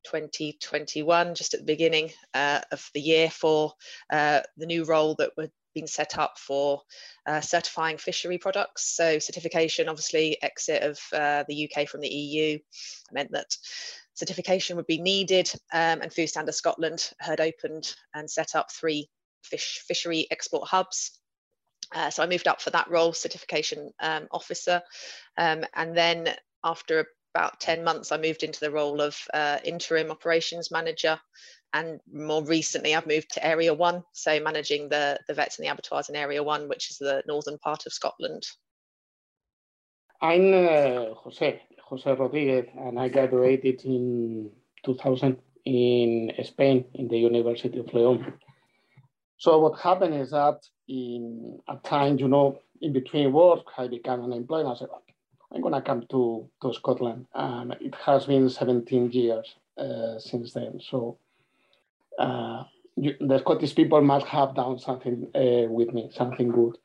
2021, 0.03 1.33
just 1.33 1.53
at 1.53 1.61
the 1.61 1.65
beginning 1.65 2.11
uh, 2.33 2.59
of 2.71 2.89
the 2.93 3.01
year, 3.01 3.29
for 3.29 3.71
uh, 4.11 4.41
the 4.57 4.65
new 4.65 4.83
role 4.83 5.15
that 5.19 5.31
had 5.39 5.51
been 5.73 5.87
set 5.87 6.17
up 6.17 6.37
for 6.37 6.81
uh, 7.25 7.39
certifying 7.39 7.97
fishery 7.97 8.37
products. 8.37 8.95
So 8.95 9.19
certification, 9.19 9.87
obviously, 9.87 10.37
exit 10.41 10.83
of 10.83 10.99
uh, 11.13 11.45
the 11.47 11.69
UK 11.71 11.87
from 11.87 12.01
the 12.01 12.09
EU 12.09 12.59
meant 13.13 13.31
that 13.31 13.55
certification 14.19 14.75
would 14.75 14.87
be 14.87 15.01
needed, 15.01 15.51
um, 15.73 16.01
and 16.01 16.13
Food 16.13 16.27
Standards 16.27 16.57
Scotland 16.57 17.11
had 17.19 17.39
opened 17.39 17.95
and 18.13 18.29
set 18.29 18.55
up 18.55 18.71
three 18.71 19.09
fish 19.43 19.83
fishery 19.87 20.27
export 20.31 20.67
hubs. 20.67 21.19
Uh, 21.95 22.09
so 22.09 22.21
I 22.21 22.27
moved 22.27 22.47
up 22.47 22.61
for 22.61 22.69
that 22.71 22.89
role, 22.89 23.13
certification 23.13 23.91
um, 23.99 24.27
officer, 24.31 24.81
um, 25.37 25.65
and 25.75 25.97
then 25.97 26.35
after 26.63 27.07
about 27.33 27.59
10 27.59 27.83
months, 27.83 28.11
I 28.11 28.17
moved 28.17 28.43
into 28.43 28.59
the 28.59 28.71
role 28.71 29.01
of 29.01 29.17
uh, 29.33 29.59
interim 29.63 30.11
operations 30.11 30.71
manager. 30.71 31.19
And 31.73 31.99
more 32.11 32.43
recently, 32.43 32.95
I've 32.95 33.05
moved 33.05 33.31
to 33.33 33.45
Area 33.45 33.73
1, 33.73 34.03
so 34.13 34.39
managing 34.39 34.89
the, 34.89 35.19
the 35.27 35.35
vets 35.35 35.57
and 35.57 35.65
the 35.65 35.71
abattoirs 35.71 36.09
in 36.09 36.15
Area 36.15 36.41
1, 36.41 36.67
which 36.67 36.89
is 36.89 36.97
the 36.97 37.21
northern 37.27 37.59
part 37.59 37.85
of 37.85 37.93
Scotland. 37.93 38.43
I'm 40.21 40.53
uh, 40.53 41.13
Jose, 41.15 41.61
Jose 41.85 42.13
Rodriguez, 42.13 42.65
and 42.77 42.99
I 42.99 43.07
graduated 43.07 43.85
in 43.85 44.51
2000 44.83 45.37
in 45.65 46.31
Spain 46.43 46.85
in 46.93 47.07
the 47.07 47.17
University 47.17 47.79
of 47.79 47.93
Leon. 47.93 48.33
So 49.37 49.59
what 49.59 49.79
happened 49.79 50.15
is 50.15 50.31
that 50.31 50.59
in 50.89 51.59
a 51.69 51.77
time, 51.77 52.19
you 52.19 52.27
know, 52.27 52.59
in 52.81 52.91
between 52.91 53.31
work, 53.31 53.65
I 53.77 53.87
became 53.87 54.21
unemployed. 54.21 54.65
I 54.65 54.75
said, 54.75 54.89
I'm 55.53 55.61
gonna 55.61 55.81
come 55.81 56.05
to, 56.11 56.49
to 56.61 56.73
Scotland. 56.73 57.25
And 57.33 57.77
it 57.79 57.95
has 58.05 58.25
been 58.25 58.49
17 58.49 59.11
years 59.11 59.55
uh, 59.77 60.19
since 60.19 60.53
then. 60.53 60.81
So 60.81 61.17
uh, 62.19 62.63
you, 62.97 63.15
the 63.21 63.39
Scottish 63.39 63.73
people 63.73 64.01
must 64.01 64.25
have 64.25 64.53
done 64.53 64.79
something 64.79 65.27
uh, 65.33 65.71
with 65.71 65.93
me, 65.93 66.09
something 66.13 66.49
good. 66.49 66.77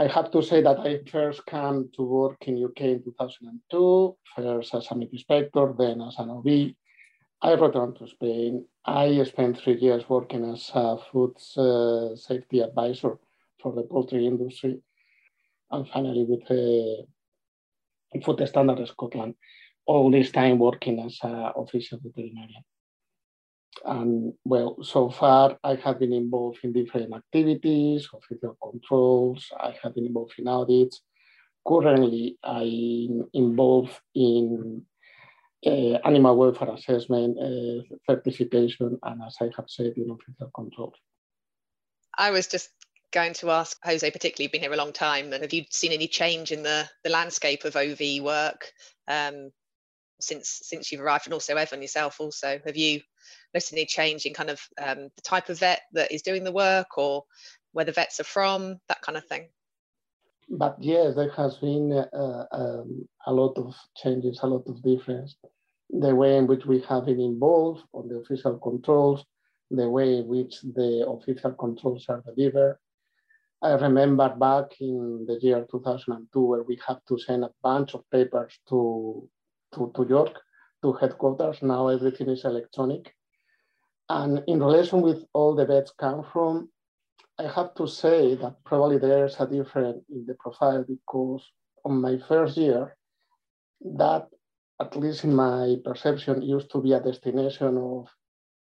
I 0.00 0.06
have 0.06 0.30
to 0.30 0.42
say 0.42 0.62
that 0.62 0.80
I 0.80 1.00
first 1.10 1.44
came 1.44 1.90
to 1.94 2.02
work 2.02 2.48
in 2.48 2.64
UK 2.64 2.80
in 2.80 3.02
2002, 3.04 4.16
first 4.34 4.74
as 4.74 4.90
a 4.90 4.94
meat 4.94 5.10
inspector, 5.12 5.74
then 5.76 6.00
as 6.00 6.18
an 6.18 6.30
OV. 6.30 6.46
I 7.42 7.52
returned 7.52 7.96
to 7.96 8.08
Spain. 8.08 8.64
I 8.86 9.22
spent 9.24 9.58
three 9.58 9.78
years 9.78 10.08
working 10.08 10.50
as 10.50 10.70
a 10.72 10.96
food 10.96 11.34
uh, 11.54 12.16
safety 12.16 12.60
advisor 12.60 13.18
for 13.60 13.74
the 13.74 13.82
poultry 13.82 14.26
industry, 14.26 14.80
and 15.70 15.86
finally 15.86 16.24
with 16.24 16.48
the 16.48 17.04
Food 18.24 18.48
Standard 18.48 18.88
Scotland. 18.88 19.34
All 19.84 20.10
this 20.10 20.30
time 20.30 20.58
working 20.58 20.98
as 21.00 21.18
an 21.22 21.52
official 21.56 21.98
veterinarian. 22.02 22.64
And 23.84 24.34
well, 24.44 24.76
so 24.82 25.10
far 25.10 25.58
I 25.64 25.76
have 25.76 25.98
been 25.98 26.12
involved 26.12 26.58
in 26.64 26.72
different 26.72 27.14
activities, 27.14 28.08
official 28.12 28.56
controls, 28.62 29.50
I 29.58 29.74
have 29.82 29.94
been 29.94 30.06
involved 30.06 30.34
in 30.38 30.48
audits. 30.48 31.00
Currently, 31.66 32.38
I'm 32.42 33.28
involved 33.32 33.98
in 34.14 34.84
uh, 35.66 35.98
animal 36.04 36.36
welfare 36.36 36.70
assessment, 36.70 37.38
uh, 37.38 37.82
certification, 38.08 38.98
and 39.02 39.22
as 39.22 39.36
I 39.40 39.50
have 39.56 39.66
said, 39.68 39.92
in 39.96 40.10
official 40.10 40.50
controls. 40.54 40.94
I 42.16 42.30
was 42.30 42.46
just 42.46 42.70
going 43.12 43.34
to 43.34 43.50
ask 43.50 43.76
Jose, 43.84 44.10
particularly 44.10 44.44
you've 44.44 44.52
been 44.52 44.62
here 44.62 44.72
a 44.72 44.76
long 44.76 44.92
time, 44.92 45.32
and 45.32 45.42
have 45.42 45.52
you 45.52 45.64
seen 45.70 45.92
any 45.92 46.08
change 46.08 46.52
in 46.52 46.62
the, 46.62 46.88
the 47.04 47.10
landscape 47.10 47.64
of 47.64 47.76
OV 47.76 48.22
work 48.22 48.72
um, 49.08 49.50
since 50.22 50.60
since 50.62 50.90
you've 50.90 51.00
arrived, 51.00 51.26
and 51.26 51.34
also 51.34 51.56
Evan 51.56 51.82
yourself 51.82 52.20
also? 52.20 52.60
Have 52.64 52.76
you 52.76 53.00
noticed 53.54 53.72
any 53.72 53.86
change 53.86 54.26
in 54.26 54.34
kind 54.34 54.50
of 54.50 54.60
um, 54.80 55.08
the 55.16 55.22
type 55.22 55.48
of 55.48 55.58
vet 55.58 55.82
that 55.92 56.12
is 56.12 56.22
doing 56.22 56.44
the 56.44 56.52
work 56.52 56.98
or 56.98 57.24
where 57.72 57.84
the 57.84 57.92
vets 57.92 58.20
are 58.20 58.24
from, 58.24 58.78
that 58.88 59.02
kind 59.02 59.16
of 59.18 59.24
thing? 59.26 59.48
But 60.48 60.76
yes, 60.80 61.14
there 61.14 61.30
has 61.30 61.56
been 61.58 61.92
uh, 61.92 62.44
um, 62.50 63.08
a 63.26 63.32
lot 63.32 63.56
of 63.56 63.74
changes, 63.96 64.40
a 64.42 64.48
lot 64.48 64.66
of 64.66 64.82
difference. 64.82 65.36
The 65.90 66.14
way 66.14 66.36
in 66.36 66.46
which 66.46 66.66
we 66.66 66.80
have 66.88 67.06
been 67.06 67.20
involved 67.20 67.84
on 67.92 68.08
the 68.08 68.16
official 68.16 68.58
controls, 68.58 69.24
the 69.70 69.88
way 69.88 70.18
in 70.18 70.26
which 70.26 70.60
the 70.62 71.06
official 71.06 71.52
controls 71.52 72.06
are 72.08 72.22
delivered. 72.26 72.78
I 73.62 73.72
remember 73.72 74.28
back 74.30 74.80
in 74.80 75.26
the 75.26 75.38
year 75.40 75.66
2002 75.70 76.40
where 76.40 76.62
we 76.62 76.80
had 76.86 76.98
to 77.08 77.18
send 77.18 77.44
a 77.44 77.50
bunch 77.62 77.94
of 77.94 78.08
papers 78.10 78.58
to, 78.70 79.28
to, 79.74 79.92
to 79.94 80.06
York, 80.08 80.38
to 80.82 80.92
headquarters. 80.92 81.62
Now 81.62 81.88
everything 81.88 82.28
is 82.28 82.44
electronic. 82.44 83.14
And 84.08 84.42
in 84.46 84.60
relation 84.60 85.02
with 85.02 85.24
all 85.32 85.54
the 85.54 85.66
vets 85.66 85.92
come 85.98 86.24
from, 86.32 86.68
I 87.38 87.44
have 87.44 87.74
to 87.76 87.86
say 87.86 88.34
that 88.34 88.56
probably 88.64 88.98
there's 88.98 89.36
a 89.40 89.46
difference 89.46 90.04
in 90.10 90.26
the 90.26 90.34
profile 90.34 90.84
because 90.86 91.48
on 91.84 92.00
my 92.00 92.18
first 92.28 92.56
year, 92.56 92.96
that 93.96 94.28
at 94.80 94.96
least 94.96 95.24
in 95.24 95.34
my 95.34 95.76
perception 95.84 96.42
used 96.42 96.70
to 96.72 96.82
be 96.82 96.92
a 96.92 97.00
destination 97.00 97.78
of, 97.78 98.08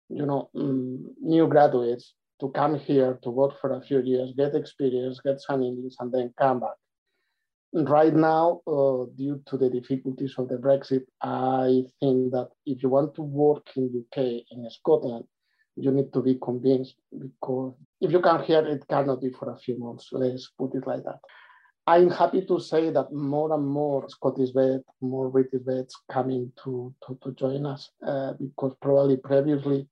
you 0.08 0.24
know, 0.24 0.50
um, 0.54 1.14
new 1.20 1.46
graduates 1.48 2.14
to 2.40 2.48
come 2.50 2.78
here 2.78 3.18
to 3.22 3.30
work 3.30 3.60
for 3.60 3.72
a 3.72 3.82
few 3.82 4.00
years, 4.00 4.32
get 4.36 4.54
experience, 4.54 5.20
get 5.20 5.40
some 5.40 5.62
English, 5.62 5.94
and 6.00 6.12
then 6.12 6.32
come 6.38 6.60
back. 6.60 6.76
Right 7.76 8.14
now, 8.14 8.60
uh, 8.68 9.06
due 9.16 9.42
to 9.46 9.58
the 9.58 9.68
difficulties 9.68 10.36
of 10.38 10.48
the 10.48 10.58
Brexit, 10.58 11.02
I 11.20 11.82
think 11.98 12.30
that 12.30 12.50
if 12.64 12.84
you 12.84 12.88
want 12.88 13.16
to 13.16 13.22
work 13.22 13.66
in 13.74 14.04
UK, 14.06 14.44
in 14.52 14.70
Scotland, 14.70 15.24
you 15.74 15.90
need 15.90 16.12
to 16.12 16.22
be 16.22 16.38
convinced 16.40 16.94
because 17.10 17.74
if 18.00 18.12
you 18.12 18.20
come 18.20 18.44
here, 18.44 18.64
it 18.64 18.86
cannot 18.88 19.20
be 19.20 19.30
for 19.30 19.50
a 19.50 19.58
few 19.58 19.76
months. 19.76 20.10
Let's 20.12 20.52
put 20.56 20.76
it 20.76 20.86
like 20.86 21.02
that. 21.02 21.18
I'm 21.84 22.10
happy 22.10 22.46
to 22.46 22.60
say 22.60 22.90
that 22.90 23.12
more 23.12 23.52
and 23.52 23.66
more 23.66 24.08
Scottish 24.08 24.50
vets, 24.54 24.84
more 25.00 25.28
British 25.28 25.62
vets 25.66 25.96
coming 26.12 26.52
to, 26.62 26.94
to, 27.08 27.18
to 27.24 27.32
join 27.32 27.66
us 27.66 27.90
uh, 28.06 28.34
because 28.34 28.76
probably 28.80 29.16
previously 29.16 29.88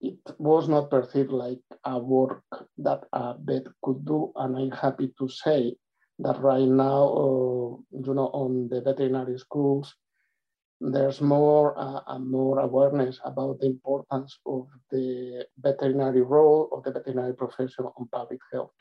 it 0.00 0.18
was 0.38 0.68
not 0.68 0.90
perceived 0.90 1.30
like 1.30 1.60
a 1.84 2.00
work 2.00 2.42
that 2.78 3.04
a 3.12 3.36
vet 3.38 3.62
could 3.80 4.04
do. 4.04 4.32
And 4.34 4.56
I'm 4.56 4.72
happy 4.72 5.14
to 5.20 5.28
say 5.28 5.76
that 6.20 6.40
right 6.40 6.66
now, 6.66 7.02
uh, 7.04 7.68
you 8.04 8.14
know, 8.14 8.30
on 8.32 8.68
the 8.68 8.80
veterinary 8.80 9.38
schools, 9.38 9.94
there's 10.80 11.20
more 11.20 11.78
uh, 11.78 12.00
and 12.08 12.30
more 12.30 12.60
awareness 12.60 13.18
about 13.24 13.58
the 13.60 13.66
importance 13.66 14.38
of 14.46 14.68
the 14.90 15.44
veterinary 15.58 16.22
role 16.22 16.68
of 16.72 16.84
the 16.84 16.92
veterinary 16.92 17.34
profession 17.34 17.84
on 17.84 18.08
public 18.12 18.40
health. 18.52 18.72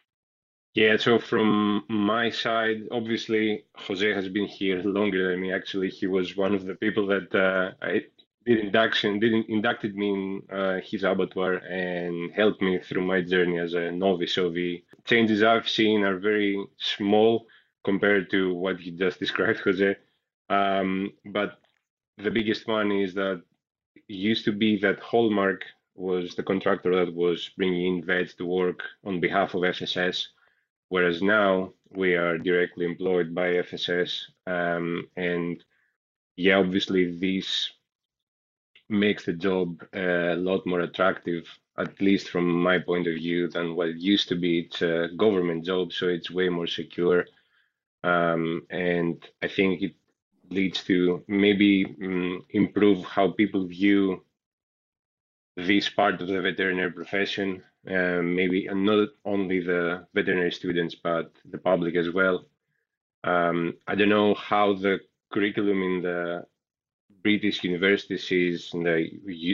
Yeah, 0.74 0.98
so 0.98 1.18
from 1.18 1.84
my 1.90 2.30
side, 2.30 2.84
obviously, 2.92 3.66
Jose 3.78 4.14
has 4.14 4.30
been 4.30 4.46
here 4.46 4.84
longer 4.84 5.32
than 5.32 5.42
me. 5.42 5.52
Actually, 5.52 5.90
he 5.90 6.06
was 6.06 6.38
one 6.38 6.54
of 6.54 6.66
the 6.66 6.76
people 6.76 7.08
that 7.08 7.34
uh, 7.34 7.72
I 7.84 8.04
did 8.46 8.60
induction, 8.60 9.20
did 9.20 9.34
inducted 9.50 9.96
me 9.96 10.10
in 10.10 10.42
uh, 10.56 10.80
his 10.84 11.04
abattoir 11.04 11.56
and 11.56 12.32
helped 12.32 12.62
me 12.62 12.78
through 12.78 13.06
my 13.06 13.22
journey 13.22 13.58
as 13.58 13.74
a 13.74 13.92
novice 13.92 14.38
OV. 14.38 14.56
Changes 15.08 15.44
I've 15.44 15.70
seen 15.70 16.04
are 16.04 16.18
very 16.20 16.64
small 16.78 17.48
compared 17.84 18.30
to 18.32 18.54
what 18.54 18.80
he 18.80 18.92
just 18.92 19.20
described, 19.26 19.60
Jose. 19.62 19.96
Um, 20.50 21.14
but 21.26 21.60
the 22.18 22.32
biggest 22.32 22.68
one 22.68 22.92
is 22.92 23.14
that 23.16 23.42
it 23.96 24.04
used 24.08 24.46
to 24.46 24.52
be 24.52 24.78
that 24.80 25.00
Hallmark 25.00 25.64
was 25.96 26.36
the 26.36 26.44
contractor 26.44 26.94
that 27.06 27.14
was 27.14 27.50
bringing 27.58 27.98
in 27.98 28.06
vets 28.06 28.36
to 28.36 28.46
work 28.46 28.82
on 29.04 29.20
behalf 29.20 29.56
of 29.56 29.62
FSS 29.64 30.28
whereas 30.90 31.22
now 31.22 31.74
we 31.92 32.16
are 32.16 32.38
directly 32.38 32.86
employed 32.86 33.34
by 33.34 33.48
FSS. 33.54 34.24
Um, 34.46 35.08
and 35.16 35.64
yeah, 36.36 36.58
obviously, 36.58 37.18
this 37.20 37.72
makes 38.90 39.26
the 39.26 39.34
job 39.34 39.84
a 39.94 40.36
lot 40.36 40.66
more 40.66 40.82
attractive, 40.82 41.46
at 41.78 42.00
least 42.02 42.30
from 42.30 42.50
my 42.50 42.80
point 42.80 43.08
of 43.08 43.16
view, 43.16 43.48
than 43.48 43.76
what 43.76 43.90
it 43.90 43.98
used 43.98 44.30
to 44.30 44.36
be. 44.36 44.60
It's 44.60 44.82
a 44.82 45.10
government 45.16 45.66
job, 45.66 45.94
so 45.94 46.08
it's 46.08 46.32
way 46.32 46.50
more 46.50 46.68
secure. 46.68 47.26
Um, 48.04 48.66
and 48.70 49.24
I 49.42 49.48
think 49.48 49.82
it 49.82 49.96
leads 50.50 50.84
to 50.86 51.24
maybe 51.28 51.96
um, 52.04 52.46
improve 52.50 53.04
how 53.06 53.32
people 53.32 53.66
view 53.66 54.24
this 55.56 55.90
part 55.90 56.22
of 56.22 56.28
the 56.28 56.42
veterinary 56.42 56.92
profession 56.92 57.64
um, 57.90 58.36
maybe 58.36 58.68
not 58.72 59.10
only 59.24 59.62
the 59.62 60.06
veterinary 60.14 60.52
students, 60.52 60.96
but 60.96 61.32
the 61.50 61.58
public 61.58 61.96
as 61.96 62.10
well. 62.10 62.46
Um, 63.24 63.76
I 63.88 63.96
don't 63.96 64.10
know 64.10 64.34
how 64.34 64.74
the 64.74 65.00
curriculum 65.32 65.82
in 65.84 66.02
the 66.02 66.46
British 67.24 67.64
universities 67.64 68.72
in 68.74 68.84
the, 68.84 69.10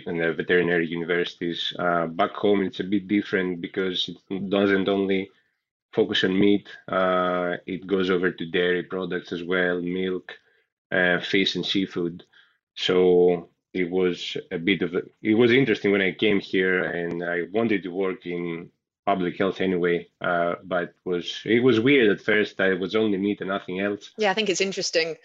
in 0.06 0.18
the 0.18 0.34
veterinary 0.34 0.88
universities. 0.88 1.74
Uh, 1.78 2.08
back 2.08 2.32
home, 2.32 2.62
it's 2.64 2.80
a 2.80 2.84
bit 2.84 3.08
different 3.08 3.62
because 3.62 4.10
it 4.30 4.50
doesn't 4.50 4.90
only 4.90 5.30
focus 5.94 6.24
on 6.24 6.38
meat, 6.38 6.68
uh, 6.88 7.56
it 7.66 7.88
goes 7.88 8.10
over 8.10 8.32
to 8.32 8.46
dairy 8.48 8.84
products 8.84 9.32
as 9.32 9.44
well, 9.44 9.80
milk, 9.82 10.34
uh, 10.92 11.20
fish, 11.20 11.56
and 11.56 11.66
seafood. 11.66 12.24
So 12.76 13.50
it 13.74 13.90
was 13.90 14.36
a 14.52 14.58
bit 14.58 14.82
of 14.82 14.96
a, 14.96 15.04
it 15.22 15.36
was 15.36 15.52
interesting 15.52 15.92
when 15.92 16.02
I 16.02 16.12
came 16.12 16.40
here 16.40 16.84
and 16.84 17.24
I 17.24 17.44
wanted 17.52 17.84
to 17.84 17.90
work 17.90 18.26
in 18.26 18.70
public 19.06 19.38
health 19.38 19.62
anyway, 19.62 20.08
uh, 20.22 20.56
but 20.64 20.94
was 21.06 21.42
it 21.46 21.62
was 21.62 21.80
weird 21.80 22.10
at 22.10 22.26
first. 22.26 22.60
I 22.60 22.74
was 22.74 22.96
only 22.96 23.18
meat 23.18 23.42
and 23.42 23.50
nothing 23.50 23.80
else. 23.80 24.12
Yeah, 24.18 24.32
I 24.32 24.34
think 24.34 24.50
it's 24.50 24.62
interesting. 24.62 25.16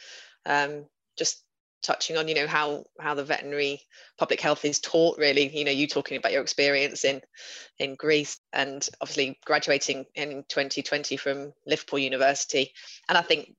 Um, 0.44 0.84
just 1.16 1.44
touching 1.82 2.16
on 2.16 2.28
you 2.28 2.34
know 2.34 2.46
how 2.46 2.84
how 3.00 3.14
the 3.14 3.24
veterinary 3.24 3.80
public 4.18 4.40
health 4.40 4.64
is 4.64 4.80
taught 4.80 5.16
really 5.18 5.48
you 5.56 5.64
know 5.64 5.70
you 5.70 5.86
talking 5.86 6.16
about 6.16 6.32
your 6.32 6.42
experience 6.42 7.04
in 7.04 7.20
in 7.78 7.94
greece 7.94 8.40
and 8.52 8.88
obviously 9.00 9.38
graduating 9.44 10.04
in 10.14 10.44
2020 10.48 11.16
from 11.16 11.52
liverpool 11.66 11.98
university 11.98 12.72
and 13.08 13.16
i 13.16 13.22
think 13.22 13.54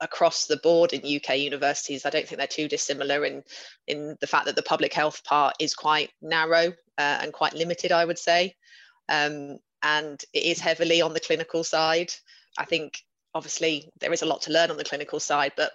across 0.00 0.46
the 0.46 0.58
board 0.58 0.92
in 0.92 1.16
UK 1.16 1.38
universities. 1.38 2.04
I 2.04 2.10
don't 2.10 2.26
think 2.26 2.38
they're 2.38 2.46
too 2.46 2.68
dissimilar 2.68 3.24
in 3.24 3.42
in 3.86 4.16
the 4.20 4.26
fact 4.26 4.46
that 4.46 4.56
the 4.56 4.62
public 4.62 4.92
health 4.92 5.24
part 5.24 5.54
is 5.60 5.74
quite 5.74 6.10
narrow 6.20 6.68
uh, 6.98 7.18
and 7.22 7.32
quite 7.32 7.54
limited, 7.54 7.92
I 7.92 8.04
would 8.04 8.18
say, 8.18 8.54
um, 9.08 9.58
and 9.82 10.22
it 10.32 10.42
is 10.42 10.60
heavily 10.60 11.00
on 11.00 11.14
the 11.14 11.20
clinical 11.20 11.64
side. 11.64 12.12
I 12.58 12.64
think 12.64 12.98
obviously 13.34 13.90
there 14.00 14.12
is 14.12 14.22
a 14.22 14.26
lot 14.26 14.42
to 14.42 14.52
learn 14.52 14.70
on 14.70 14.76
the 14.76 14.84
clinical 14.84 15.20
side, 15.20 15.52
but 15.56 15.72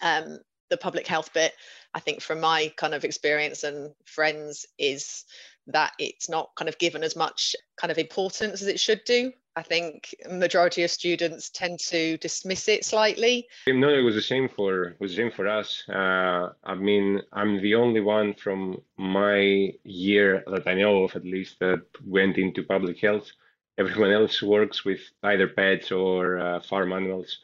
um, 0.00 0.38
the 0.70 0.76
public 0.76 1.06
health 1.06 1.32
bit, 1.32 1.52
I 1.94 2.00
think 2.00 2.22
from 2.22 2.40
my 2.40 2.72
kind 2.76 2.94
of 2.94 3.04
experience 3.04 3.64
and 3.64 3.92
friends, 4.06 4.66
is 4.78 5.24
that 5.66 5.92
it's 5.98 6.28
not 6.28 6.54
kind 6.56 6.68
of 6.68 6.78
given 6.78 7.04
as 7.04 7.16
much 7.16 7.54
kind 7.76 7.90
of 7.90 7.98
importance 7.98 8.62
as 8.62 8.68
it 8.68 8.80
should 8.80 9.02
do. 9.04 9.32
I 9.56 9.62
think 9.62 10.14
majority 10.30 10.84
of 10.84 10.90
students 10.90 11.50
tend 11.50 11.80
to 11.80 12.16
dismiss 12.18 12.68
it 12.68 12.84
slightly. 12.84 13.48
No, 13.66 13.88
it 13.88 14.02
was 14.02 14.14
the 14.14 14.22
same 14.22 14.48
for 14.48 14.94
was 15.00 15.10
the 15.12 15.16
same 15.16 15.32
for 15.32 15.48
us. 15.48 15.84
Uh, 15.88 16.50
I 16.62 16.74
mean, 16.76 17.20
I'm 17.32 17.60
the 17.60 17.74
only 17.74 18.00
one 18.00 18.34
from 18.34 18.80
my 18.96 19.72
year 19.82 20.44
that 20.46 20.66
I 20.66 20.74
know 20.74 21.04
of, 21.04 21.16
at 21.16 21.24
least, 21.24 21.58
that 21.58 21.82
went 22.06 22.38
into 22.38 22.62
public 22.62 23.00
health. 23.00 23.30
Everyone 23.76 24.12
else 24.12 24.40
works 24.40 24.84
with 24.84 25.00
either 25.24 25.48
pets 25.48 25.90
or 25.90 26.38
uh, 26.38 26.60
farm 26.60 26.92
animals. 26.92 27.38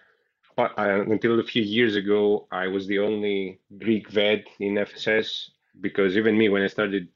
Uh, 0.58 1.02
until 1.10 1.38
a 1.38 1.44
few 1.44 1.62
years 1.62 1.96
ago, 1.96 2.48
I 2.50 2.66
was 2.68 2.86
the 2.86 2.98
only 3.00 3.60
Greek 3.78 4.08
vet 4.10 4.46
in 4.58 4.74
FSS 4.74 5.50
because 5.80 6.16
even 6.16 6.38
me, 6.38 6.48
when 6.48 6.62
I 6.62 6.68
started 6.68 7.08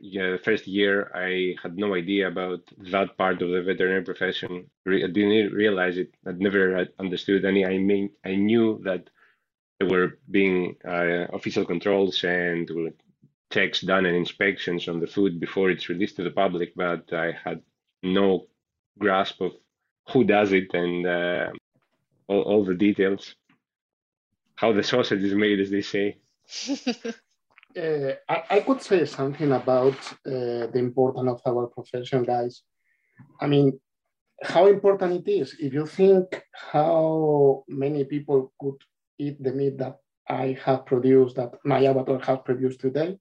yeah, 0.00 0.32
the 0.32 0.38
first 0.38 0.66
year 0.66 1.10
I 1.14 1.54
had 1.62 1.76
no 1.76 1.94
idea 1.94 2.28
about 2.28 2.60
that 2.90 3.16
part 3.16 3.42
of 3.42 3.50
the 3.50 3.62
veterinary 3.62 4.02
profession. 4.02 4.70
I 4.86 5.06
didn't 5.06 5.52
realize 5.52 5.98
it. 5.98 6.14
I'd 6.26 6.40
never 6.40 6.86
understood 6.98 7.44
any. 7.44 7.64
I 7.64 7.78
mean, 7.78 8.10
I 8.24 8.34
knew 8.34 8.80
that 8.84 9.08
there 9.78 9.88
were 9.88 10.18
being 10.30 10.76
uh, 10.86 11.26
official 11.32 11.64
controls 11.64 12.22
and 12.24 12.70
checks 13.52 13.80
done 13.80 14.06
and 14.06 14.16
inspections 14.16 14.88
on 14.88 15.00
the 15.00 15.06
food 15.06 15.40
before 15.40 15.70
it's 15.70 15.88
released 15.88 16.16
to 16.16 16.24
the 16.24 16.30
public, 16.30 16.74
but 16.74 17.12
I 17.12 17.32
had 17.44 17.62
no 18.02 18.46
grasp 18.98 19.40
of 19.40 19.52
who 20.10 20.24
does 20.24 20.52
it 20.52 20.74
and 20.74 21.06
uh, 21.06 21.50
all, 22.28 22.42
all 22.42 22.64
the 22.64 22.74
details. 22.74 23.34
How 24.56 24.72
the 24.72 24.82
sausage 24.82 25.22
is 25.22 25.34
made, 25.34 25.60
as 25.60 25.70
they 25.70 25.82
say. 25.82 26.18
uh, 27.76 28.12
I, 28.28 28.42
I, 28.50 28.60
could 28.60 28.82
say 28.82 29.04
something 29.04 29.52
about 29.52 29.96
uh, 30.26 30.70
the 30.72 30.78
importance 30.78 31.28
of 31.28 31.40
our 31.46 31.66
profession, 31.66 32.22
guys. 32.22 32.62
I 33.40 33.46
mean, 33.46 33.80
how 34.42 34.66
important 34.66 35.26
it 35.26 35.30
is. 35.30 35.56
If 35.58 35.72
you 35.72 35.86
think 35.86 36.42
how 36.52 37.64
many 37.68 38.04
people 38.04 38.52
could 38.60 38.80
eat 39.18 39.42
the 39.42 39.52
meat 39.52 39.78
that 39.78 39.98
I 40.28 40.58
have 40.64 40.86
produced, 40.86 41.36
that 41.36 41.54
my 41.64 41.80
abattoir 41.80 42.20
has 42.20 42.38
produced 42.44 42.80
today, 42.80 43.18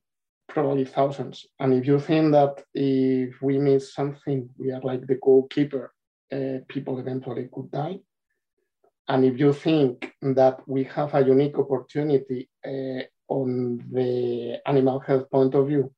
probably 0.47 0.85
thousands. 0.85 1.45
And 1.59 1.73
if 1.73 1.85
you 1.85 1.99
think 1.99 2.31
that 2.33 2.63
if 2.73 3.41
we 3.41 3.57
miss 3.57 3.93
something, 3.93 4.49
we 4.57 4.71
are 4.71 4.81
like 4.81 5.07
the 5.07 5.19
goalkeeper, 5.21 5.93
uh, 6.31 6.59
people 6.67 6.99
eventually 6.99 7.49
could 7.51 7.71
die. 7.71 7.99
And 9.07 9.25
if 9.25 9.39
you 9.39 9.53
think 9.53 10.13
that 10.21 10.59
we 10.67 10.85
have 10.85 11.13
a 11.13 11.23
unique 11.23 11.57
opportunity 11.59 12.49
uh, 12.65 13.03
on 13.27 13.83
the 13.91 14.59
animal 14.65 14.99
health 14.99 15.29
point 15.29 15.55
of 15.55 15.67
view, 15.67 15.91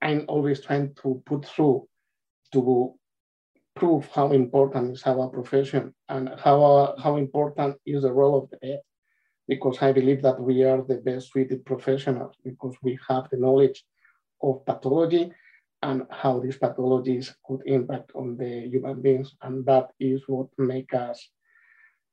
I'm 0.00 0.24
always 0.28 0.60
trying 0.60 0.94
to 1.02 1.22
put 1.26 1.44
through 1.44 1.86
to 2.52 2.94
prove 3.74 4.06
how 4.14 4.32
important 4.32 4.96
is 4.96 5.02
our 5.06 5.28
profession 5.28 5.94
and 6.08 6.30
how, 6.38 6.62
uh, 6.62 7.00
how 7.00 7.16
important 7.16 7.76
is 7.86 8.02
the 8.02 8.12
role 8.12 8.42
of 8.42 8.50
the 8.50 8.58
vet. 8.62 8.82
Because 9.48 9.82
I 9.82 9.92
believe 9.92 10.22
that 10.22 10.40
we 10.40 10.64
are 10.64 10.82
the 10.82 10.96
best 10.96 11.32
suited 11.32 11.64
professionals 11.64 12.34
because 12.44 12.76
we 12.82 12.98
have 13.08 13.28
the 13.30 13.38
knowledge 13.38 13.84
of 14.42 14.64
pathology 14.64 15.32
and 15.82 16.04
how 16.10 16.38
these 16.40 16.58
pathologies 16.58 17.34
could 17.44 17.60
impact 17.66 18.12
on 18.14 18.36
the 18.36 18.68
human 18.68 19.02
beings. 19.02 19.34
And 19.42 19.66
that 19.66 19.90
is 19.98 20.22
what 20.26 20.46
make 20.58 20.94
us, 20.94 21.28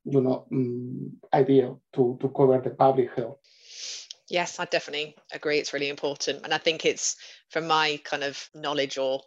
you 0.09 0.21
know, 0.21 0.45
um, 0.51 1.17
ideal 1.33 1.81
to, 1.93 2.17
to 2.21 2.29
cover 2.29 2.59
the 2.59 2.71
public 2.71 3.09
health. 3.15 3.37
Yes, 4.29 4.59
I 4.59 4.65
definitely 4.65 5.15
agree. 5.31 5.57
It's 5.57 5.73
really 5.73 5.89
important. 5.89 6.41
And 6.43 6.53
I 6.53 6.57
think 6.59 6.85
it's 6.85 7.15
from 7.49 7.67
my 7.67 7.99
kind 8.03 8.23
of 8.23 8.49
knowledge 8.53 8.97
or 8.97 9.21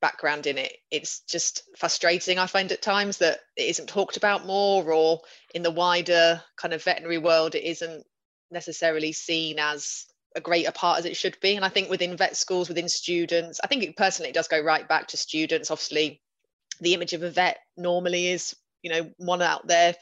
background 0.00 0.46
in 0.46 0.58
it, 0.58 0.72
it's 0.90 1.20
just 1.20 1.62
frustrating, 1.76 2.38
I 2.38 2.46
find 2.46 2.70
at 2.70 2.82
times 2.82 3.18
that 3.18 3.40
it 3.56 3.64
isn't 3.64 3.88
talked 3.88 4.16
about 4.16 4.46
more, 4.46 4.92
or 4.92 5.20
in 5.54 5.62
the 5.62 5.70
wider 5.70 6.42
kind 6.56 6.74
of 6.74 6.82
veterinary 6.82 7.18
world, 7.18 7.54
it 7.54 7.64
isn't 7.64 8.04
necessarily 8.50 9.12
seen 9.12 9.58
as 9.58 10.06
a 10.36 10.40
greater 10.40 10.70
part 10.70 10.98
as 10.98 11.06
it 11.06 11.16
should 11.16 11.36
be. 11.40 11.56
And 11.56 11.64
I 11.64 11.70
think 11.70 11.88
within 11.88 12.16
vet 12.16 12.36
schools, 12.36 12.68
within 12.68 12.88
students, 12.88 13.58
I 13.64 13.66
think 13.66 13.82
it 13.82 13.96
personally 13.96 14.30
it 14.30 14.34
does 14.34 14.48
go 14.48 14.60
right 14.60 14.86
back 14.86 15.08
to 15.08 15.16
students. 15.16 15.70
Obviously, 15.70 16.20
the 16.80 16.94
image 16.94 17.14
of 17.14 17.22
a 17.22 17.30
vet 17.30 17.58
normally 17.76 18.28
is, 18.28 18.54
you 18.86 18.92
know, 18.92 19.10
one 19.16 19.42
out 19.42 19.66
there 19.66 19.96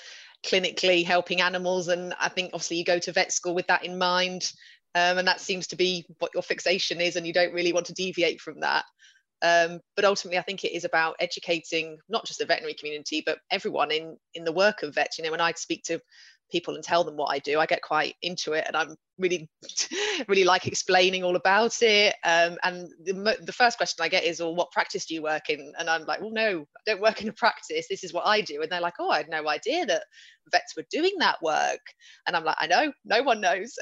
clinically 0.45 1.07
helping 1.07 1.41
animals. 1.41 1.89
And 1.89 2.14
I 2.20 2.28
think 2.28 2.51
obviously 2.53 2.76
you 2.76 2.85
go 2.85 2.99
to 2.99 3.12
vet 3.12 3.32
school 3.32 3.55
with 3.55 3.66
that 3.68 3.82
in 3.82 3.97
mind. 3.97 4.53
Um, 4.95 5.16
and 5.16 5.26
that 5.26 5.41
seems 5.41 5.66
to 5.68 5.76
be 5.76 6.05
what 6.18 6.32
your 6.35 6.43
fixation 6.43 7.01
is, 7.01 7.16
and 7.16 7.26
you 7.26 7.32
don't 7.32 7.55
really 7.55 7.72
want 7.72 7.87
to 7.87 7.95
deviate 7.95 8.43
from 8.43 8.61
that. 8.61 8.85
Um, 9.41 9.80
but 9.97 10.05
ultimately, 10.05 10.39
I 10.39 10.43
think 10.43 10.64
it 10.64 10.76
is 10.76 10.85
about 10.85 11.16
educating 11.18 11.97
not 12.11 12.26
just 12.26 12.39
the 12.41 12.47
veterinary 12.47 12.74
community, 12.74 13.22
but 13.24 13.39
everyone 13.51 13.91
in 13.91 14.16
in 14.35 14.45
the 14.45 14.53
work 14.53 14.82
of 14.82 14.95
vets. 14.95 15.16
You 15.16 15.24
know, 15.24 15.30
when 15.30 15.41
I 15.41 15.53
speak 15.53 15.82
to 15.85 15.99
people 16.55 16.77
and 16.77 16.85
tell 16.85 17.03
them 17.03 17.17
what 17.17 17.35
I 17.35 17.41
do, 17.41 17.59
I 17.59 17.67
get 17.67 17.83
quite 17.83 18.15
into 18.23 18.53
it, 18.53 18.63
and 18.69 18.77
I'm 18.77 18.95
really, 19.19 19.51
really 20.29 20.45
like 20.45 20.69
explaining 20.69 21.25
all 21.25 21.35
about 21.35 21.83
it. 21.83 22.15
Um, 22.23 22.59
and 22.63 22.89
the, 23.05 23.37
the 23.43 23.53
first 23.53 23.77
question 23.77 24.05
I 24.05 24.09
get 24.09 24.23
is, 24.23 24.39
"Well, 24.39 24.55
what 24.55 24.71
practice 24.71 25.05
do 25.07 25.15
you 25.15 25.23
work 25.23 25.51
in?" 25.51 25.73
And 25.77 25.91
I'm 25.91 26.05
like, 26.05 26.21
"Well, 26.21 26.31
no, 26.31 26.61
I 26.61 26.81
don't 26.87 27.03
work 27.03 27.23
in 27.23 27.29
a 27.29 27.33
practice. 27.33 27.87
This 27.91 28.05
is 28.05 28.13
what 28.13 28.25
I 28.25 28.41
do." 28.41 28.63
And 28.63 28.71
they're 28.71 28.81
like, 28.81 29.01
"Oh, 29.01 29.11
I 29.11 29.17
had 29.17 29.29
no 29.29 29.49
idea 29.49 29.85
that 29.87 30.05
vets 30.53 30.77
were 30.77 30.87
doing 30.93 31.15
that 31.19 31.43
work." 31.43 31.83
And 32.29 32.37
I'm 32.37 32.45
like, 32.45 32.57
"I 32.61 32.69
know, 32.69 32.93
no 33.05 33.25
one 33.25 33.41
knows." 33.41 33.75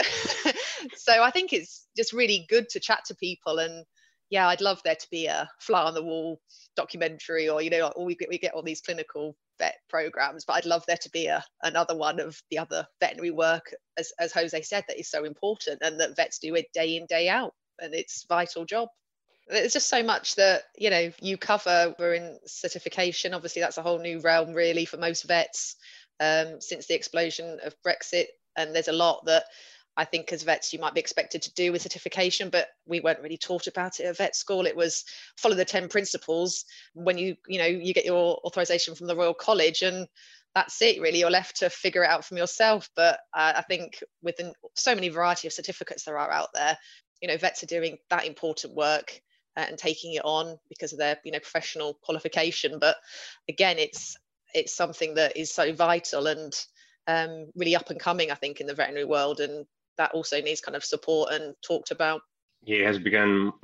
so 0.96 1.22
I 1.22 1.30
think 1.30 1.52
it's 1.52 1.86
just 1.94 2.14
really 2.14 2.46
good 2.48 2.70
to 2.70 2.80
chat 2.80 3.04
to 3.06 3.14
people 3.16 3.58
and 3.58 3.84
yeah, 4.30 4.48
I'd 4.48 4.62
love 4.62 4.80
there 4.82 4.96
to 4.96 5.06
be 5.10 5.26
a 5.26 5.46
fly 5.60 5.82
on 5.82 5.92
the 5.92 6.02
wall 6.02 6.40
documentary, 6.74 7.50
or 7.50 7.60
you 7.60 7.68
know, 7.68 7.88
or 7.94 8.06
we 8.06 8.14
get 8.14 8.30
we 8.30 8.38
get 8.38 8.54
all 8.54 8.62
these 8.62 8.80
clinical 8.80 9.36
vet 9.58 9.76
programs, 9.88 10.44
but 10.44 10.54
I'd 10.54 10.66
love 10.66 10.84
there 10.86 10.96
to 10.96 11.10
be 11.10 11.26
a 11.26 11.44
another 11.62 11.96
one 11.96 12.20
of 12.20 12.40
the 12.50 12.58
other 12.58 12.86
veterinary 13.00 13.30
work, 13.30 13.74
as 13.98 14.12
as 14.18 14.32
Jose 14.32 14.62
said, 14.62 14.84
that 14.88 14.98
is 14.98 15.10
so 15.10 15.24
important 15.24 15.78
and 15.82 16.00
that 16.00 16.16
vets 16.16 16.38
do 16.38 16.54
it 16.54 16.66
day 16.72 16.96
in 16.96 17.06
day 17.06 17.28
out, 17.28 17.54
and 17.78 17.94
it's 17.94 18.26
vital 18.28 18.64
job. 18.64 18.88
There's 19.48 19.72
just 19.72 19.88
so 19.88 20.02
much 20.02 20.36
that 20.36 20.62
you 20.76 20.90
know 20.90 21.12
you 21.20 21.36
cover. 21.36 21.94
We're 21.98 22.14
in 22.14 22.38
certification. 22.46 23.34
Obviously, 23.34 23.60
that's 23.60 23.78
a 23.78 23.82
whole 23.82 23.98
new 23.98 24.20
realm, 24.20 24.52
really, 24.52 24.84
for 24.84 24.96
most 24.96 25.24
vets 25.24 25.76
um, 26.20 26.60
since 26.60 26.86
the 26.86 26.94
explosion 26.94 27.58
of 27.64 27.74
Brexit. 27.86 28.26
And 28.56 28.74
there's 28.74 28.88
a 28.88 28.92
lot 28.92 29.24
that 29.26 29.44
I 29.96 30.04
think 30.04 30.32
as 30.32 30.42
vets 30.42 30.72
you 30.72 30.78
might 30.78 30.94
be 30.94 31.00
expected 31.00 31.42
to 31.42 31.54
do 31.54 31.72
with 31.72 31.82
certification, 31.82 32.48
but 32.48 32.68
we 32.86 33.00
weren't 33.00 33.20
really 33.20 33.36
taught 33.36 33.66
about 33.66 34.00
it 34.00 34.04
at 34.04 34.16
vet 34.16 34.34
school. 34.34 34.66
It 34.66 34.76
was 34.76 35.04
follow 35.36 35.54
the 35.54 35.64
10 35.64 35.88
principles 35.88 36.64
when 36.94 37.18
you, 37.18 37.36
you 37.46 37.58
know, 37.58 37.66
you 37.66 37.92
get 37.92 38.06
your 38.06 38.40
authorization 38.44 38.94
from 38.94 39.06
the 39.06 39.16
Royal 39.16 39.34
College 39.34 39.82
and 39.82 40.08
that's 40.54 40.80
it 40.82 41.00
really. 41.00 41.18
You're 41.18 41.30
left 41.30 41.56
to 41.58 41.70
figure 41.70 42.04
it 42.04 42.10
out 42.10 42.24
from 42.24 42.36
yourself. 42.36 42.88
But 42.94 43.20
uh, 43.34 43.54
I 43.56 43.62
think 43.62 44.02
with 44.22 44.36
so 44.74 44.94
many 44.94 45.08
variety 45.08 45.46
of 45.48 45.52
certificates 45.52 46.04
there 46.04 46.18
are 46.18 46.30
out 46.30 46.50
there, 46.54 46.76
you 47.20 47.28
know, 47.28 47.36
vets 47.36 47.62
are 47.62 47.66
doing 47.66 47.98
that 48.10 48.26
important 48.26 48.74
work 48.74 49.20
uh, 49.56 49.66
and 49.68 49.78
taking 49.78 50.14
it 50.14 50.24
on 50.24 50.58
because 50.68 50.92
of 50.92 50.98
their, 50.98 51.18
you 51.24 51.32
know, 51.32 51.38
professional 51.38 51.98
qualification. 52.02 52.78
But 52.78 52.96
again, 53.48 53.78
it's 53.78 54.16
it's 54.54 54.74
something 54.74 55.14
that 55.14 55.36
is 55.36 55.52
so 55.52 55.72
vital 55.72 56.26
and 56.26 56.52
um, 57.06 57.46
really 57.56 57.74
up 57.74 57.90
and 57.90 57.98
coming, 57.98 58.30
I 58.30 58.34
think, 58.34 58.60
in 58.60 58.66
the 58.66 58.74
veterinary 58.74 59.06
world. 59.06 59.40
And 59.40 59.66
that 59.98 60.12
also 60.12 60.40
needs 60.40 60.60
kind 60.60 60.76
of 60.76 60.84
support 60.84 61.32
and 61.32 61.54
talked 61.62 61.90
about. 61.90 62.22
Yeah, 62.64 62.78
it 62.78 62.86
has 62.86 62.98
become 62.98 63.54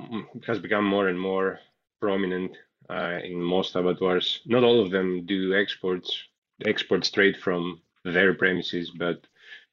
has 0.45 0.59
become 0.59 0.85
more 0.85 1.07
and 1.07 1.19
more 1.19 1.59
prominent 2.01 2.57
uh, 2.89 3.19
in 3.23 3.41
most 3.41 3.75
abattoirs. 3.75 4.41
Not 4.45 4.63
all 4.63 4.81
of 4.81 4.91
them 4.91 5.25
do 5.25 5.55
exports 5.55 6.23
export 6.65 7.05
straight 7.05 7.37
from 7.37 7.81
their 8.03 8.33
premises, 8.33 8.91
but 8.91 9.25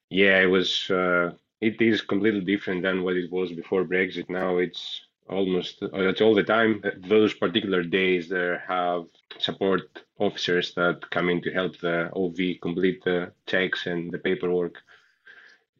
yeah, 0.09 0.39
it 0.39 0.45
was 0.45 0.89
uh, 0.89 1.31
it 1.61 1.81
is 1.81 2.01
completely 2.01 2.41
different 2.41 2.83
than 2.83 3.03
what 3.03 3.17
it 3.17 3.31
was 3.31 3.51
before 3.51 3.83
Brexit. 3.83 4.29
Now 4.29 4.57
it's 4.57 5.01
almost 5.29 5.83
uh, 5.83 5.89
it's 5.93 6.21
all 6.21 6.35
the 6.35 6.43
time. 6.43 6.81
Those 6.99 7.33
particular 7.33 7.83
days 7.83 8.29
there 8.29 8.59
have 8.67 9.05
support 9.39 10.03
officers 10.19 10.73
that 10.75 11.09
come 11.09 11.29
in 11.29 11.41
to 11.41 11.51
help 11.51 11.77
the 11.79 12.09
OV 12.15 12.61
complete 12.61 13.03
the 13.03 13.31
checks 13.45 13.85
and 13.87 14.11
the 14.11 14.19
paperwork 14.19 14.75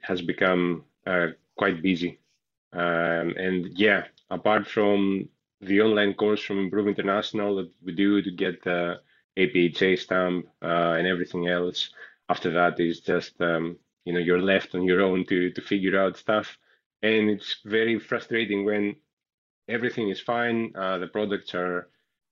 has 0.08 0.22
become 0.22 0.84
uh, 1.06 1.28
quite 1.58 1.82
busy. 1.82 2.20
Um, 2.74 3.34
and 3.46 3.68
yeah, 3.78 4.06
apart 4.30 4.68
from 4.68 5.30
the 5.62 5.82
online 5.82 6.14
course 6.14 6.42
from 6.42 6.60
Improve 6.60 6.88
International 6.88 7.56
that 7.58 7.72
we 7.84 7.94
do 7.94 8.22
to 8.22 8.32
get 8.32 8.64
the 8.64 9.00
APHA 9.38 10.00
stamp 10.00 10.48
uh, 10.62 10.94
and 10.98 11.08
everything 11.08 11.48
else, 11.48 11.90
after 12.30 12.52
that 12.52 12.80
is 12.80 13.00
just 13.02 13.40
um, 13.42 13.78
you 14.06 14.14
know 14.14 14.20
you're 14.20 14.42
left 14.42 14.76
on 14.76 14.84
your 14.84 15.02
own 15.02 15.26
to 15.26 15.52
to 15.52 15.62
figure 15.62 16.00
out 16.00 16.18
stuff, 16.18 16.58
and 17.02 17.30
it's 17.30 17.58
very 17.66 18.00
frustrating 18.00 18.66
when 18.66 18.96
everything 19.68 20.10
is 20.10 20.20
fine, 20.22 20.72
uh, 20.76 20.98
the 20.98 21.08
products 21.08 21.54
are 21.56 21.90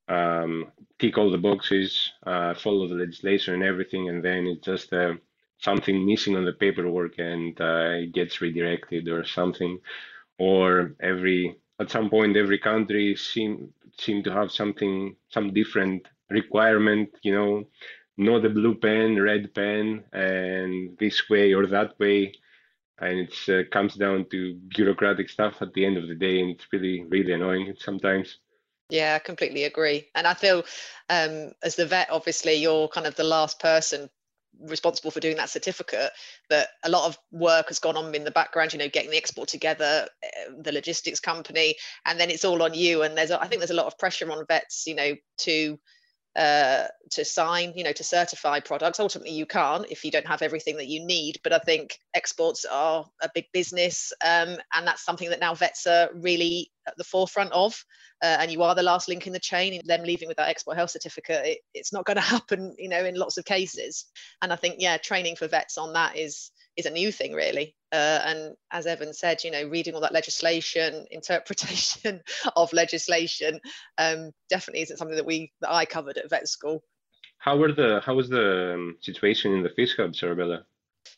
um, 0.08 0.72
tick 1.00 1.18
all 1.18 1.32
the 1.32 1.38
boxes, 1.38 2.12
uh, 2.26 2.54
follow 2.54 2.88
the 2.88 2.96
legislation 2.96 3.56
and 3.56 3.64
everything, 3.64 4.10
and 4.10 4.24
then 4.24 4.46
it's 4.48 4.66
just 4.66 4.94
uh, 4.94 5.14
something 5.60 6.06
missing 6.06 6.36
on 6.36 6.45
the 6.45 6.53
paperwork 6.53 7.18
and 7.18 7.60
uh, 7.62 8.03
it 8.03 8.14
gets 8.14 8.41
redirected 8.41 9.08
or 9.08 9.26
something 9.26 9.80
or 10.38 10.95
every 10.99 11.56
at 11.80 11.89
some 11.89 12.10
point 12.10 12.38
every 12.38 12.60
country 12.60 13.16
seem 13.16 13.74
seem 13.97 14.22
to 14.24 14.32
have 14.32 14.51
something 14.51 15.16
some 15.30 15.53
different 15.53 16.08
requirement 16.30 17.10
you 17.24 17.34
know 17.34 17.64
not 18.18 18.45
a 18.45 18.49
blue 18.49 18.76
pen 18.76 19.20
red 19.20 19.53
pen 19.53 20.03
and 20.14 20.97
this 20.99 21.30
way 21.30 21.53
or 21.53 21.66
that 21.66 21.97
way 21.99 22.34
and 22.99 23.20
it 23.28 23.34
uh, 23.49 23.70
comes 23.72 23.95
down 23.95 24.26
to 24.30 24.56
bureaucratic 24.76 25.30
stuff 25.30 25.62
at 25.62 25.74
the 25.74 25.86
end 25.86 25.97
of 25.97 26.08
the 26.08 26.16
day 26.16 26.41
and 26.41 26.51
it's 26.51 26.68
really 26.72 27.03
really 27.10 27.34
annoying 27.34 27.74
sometimes 27.78 28.39
yeah, 28.89 29.16
I 29.16 29.20
completely 29.20 29.64
agree. 29.64 30.10
And 30.14 30.28
I 30.28 30.36
feel 30.36 30.60
um, 31.10 31.53
as 31.64 31.76
the 31.76 31.88
vet, 31.88 32.10
obviously, 32.12 32.53
you're 32.53 32.88
kind 32.88 33.08
of 33.08 33.16
the 33.16 33.24
last 33.24 33.60
person 33.60 34.10
responsible 34.62 35.12
for 35.12 35.20
doing 35.20 35.38
that 35.38 35.49
certificate 35.49 36.12
that 36.49 36.70
a 36.84 36.89
lot 36.89 37.08
of 37.08 37.18
work 37.32 37.68
has 37.68 37.80
gone 37.80 37.97
on 37.97 38.14
in 38.16 38.24
the 38.24 38.32
background 38.32 38.74
you 38.74 38.80
know 38.80 38.89
getting 38.89 39.12
the 39.12 39.18
export 39.18 39.47
together 39.47 40.08
eh, 40.24 40.28
the 40.62 40.72
logistics 40.72 41.20
company 41.20 41.76
and 42.06 42.20
then 42.20 42.30
it's 42.30 42.45
all 42.45 42.64
on 42.64 42.74
you. 42.74 43.03
And 43.03 43.18
there's 43.18 43.32
i 43.32 43.47
think 43.47 43.60
there's 43.60 43.72
a 43.72 43.76
lot 43.76 43.88
of 43.88 43.97
pressure 43.97 44.32
on 44.32 44.45
vets 44.47 44.86
you 44.88 44.95
know 44.95 45.14
to 45.39 45.80
uh, 46.36 46.86
to 47.12 47.24
sign, 47.24 47.74
you 47.76 47.84
know, 47.84 47.94
to 47.94 48.04
certify 48.04 48.60
products. 48.60 49.00
Ultimately, 49.00 49.34
you 49.34 49.46
can't 49.46 49.86
if 49.90 50.04
you 50.04 50.12
don't 50.12 50.28
have 50.28 50.42
everything 50.42 50.78
that 50.78 50.88
you 50.88 51.06
need. 51.06 51.40
But 51.44 51.54
I 51.54 51.60
think 51.60 52.00
exports 52.14 52.66
are 52.66 53.06
a 53.22 53.30
big 53.34 53.46
business, 53.54 54.12
um, 54.24 54.58
and 54.74 54.86
that's 54.86 55.06
something 55.06 55.30
that 55.30 55.40
now 55.40 55.54
vets 55.56 55.88
are 55.88 56.10
really 56.14 56.72
at 56.88 56.98
the 56.98 57.04
forefront 57.04 57.52
of. 57.52 57.76
Uh, 58.24 58.38
and 58.40 58.52
you 58.52 58.64
are 58.64 58.76
the 58.76 58.84
last 58.84 59.08
link 59.10 59.28
in 59.28 59.34
the 59.34 59.40
chain. 59.40 59.80
Them 59.86 60.04
leaving 60.04 60.28
with 60.28 60.38
that 60.38 60.50
export 60.50 60.78
health 60.78 60.90
certificate, 60.90 61.46
it, 61.46 61.60
it's 61.74 61.94
not 61.94 62.06
going 62.06 62.16
to 62.16 62.22
happen, 62.22 62.76
you 62.78 62.90
know, 62.90 63.04
in 63.04 63.16
lots 63.16 63.38
of 63.38 63.46
cases. 63.46 64.06
And 64.42 64.52
I 64.52 64.56
think, 64.56 64.76
yeah, 64.80 64.98
training 64.98 65.36
for 65.36 65.48
vets 65.48 65.78
on 65.78 65.94
that 65.94 66.18
is 66.18 66.52
is 66.78 66.86
a 66.86 66.92
new 66.92 67.12
thing, 67.12 67.34
really. 67.34 67.76
Uh, 67.92 68.20
and 68.26 68.56
as 68.72 68.86
Evan 68.86 69.14
said, 69.14 69.44
you 69.44 69.52
know, 69.52 69.68
reading 69.68 69.96
all 69.96 70.02
that 70.02 70.14
legislation, 70.14 71.06
interpretation 71.12 72.22
of 72.56 72.74
legislation, 72.74 73.60
um, 73.98 74.32
definitely 74.50 74.82
isn't 74.82 74.98
something 74.98 75.18
that 75.18 75.26
we 75.26 75.52
that 75.62 75.72
I 75.72 75.86
covered 75.86 76.18
at 76.18 76.30
vet 76.30 76.48
school. 76.48 76.84
How 77.38 77.58
were 77.58 77.72
the 77.72 78.02
how 78.06 78.16
was 78.16 78.30
the 78.30 78.74
um, 78.74 78.98
situation 79.02 79.54
in 79.54 79.64
the 79.64 79.70
fish 79.70 79.96
hubs, 79.98 80.24
Arabella? 80.24 80.66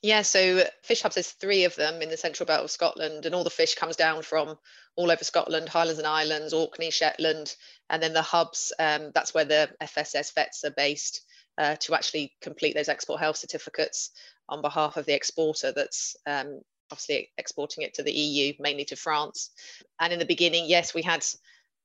Yeah, 0.01 0.22
so 0.22 0.64
fish 0.84 1.01
hubs, 1.01 1.16
there's 1.16 1.32
three 1.32 1.64
of 1.64 1.76
them 1.76 2.01
in 2.01 2.10
the 2.10 2.18
central 2.18 2.45
belt 2.45 2.64
of 2.64 2.72
Scotland, 2.72 3.26
and 3.26 3.34
all 3.34 3.43
the 3.43 3.49
fish 3.49 3.74
comes 3.76 3.95
down 3.95 4.22
from 4.22 4.58
all 4.95 5.10
over 5.10 5.24
Scotland, 5.24 5.70
Highlands 5.70 5.99
and 5.99 6.08
Islands, 6.08 6.53
Orkney, 6.53 6.91
Shetland, 6.91 7.55
and 7.89 8.03
then 8.03 8.14
the 8.14 8.22
hubs, 8.22 8.74
um, 8.80 9.12
that's 9.16 9.34
where 9.34 9.45
the 9.45 9.70
FSS 9.82 10.36
vets 10.36 10.64
are 10.66 10.72
based 10.72 11.22
uh, 11.58 11.76
to 11.78 11.95
actually 11.95 12.36
complete 12.41 12.76
those 12.76 12.89
export 12.89 13.20
health 13.20 13.38
certificates 13.38 14.12
on 14.49 14.61
behalf 14.61 14.97
of 14.97 15.05
the 15.05 15.13
exporter 15.13 15.71
that's 15.71 16.15
um, 16.25 16.61
obviously 16.91 17.29
exporting 17.37 17.83
it 17.83 17.93
to 17.95 18.03
the 18.03 18.11
EU, 18.11 18.53
mainly 18.59 18.85
to 18.85 18.95
France. 18.95 19.51
And 19.99 20.13
in 20.13 20.19
the 20.19 20.25
beginning, 20.25 20.65
yes, 20.67 20.93
we 20.93 21.01
had 21.01 21.25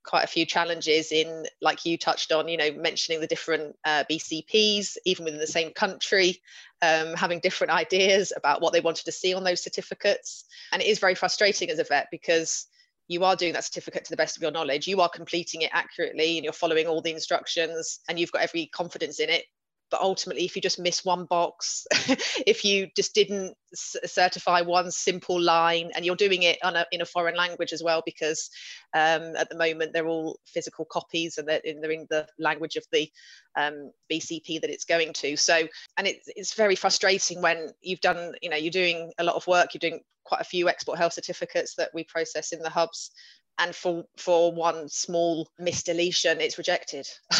quite 0.04 0.24
a 0.24 0.28
few 0.28 0.44
challenges 0.44 1.12
in, 1.12 1.46
like 1.60 1.84
you 1.84 1.96
touched 1.96 2.32
on, 2.32 2.48
you 2.48 2.56
know, 2.56 2.72
mentioning 2.72 3.20
the 3.20 3.26
different 3.26 3.76
uh, 3.84 4.04
BCPs, 4.10 4.96
even 5.04 5.24
within 5.24 5.40
the 5.40 5.46
same 5.46 5.72
country, 5.72 6.42
um, 6.82 7.14
having 7.14 7.40
different 7.40 7.72
ideas 7.72 8.32
about 8.36 8.60
what 8.60 8.72
they 8.72 8.80
wanted 8.80 9.04
to 9.04 9.12
see 9.12 9.34
on 9.34 9.44
those 9.44 9.62
certificates. 9.62 10.44
And 10.72 10.82
it 10.82 10.88
is 10.88 10.98
very 10.98 11.14
frustrating 11.14 11.70
as 11.70 11.78
a 11.78 11.84
vet 11.84 12.08
because 12.10 12.66
you 13.08 13.24
are 13.24 13.36
doing 13.36 13.52
that 13.52 13.64
certificate 13.64 14.04
to 14.04 14.10
the 14.10 14.16
best 14.16 14.36
of 14.36 14.42
your 14.42 14.52
knowledge, 14.52 14.86
you 14.86 15.00
are 15.00 15.08
completing 15.08 15.62
it 15.62 15.70
accurately, 15.72 16.38
and 16.38 16.44
you're 16.44 16.52
following 16.52 16.86
all 16.86 17.02
the 17.02 17.12
instructions, 17.12 18.00
and 18.08 18.18
you've 18.18 18.32
got 18.32 18.42
every 18.42 18.66
confidence 18.66 19.20
in 19.20 19.28
it 19.28 19.44
but 19.92 20.00
ultimately 20.00 20.44
if 20.44 20.56
you 20.56 20.62
just 20.62 20.80
miss 20.80 21.04
one 21.04 21.26
box 21.26 21.86
if 22.46 22.64
you 22.64 22.88
just 22.96 23.14
didn't 23.14 23.54
certify 23.74 24.62
one 24.62 24.90
simple 24.90 25.40
line 25.40 25.90
and 25.94 26.04
you're 26.04 26.16
doing 26.16 26.42
it 26.42 26.58
a, 26.62 26.86
in 26.90 27.02
a 27.02 27.06
foreign 27.06 27.36
language 27.36 27.72
as 27.72 27.82
well 27.82 28.02
because 28.04 28.50
um, 28.94 29.36
at 29.36 29.48
the 29.50 29.56
moment 29.56 29.92
they're 29.92 30.08
all 30.08 30.38
physical 30.46 30.86
copies 30.86 31.36
and 31.36 31.46
they're 31.46 31.60
in, 31.62 31.80
they're 31.80 31.92
in 31.92 32.06
the 32.10 32.26
language 32.38 32.76
of 32.76 32.84
the 32.90 33.08
um, 33.56 33.92
bcp 34.10 34.60
that 34.62 34.70
it's 34.70 34.86
going 34.86 35.12
to. 35.12 35.36
So 35.36 35.68
and 35.98 36.06
it, 36.06 36.16
it's 36.26 36.54
very 36.54 36.74
frustrating 36.74 37.42
when 37.42 37.68
you've 37.82 38.00
done 38.00 38.32
you 38.40 38.48
know 38.48 38.56
you're 38.56 38.70
doing 38.70 39.12
a 39.18 39.24
lot 39.24 39.36
of 39.36 39.46
work 39.46 39.74
you're 39.74 39.90
doing 39.90 40.00
quite 40.24 40.40
a 40.40 40.44
few 40.44 40.68
export 40.68 40.98
health 40.98 41.12
certificates 41.12 41.74
that 41.74 41.90
we 41.92 42.04
process 42.04 42.52
in 42.52 42.60
the 42.60 42.70
hubs 42.70 43.10
and 43.58 43.74
for 43.74 44.04
for 44.16 44.52
one 44.52 44.88
small 44.88 45.48
misdeletion 45.60 46.40
it's 46.40 46.58
rejected. 46.58 47.06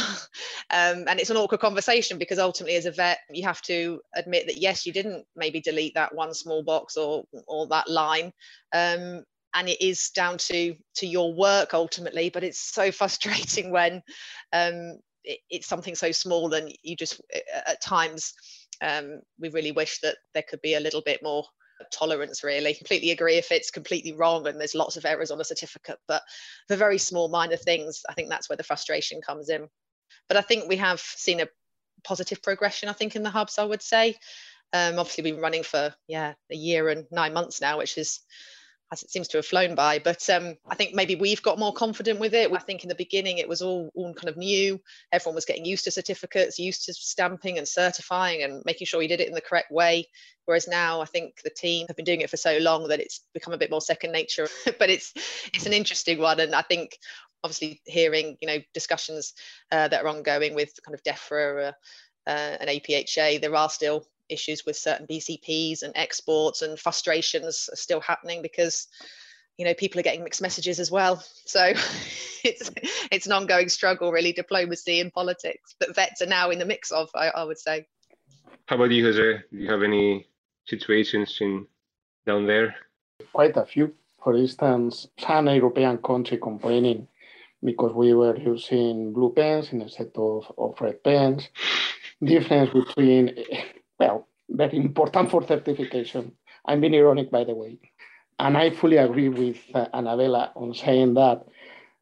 Um, 0.71 1.05
and 1.07 1.21
it's 1.21 1.29
an 1.29 1.37
awkward 1.37 1.61
conversation 1.61 2.17
because 2.17 2.39
ultimately 2.39 2.77
as 2.77 2.87
a 2.87 2.91
vet 2.91 3.19
you 3.31 3.43
have 3.43 3.61
to 3.63 4.01
admit 4.15 4.47
that 4.47 4.57
yes 4.57 4.87
you 4.87 4.93
didn't 4.93 5.27
maybe 5.37 5.61
delete 5.61 5.93
that 5.95 6.15
one 6.15 6.33
small 6.33 6.63
box 6.63 6.97
or 6.97 7.25
or 7.47 7.67
that 7.67 7.91
line. 7.91 8.33
Um, 8.73 9.25
and 9.55 9.69
it 9.69 9.83
is 9.83 10.09
down 10.11 10.39
to 10.39 10.75
to 10.95 11.07
your 11.07 11.35
work 11.35 11.75
ultimately 11.75 12.31
but 12.31 12.43
it's 12.43 12.61
so 12.73 12.91
frustrating 13.01 13.71
when 13.71 14.03
um, 14.55 14.99
it, 15.25 15.41
it's 15.51 15.67
something 15.67 15.95
so 15.95 16.11
small 16.11 16.55
and 16.55 16.75
you 16.83 16.97
just 16.97 17.21
at 17.67 17.83
times 17.83 18.33
um, 18.81 19.21
we 19.39 19.51
really 19.51 19.73
wish 19.73 20.01
that 20.01 20.17
there 20.33 20.45
could 20.49 20.63
be 20.63 20.75
a 20.75 20.81
little 20.81 21.03
bit 21.03 21.23
more 21.23 21.45
tolerance 21.91 22.45
really. 22.45 22.75
Completely 22.75 23.11
agree 23.11 23.37
if 23.37 23.51
it's 23.51 23.71
completely 23.71 24.13
wrong 24.13 24.47
and 24.47 24.59
there's 24.61 24.75
lots 24.75 24.97
of 24.97 25.05
errors 25.05 25.31
on 25.31 25.41
a 25.41 25.45
certificate 25.45 25.99
but 26.09 26.23
for 26.69 26.77
very 26.77 26.99
small 26.99 27.29
minor 27.29 27.57
things 27.57 28.03
i 28.09 28.15
think 28.15 28.29
that's 28.29 28.49
where 28.49 28.57
the 28.57 28.63
frustration 28.63 29.21
comes 29.21 29.49
in. 29.49 29.69
But 30.29 30.37
i 30.37 30.43
think 30.43 30.69
we 30.69 30.77
have 30.77 31.01
seen 31.01 31.41
a 31.41 31.49
positive 32.05 32.43
progression 32.43 32.89
i 32.89 32.93
think 32.93 33.17
in 33.17 33.23
the 33.23 33.31
hubs 33.31 33.59
i 33.59 33.65
would 33.65 33.83
say. 33.83 34.17
Um, 34.75 34.99
obviously 34.99 35.23
we've 35.23 35.35
been 35.35 35.43
running 35.43 35.65
for 35.65 35.95
yeah 36.09 36.33
a 36.51 36.57
year 36.57 36.89
and 36.89 37.07
nine 37.11 37.35
months 37.35 37.61
now 37.61 37.77
which 37.79 37.99
is 37.99 38.21
as 38.93 39.03
it 39.03 39.11
seems 39.11 39.27
to 39.27 39.39
have 39.39 39.47
flown 39.47 39.75
by. 39.75 39.99
But 39.99 40.29
um, 40.29 40.57
I 40.69 40.75
think 40.75 40.95
maybe 40.95 41.15
we've 41.15 41.43
got 41.43 41.59
more 41.59 41.73
confident 41.73 42.21
with 42.21 42.35
it. 42.35 42.53
I 42.53 42.59
think 42.59 42.83
in 42.83 42.91
the 42.91 42.95
beginning 42.95 43.39
it 43.39 43.49
was 43.49 43.63
all, 43.63 43.91
all 43.95 44.13
kind 44.13 44.29
of 44.29 44.37
new. 44.37 44.79
Everyone 45.11 45.35
was 45.35 45.47
getting 45.47 45.65
used 45.65 45.85
to 45.85 45.91
certificates, 45.91 46.59
used 46.59 46.85
to 46.85 46.95
stamping 46.95 47.57
and 47.57 47.67
certifying 47.67 48.43
and 48.43 48.63
making 48.67 48.87
sure 48.87 49.01
you 49.01 49.09
did 49.09 49.21
it 49.21 49.29
in 49.29 49.35
the 49.35 49.41
correct 49.41 49.73
way. 49.73 50.09
Whereas 50.45 50.69
now 50.69 51.01
I 51.01 51.07
think 51.07 51.41
the 51.43 51.51
team 51.51 51.87
have 51.87 51.97
been 51.97 52.05
doing 52.05 52.21
it 52.21 52.29
for 52.29 52.37
so 52.37 52.59
long 52.59 52.89
that 52.89 53.01
it's 53.01 53.25
become 53.33 53.55
a 53.55 53.59
bit 53.59 53.71
more 53.71 53.81
second 53.81 54.13
nature. 54.13 54.47
but 54.79 54.91
it's 54.91 55.15
it's 55.55 55.67
an 55.67 55.73
interesting 55.73 56.19
one, 56.19 56.39
and 56.41 56.55
I 56.55 56.63
think 56.63 56.99
obviously 57.43 57.81
hearing 57.87 58.37
you 58.41 58.49
know 58.49 58.59
discussions 58.75 59.33
uh, 59.71 59.89
that 59.89 60.05
are 60.05 60.09
ongoing 60.09 60.55
with 60.55 60.73
kind 60.85 60.95
of 60.95 61.03
DEFRA 61.03 61.69
uh, 61.69 61.73
uh, 62.29 62.57
and 62.61 62.69
APHA, 62.69 63.41
there 63.41 63.55
are 63.55 63.71
still 63.71 64.05
issues 64.33 64.65
with 64.67 64.77
certain 64.77 65.07
BCPs 65.07 65.83
and 65.83 65.93
exports 65.95 66.63
and 66.63 66.79
frustrations 66.79 67.69
are 67.73 67.77
still 67.77 68.01
happening 68.01 68.43
because 68.43 68.89
you 69.59 69.65
know 69.65 69.75
people 69.75 70.01
are 70.01 70.03
getting 70.03 70.25
mixed 70.25 70.43
messages 70.43 70.81
as 70.81 70.91
well. 70.91 71.23
So 71.45 71.65
it's 72.45 72.71
it's 73.11 73.27
an 73.27 73.33
ongoing 73.33 73.69
struggle 73.69 74.13
really 74.13 74.33
diplomacy 74.33 75.01
and 75.01 75.13
politics 75.13 75.75
that 75.81 75.95
vets 75.95 76.23
are 76.23 76.27
now 76.27 76.51
in 76.51 76.59
the 76.59 76.67
mix 76.67 76.91
of 76.91 77.11
I, 77.15 77.29
I 77.29 77.45
would 77.45 77.59
say. 77.59 77.87
How 78.67 78.77
about 78.77 78.91
you 78.91 79.05
jose? 79.05 79.43
Do 79.51 79.59
you 79.59 79.71
have 79.71 79.83
any 79.83 80.27
situations 80.67 81.39
in 81.41 81.67
down 82.27 82.47
there? 82.47 82.75
Quite 83.33 83.57
a 83.57 83.67
few. 83.67 83.95
For 84.23 84.37
instance 84.37 85.09
some 85.19 85.49
european 85.49 85.99
country 85.99 86.39
complaining 86.39 87.09
because 87.65 87.93
we 87.93 88.13
were 88.15 88.37
using 88.37 89.13
blue 89.13 89.33
pens 89.33 89.69
instead 89.73 90.11
of, 90.17 90.53
of 90.59 90.81
red 90.81 91.03
pens. 91.03 91.49
Difference 92.23 92.71
between 92.73 93.35
well, 93.99 94.29
very 94.49 94.77
important 94.77 95.31
for 95.31 95.47
certification. 95.47 96.33
I'm 96.67 96.81
being 96.81 96.95
ironic, 96.95 97.31
by 97.31 97.45
the 97.45 97.55
way. 97.55 97.79
And 98.39 98.57
I 98.57 98.71
fully 98.71 98.97
agree 98.97 99.29
with 99.29 99.59
uh, 99.75 99.87
Annabella 99.95 100.53
on 100.57 100.75
saying 100.75 101.15
that 101.15 101.47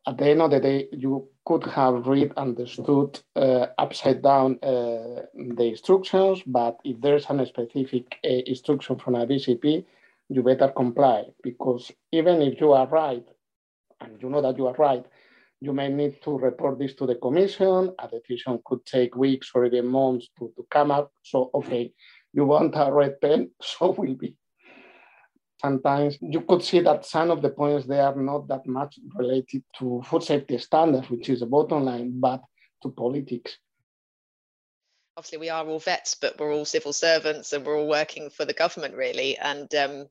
at 0.07 0.17
the 0.19 0.31
end 0.31 0.43
of 0.43 0.51
the 0.51 0.61
day, 0.61 0.89
you 0.93 1.29
could 1.45 1.65
have 1.65 2.07
read, 2.07 2.33
understood 2.37 3.21
uh, 3.37 3.67
upside 3.79 4.23
down 4.23 4.59
uh, 4.63 5.23
the 5.35 5.65
instructions, 5.71 6.43
but 6.47 6.79
if 6.85 7.01
there's 7.01 7.27
a 7.29 7.47
specific 7.47 8.17
uh, 8.25 8.29
instruction 8.47 8.99
from 8.99 9.15
a 9.15 9.27
BCP, 9.27 9.85
you 10.29 10.43
better 10.43 10.69
comply 10.69 11.25
because 11.43 11.93
even 12.13 12.41
if 12.41 12.61
you 12.61 12.73
are 12.73 12.87
right, 12.87 13.27
and 14.01 14.23
you 14.23 14.31
know 14.31 14.41
that 14.41 14.57
you 14.57 14.67
are 14.67 14.75
right, 14.75 15.05
you 15.61 15.73
may 15.73 15.89
need 15.89 16.23
to 16.23 16.39
report 16.39 16.79
this 16.79 16.95
to 16.95 17.07
the 17.07 17.17
commission. 17.17 17.95
A 17.99 18.09
decision 18.09 18.61
could 18.65 18.85
take 18.87 19.15
weeks 19.15 19.51
or 19.55 19.67
even 19.67 19.87
months 19.87 20.29
to, 20.39 20.53
to 20.57 20.67
come 20.71 20.91
up. 20.91 21.13
So, 21.23 21.51
okay, 21.55 21.93
you 22.33 22.47
want 22.47 22.75
a 22.77 22.91
red 22.91 23.21
pen, 23.21 23.51
so 23.63 23.91
will 23.91 24.15
be. 24.15 24.37
Sometimes 25.61 26.17
you 26.23 26.41
could 26.41 26.65
see 26.65 26.81
that 26.81 27.05
some 27.05 27.31
of 27.31 27.43
the 27.43 27.51
points 27.51 27.87
they 27.87 28.01
are 28.01 28.17
not 28.17 28.49
that 28.49 28.67
much 28.67 28.99
related 29.15 29.63
to 29.79 30.01
food 30.07 30.23
safety 30.23 30.57
standards, 30.57 31.11
which 31.11 31.29
is 31.29 31.41
the 31.41 31.47
bottom 31.47 31.85
line, 31.85 32.19
but 32.19 32.41
to 32.83 32.89
politics. 32.89 33.59
Obviously, 35.19 35.37
we 35.37 35.51
are 35.51 35.67
all 35.67 35.79
vets, 35.79 36.15
but 36.15 36.39
we're 36.39 36.55
all 36.55 36.65
civil 36.65 36.95
servants 36.95 37.53
and 37.53 37.67
we're 37.67 37.79
all 37.79 37.89
working 37.89 38.31
for 38.31 38.47
the 38.47 38.55
government, 38.55 38.95
really. 38.95 39.37
And 39.37 39.73
um, 39.75 40.07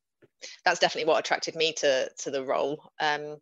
that's 0.64 0.80
definitely 0.80 1.10
what 1.10 1.20
attracted 1.20 1.56
me 1.56 1.74
to, 1.78 2.10
to 2.20 2.30
the 2.30 2.44
role. 2.44 2.92
Um, 3.00 3.38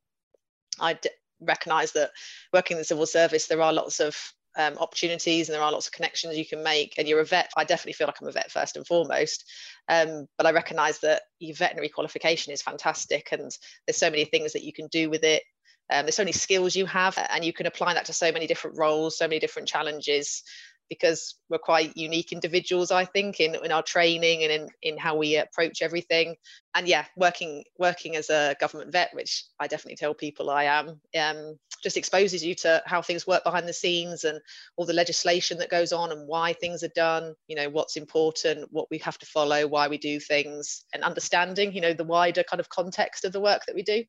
I 0.80 0.98
recognize 1.42 1.92
that 1.94 2.12
working 2.54 2.76
in 2.76 2.80
the 2.80 2.86
civil 2.86 3.06
service, 3.06 3.48
there 3.48 3.62
are 3.62 3.74
lots 3.74 4.00
of 4.00 4.18
um, 4.58 4.78
opportunities 4.80 5.48
and 5.48 5.56
there 5.56 5.62
are 5.62 5.72
lots 5.72 5.88
of 5.88 5.94
connections 5.94 6.38
you 6.38 6.46
can 6.46 6.64
make. 6.64 6.96
And 6.98 7.08
you're 7.08 7.20
a 7.20 7.26
vet. 7.26 7.52
I 7.56 7.64
definitely 7.64 7.94
feel 7.94 8.08
like 8.08 8.18
I'm 8.22 8.28
a 8.28 8.32
vet 8.32 8.52
first 8.52 8.76
and 8.76 8.86
foremost. 8.88 9.44
Um, 9.88 10.28
but 10.38 10.48
I 10.48 10.52
recognize 10.52 11.00
that 11.00 11.24
your 11.40 11.56
veterinary 11.56 11.90
qualification 11.90 12.54
is 12.54 12.62
fantastic 12.62 13.30
and 13.32 13.52
there's 13.86 13.98
so 13.98 14.10
many 14.10 14.26
things 14.26 14.54
that 14.54 14.64
you 14.64 14.74
can 14.74 14.88
do 14.88 15.10
with 15.10 15.24
it. 15.24 15.44
Um, 15.90 16.06
there's 16.06 16.16
so 16.16 16.24
many 16.24 16.34
skills 16.34 16.76
you 16.76 16.86
have, 16.86 17.18
and 17.30 17.46
you 17.46 17.54
can 17.54 17.66
apply 17.66 17.94
that 17.94 18.04
to 18.06 18.14
so 18.14 18.30
many 18.30 18.46
different 18.46 18.78
roles, 18.78 19.18
so 19.18 19.26
many 19.26 19.40
different 19.40 19.70
challenges 19.70 20.44
because 20.90 21.36
we're 21.50 21.58
quite 21.58 21.96
unique 21.96 22.32
individuals 22.32 22.92
i 22.92 23.06
think 23.06 23.40
in, 23.40 23.56
in 23.64 23.72
our 23.72 23.84
training 23.84 24.44
and 24.44 24.52
in, 24.52 24.70
in 24.82 24.98
how 24.98 25.16
we 25.16 25.38
approach 25.38 25.82
everything. 25.82 26.36
And 26.76 26.88
yeah 26.88 27.06
working 27.16 27.64
working 27.80 28.16
as 28.16 28.30
a 28.30 28.56
government 28.60 28.92
vet 28.92 29.10
which 29.14 29.46
i 29.60 29.66
definitely 29.66 29.96
tell 29.96 30.14
people 30.14 30.52
i 30.52 30.66
am 30.66 31.02
um, 31.20 31.58
just 31.84 31.98
exposes 31.98 32.46
you 32.46 32.54
to 32.56 32.84
how 32.86 33.02
things 33.02 33.26
work 33.26 33.44
behind 33.44 33.68
the 33.68 33.74
scenes 33.74 34.26
and 34.26 34.40
all 34.76 34.86
the 34.86 34.94
legislation 34.94 35.58
that 35.58 35.72
goes 35.72 35.92
on 35.92 36.12
and 36.12 36.28
why 36.28 36.54
things 36.54 36.84
are 36.84 36.92
done 36.96 37.34
you 37.48 37.56
know 37.56 37.68
what's 37.70 37.98
important 37.98 38.68
what 38.72 38.88
we 38.92 39.00
have 39.00 39.18
to 39.18 39.26
follow 39.26 39.66
why 39.66 39.88
we 39.88 39.98
do 39.98 40.20
things 40.20 40.86
and 40.94 41.04
understanding 41.04 41.74
you 41.74 41.82
know 41.82 41.94
the 41.94 42.04
wider 42.04 42.44
kind 42.44 42.60
of 42.60 42.70
context 42.70 43.26
of 43.26 43.32
the 43.32 43.42
work 43.42 43.66
that 43.66 43.76
we 43.76 43.84
do. 43.84 44.04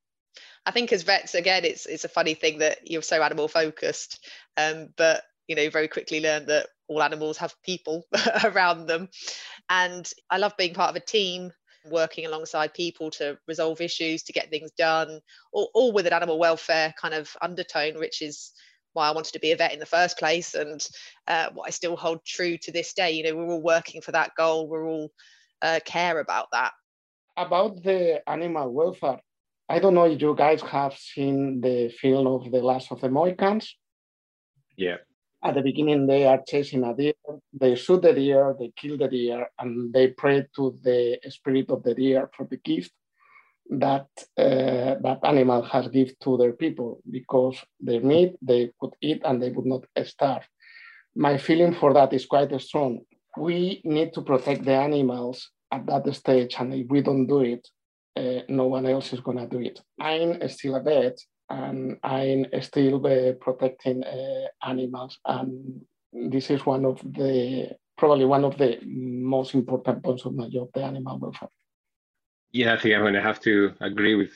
I 0.65 0.71
think 0.71 0.93
as 0.93 1.03
vets, 1.03 1.35
again, 1.35 1.65
it's 1.65 1.87
it's 1.87 2.05
a 2.05 2.09
funny 2.09 2.35
thing 2.35 2.59
that 2.59 2.79
you're 2.89 3.03
so 3.03 3.23
animal 3.23 3.49
focused, 3.49 4.27
um, 4.57 4.89
but 4.97 5.23
you 5.49 5.57
know 5.57 5.69
very 5.71 5.89
quickly 5.89 6.21
learned 6.21 6.47
that 6.47 6.69
all 6.87 7.03
animals 7.03 7.37
have 7.39 7.55
people 7.63 8.05
around 8.45 8.87
them. 8.87 9.09
And 9.69 10.09
i 10.31 10.39
love 10.39 10.57
being 10.57 10.75
part 10.75 10.91
of 10.91 10.97
a 10.97 11.05
team 11.05 11.53
working 11.91 12.27
alongside 12.27 12.75
people 12.75 13.11
to 13.11 13.39
resolve 13.49 13.81
issues 13.81 14.23
to 14.23 14.33
get 14.33 14.51
things 14.51 14.71
done 14.73 15.21
all, 15.53 15.71
all 15.75 15.93
with 15.93 16.07
an 16.07 16.13
animal 16.13 16.39
welfare 16.39 16.93
kind 17.01 17.15
of 17.15 17.35
undertone 17.41 17.99
which 17.99 18.21
is 18.21 18.53
why 18.93 19.09
i 19.09 19.13
wanted 19.13 19.33
to 19.33 19.39
be 19.39 19.53
a 19.53 19.57
vet 19.57 19.73
in 19.73 19.79
the 19.79 19.87
first 19.87 20.19
place 20.19 20.55
and 20.55 20.87
uh, 21.29 21.49
what 21.55 21.67
i 21.67 21.71
still 21.71 21.97
hold 21.97 22.23
true 22.25 22.59
to 22.59 22.73
this 22.73 22.93
day. 22.93 23.13
You 23.13 23.25
know 23.25 23.37
we're 23.37 23.53
all 23.55 23.63
working 23.63 24.01
for 24.01 24.13
that 24.13 24.33
goal. 24.37 24.69
We're 24.69 24.89
all 24.89 25.11
uh, 25.63 25.81
care 25.85 26.21
about 26.21 26.49
that. 26.53 26.73
About 27.37 27.83
the 27.83 28.29
animal 28.29 28.73
welfare 28.73 29.21
i 29.71 29.79
don't 29.79 29.95
know 29.95 30.05
if 30.05 30.21
you 30.21 30.35
guys 30.35 30.63
have 30.63 30.97
seen 30.97 31.61
the 31.61 31.91
film 31.91 32.27
of 32.27 32.51
the 32.51 32.61
last 32.61 32.91
of 32.91 33.01
the 33.01 33.09
mohicans. 33.09 33.77
Yeah 34.77 34.99
at 35.45 35.55
the 35.55 35.63
beginning 35.63 36.07
they 36.07 36.27
are 36.27 36.43
chasing 36.47 36.85
a 36.85 36.95
deer 36.95 37.15
they 37.53 37.75
shoot 37.75 38.03
the 38.03 38.13
deer 38.13 38.55
they 38.59 38.73
kill 38.77 38.97
the 38.97 39.09
deer 39.09 39.47
and 39.59 39.93
they 39.93 40.09
pray 40.09 40.45
to 40.55 40.79
the 40.83 41.19
spirit 41.29 41.71
of 41.71 41.83
the 41.83 41.95
deer 41.95 42.31
for 42.37 42.47
the 42.51 42.57
gift 42.57 42.93
that 43.71 44.07
uh, 44.39 44.97
that 45.03 45.19
animal 45.25 45.63
has 45.63 45.89
given 45.89 46.15
to 46.21 46.37
their 46.37 46.53
people 46.53 47.01
because 47.11 47.59
their 47.81 48.01
meat 48.01 48.35
they 48.41 48.71
could 48.81 48.95
eat 49.01 49.21
and 49.25 49.43
they 49.43 49.51
would 49.51 49.67
not 49.67 49.85
starve. 50.05 50.47
My 51.15 51.37
feeling 51.37 51.75
for 51.75 51.93
that 51.95 52.13
is 52.13 52.27
quite 52.27 52.59
strong. 52.61 53.01
We 53.37 53.83
need 53.85 54.15
to 54.15 54.23
protect 54.23 54.65
the 54.65 54.75
animals 54.75 55.51
at 55.71 55.87
that 55.87 56.15
stage 56.15 56.57
and 56.59 56.73
if 56.73 56.87
we 56.89 57.03
don't 57.03 57.27
do 57.27 57.41
it 57.41 57.69
uh, 58.17 58.43
no 58.49 58.67
one 58.67 58.87
else 58.87 59.13
is 59.13 59.21
going 59.21 59.39
to 59.39 59.47
do 59.47 59.61
it. 59.61 59.81
I'm 60.01 60.49
still 60.49 60.77
a 60.77 60.83
vet 60.83 61.19
and 61.51 61.99
I'm 62.03 62.47
still 62.61 63.05
uh, 63.07 63.33
protecting 63.41 64.05
uh, 64.05 64.49
animals. 64.63 65.19
And 65.25 65.83
this 66.13 66.51
is 66.51 66.65
one 66.67 66.85
of 66.85 67.01
the 67.03 67.77
probably 67.97 68.25
one 68.25 68.45
of 68.45 68.57
the 68.59 68.79
most 68.85 69.55
important 69.55 70.03
points 70.03 70.25
of 70.25 70.35
my 70.35 70.49
job, 70.49 70.69
the 70.75 70.83
animal 70.83 71.19
welfare. 71.19 71.49
Yeah, 72.53 72.73
I 72.73 72.79
think 72.79 72.95
I'm 72.95 73.03
going 73.03 73.15
to 73.15 73.21
have 73.21 73.41
to 73.41 73.75
agree 73.81 74.15
with 74.15 74.31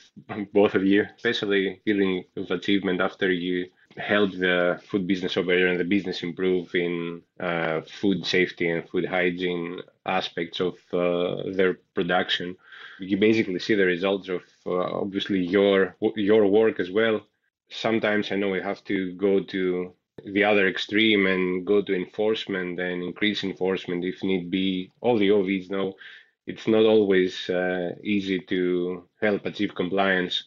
both 0.53 0.75
of 0.75 0.83
you, 0.83 1.05
especially 1.15 1.81
feeling 1.83 2.25
of 2.37 2.51
achievement 2.51 3.01
after 3.01 3.31
you 3.31 3.67
help 3.97 4.31
the 4.31 4.79
food 4.87 5.07
business 5.07 5.37
operator 5.37 5.67
and 5.67 5.79
the 5.79 5.83
business 5.83 6.23
improve 6.23 6.73
in 6.75 7.21
uh, 7.39 7.81
food 7.81 8.25
safety 8.25 8.69
and 8.69 8.87
food 8.89 9.05
hygiene 9.05 9.79
aspects 10.05 10.59
of 10.59 10.75
uh, 10.93 11.43
their 11.51 11.75
production 11.93 12.55
you 12.99 13.17
basically 13.17 13.59
see 13.59 13.75
the 13.75 13.85
results 13.85 14.29
of 14.29 14.41
obviously 14.65 15.39
your 15.39 15.95
your 16.15 16.47
work 16.47 16.79
as 16.79 16.91
well. 16.91 17.21
Sometimes 17.69 18.31
I 18.31 18.35
know 18.35 18.49
we 18.49 18.61
have 18.61 18.83
to 18.85 19.13
go 19.13 19.41
to 19.43 19.93
the 20.25 20.43
other 20.43 20.67
extreme 20.67 21.25
and 21.27 21.65
go 21.65 21.81
to 21.81 21.95
enforcement 21.95 22.79
and 22.79 23.03
increase 23.03 23.43
enforcement 23.43 24.05
if 24.05 24.23
need 24.23 24.51
be. 24.51 24.91
All 25.01 25.17
the 25.17 25.29
OVs 25.29 25.69
know 25.69 25.93
it's 26.45 26.67
not 26.67 26.85
always 26.85 27.49
uh, 27.49 27.95
easy 28.03 28.39
to 28.39 29.07
help 29.21 29.45
achieve 29.45 29.75
compliance, 29.75 30.43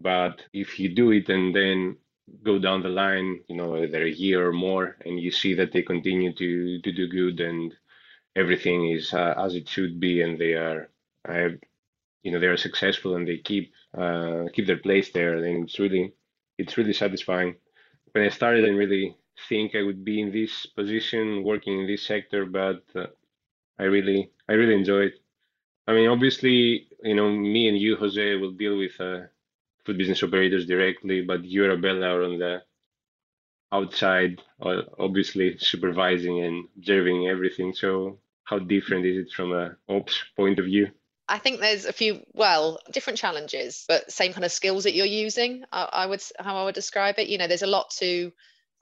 but 0.00 0.42
if 0.52 0.78
you 0.78 0.88
do 0.94 1.12
it 1.12 1.28
and 1.28 1.54
then 1.54 1.96
go 2.42 2.58
down 2.58 2.82
the 2.82 2.88
line, 2.88 3.40
you 3.48 3.56
know, 3.56 3.76
either 3.76 4.04
a 4.04 4.10
year 4.10 4.48
or 4.48 4.52
more, 4.52 4.96
and 5.04 5.18
you 5.18 5.30
see 5.30 5.54
that 5.54 5.72
they 5.72 5.82
continue 5.82 6.32
to 6.34 6.80
to 6.80 6.92
do 6.92 7.06
good 7.08 7.40
and 7.40 7.74
everything 8.36 8.90
is 8.90 9.12
uh, 9.12 9.34
as 9.36 9.54
it 9.54 9.68
should 9.68 9.98
be, 10.00 10.22
and 10.22 10.38
they 10.38 10.54
are 10.54 10.90
you 12.22 12.32
know 12.32 12.40
they 12.40 12.46
are 12.46 12.56
successful 12.56 13.16
and 13.16 13.26
they 13.26 13.38
keep 13.38 13.72
uh, 13.96 14.44
keep 14.54 14.66
their 14.66 14.78
place 14.78 15.10
there, 15.12 15.40
then 15.40 15.64
it's 15.64 15.78
really 15.78 16.14
it's 16.58 16.76
really 16.78 16.92
satisfying. 16.92 17.56
When 18.12 18.24
I 18.24 18.28
started, 18.30 18.60
I 18.64 18.68
didn't 18.68 18.78
really 18.78 19.16
think 19.48 19.74
I 19.74 19.82
would 19.82 20.04
be 20.04 20.20
in 20.20 20.32
this 20.32 20.66
position, 20.66 21.44
working 21.44 21.80
in 21.80 21.86
this 21.86 22.06
sector, 22.06 22.46
but 22.46 22.82
uh, 22.94 23.06
I 23.78 23.84
really 23.84 24.30
I 24.48 24.52
really 24.54 24.74
enjoy 24.74 25.06
it. 25.10 25.14
I 25.86 25.92
mean, 25.94 26.08
obviously, 26.08 26.88
you 27.02 27.14
know, 27.14 27.30
me 27.30 27.68
and 27.68 27.78
you, 27.78 27.96
Jose, 27.96 28.36
will 28.36 28.52
deal 28.52 28.78
with 28.78 28.98
uh, 29.00 29.22
food 29.86 29.98
business 29.98 30.22
operators 30.22 30.66
directly, 30.66 31.22
but 31.22 31.44
you, 31.44 31.64
Arabella, 31.64 32.08
are 32.16 32.24
on 32.24 32.38
the 32.38 32.62
outside, 33.72 34.40
uh, 34.62 34.82
obviously 34.98 35.58
supervising 35.58 36.40
and 36.44 36.68
observing 36.76 37.26
everything. 37.28 37.72
So, 37.72 38.20
how 38.44 38.58
different 38.60 39.06
is 39.06 39.26
it 39.26 39.32
from 39.32 39.52
a 39.52 39.76
ops 39.88 40.22
point 40.36 40.58
of 40.60 40.66
view? 40.66 40.88
I 41.30 41.38
think 41.38 41.60
there's 41.60 41.86
a 41.86 41.92
few, 41.92 42.20
well, 42.34 42.80
different 42.92 43.18
challenges, 43.18 43.84
but 43.86 44.10
same 44.10 44.32
kind 44.32 44.44
of 44.44 44.50
skills 44.52 44.84
that 44.84 44.94
you're 44.94 45.06
using. 45.06 45.64
I, 45.72 45.88
I 45.92 46.06
would, 46.06 46.22
how 46.38 46.56
I 46.56 46.64
would 46.64 46.74
describe 46.74 47.18
it. 47.18 47.28
You 47.28 47.38
know, 47.38 47.46
there's 47.46 47.62
a 47.62 47.68
lot 47.68 47.90
to 47.98 48.32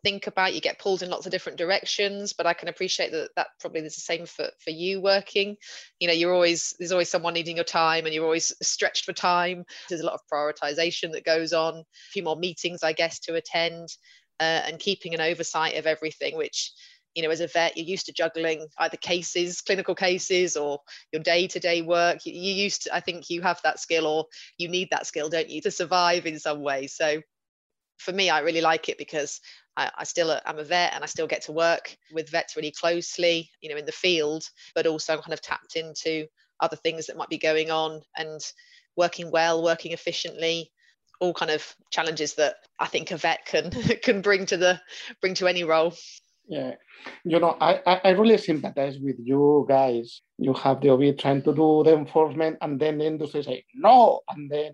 think 0.02 0.26
about 0.26 0.54
you 0.54 0.60
get 0.60 0.78
pulled 0.78 1.02
in 1.02 1.10
lots 1.10 1.26
of 1.26 1.32
different 1.32 1.58
directions 1.58 2.32
but 2.32 2.46
i 2.46 2.54
can 2.54 2.68
appreciate 2.68 3.10
that 3.10 3.30
that 3.34 3.48
probably 3.58 3.80
is 3.80 3.96
the 3.96 4.00
same 4.00 4.26
for 4.26 4.48
for 4.62 4.70
you 4.70 5.00
working 5.00 5.56
you 5.98 6.06
know 6.06 6.14
you're 6.14 6.32
always 6.32 6.74
there's 6.78 6.92
always 6.92 7.08
someone 7.08 7.34
needing 7.34 7.56
your 7.56 7.64
time 7.64 8.04
and 8.04 8.14
you're 8.14 8.24
always 8.24 8.52
stretched 8.62 9.04
for 9.04 9.12
time 9.12 9.64
there's 9.88 10.00
a 10.00 10.06
lot 10.06 10.14
of 10.14 10.20
prioritization 10.32 11.10
that 11.10 11.24
goes 11.24 11.52
on 11.52 11.74
a 11.74 11.84
few 12.12 12.22
more 12.22 12.36
meetings 12.36 12.84
i 12.84 12.92
guess 12.92 13.18
to 13.18 13.34
attend 13.34 13.88
uh, 14.40 14.62
and 14.66 14.78
keeping 14.78 15.14
an 15.14 15.20
oversight 15.20 15.74
of 15.74 15.84
everything 15.84 16.36
which 16.36 16.70
you 17.18 17.24
know 17.24 17.30
as 17.30 17.40
a 17.40 17.48
vet 17.48 17.76
you're 17.76 17.84
used 17.84 18.06
to 18.06 18.12
juggling 18.12 18.64
either 18.78 18.96
cases 18.96 19.60
clinical 19.60 19.94
cases 19.94 20.56
or 20.56 20.78
your 21.12 21.20
day-to-day 21.20 21.82
work 21.82 22.24
you, 22.24 22.32
used 22.32 22.84
to 22.84 22.94
i 22.94 23.00
think 23.00 23.28
you 23.28 23.42
have 23.42 23.60
that 23.64 23.80
skill 23.80 24.06
or 24.06 24.24
you 24.56 24.68
need 24.68 24.88
that 24.92 25.04
skill 25.04 25.28
don't 25.28 25.50
you 25.50 25.60
to 25.60 25.70
survive 25.70 26.26
in 26.26 26.38
some 26.38 26.62
way 26.62 26.86
so 26.86 27.20
for 27.98 28.12
me, 28.12 28.30
I 28.30 28.40
really 28.40 28.60
like 28.60 28.88
it 28.88 28.96
because 28.96 29.40
I, 29.76 29.90
I 29.98 30.04
still 30.04 30.30
uh, 30.30 30.40
am 30.46 30.58
a 30.58 30.64
vet 30.64 30.94
and 30.94 31.02
I 31.02 31.06
still 31.06 31.26
get 31.26 31.42
to 31.42 31.52
work 31.52 31.96
with 32.12 32.30
vets 32.30 32.56
really 32.56 32.70
closely, 32.70 33.50
you 33.60 33.68
know, 33.68 33.76
in 33.76 33.86
the 33.86 33.92
field, 33.92 34.44
but 34.74 34.86
also 34.86 35.14
I'm 35.14 35.22
kind 35.22 35.32
of 35.32 35.42
tapped 35.42 35.76
into 35.76 36.26
other 36.60 36.76
things 36.76 37.06
that 37.06 37.16
might 37.16 37.28
be 37.28 37.38
going 37.38 37.70
on 37.70 38.00
and 38.16 38.40
working 38.96 39.30
well, 39.30 39.62
working 39.62 39.92
efficiently, 39.92 40.70
all 41.20 41.34
kind 41.34 41.50
of 41.50 41.74
challenges 41.90 42.34
that 42.34 42.56
I 42.78 42.86
think 42.86 43.10
a 43.10 43.16
vet 43.16 43.44
can 43.46 43.70
can 44.02 44.22
bring 44.22 44.46
to 44.46 44.56
the 44.56 44.80
bring 45.20 45.34
to 45.34 45.48
any 45.48 45.64
role. 45.64 45.94
Yeah, 46.48 46.74
you 47.24 47.38
know, 47.38 47.56
I, 47.60 48.00
I 48.04 48.10
really 48.10 48.38
sympathize 48.38 48.98
with 48.98 49.16
you 49.18 49.66
guys. 49.68 50.22
You 50.38 50.54
have 50.54 50.80
the 50.80 50.90
OV 50.90 51.12
trying 51.12 51.42
to 51.42 51.54
do 51.54 51.82
the 51.84 51.94
enforcement, 51.94 52.56
and 52.62 52.80
then 52.80 52.98
the 52.98 53.06
industry 53.06 53.42
say 53.42 53.64
no, 53.74 54.22
and 54.30 54.50
then 54.50 54.72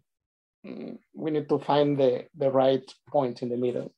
mm, 0.64 0.98
we 1.14 1.30
need 1.32 1.48
to 1.48 1.58
find 1.58 1.98
the 1.98 2.26
the 2.36 2.50
right 2.50 2.84
point 3.08 3.42
in 3.42 3.48
the 3.48 3.56
middle. 3.56 3.92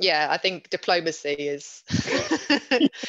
Yeah 0.00 0.26
i 0.30 0.38
think 0.38 0.70
diplomacy 0.70 1.30
is 1.32 1.82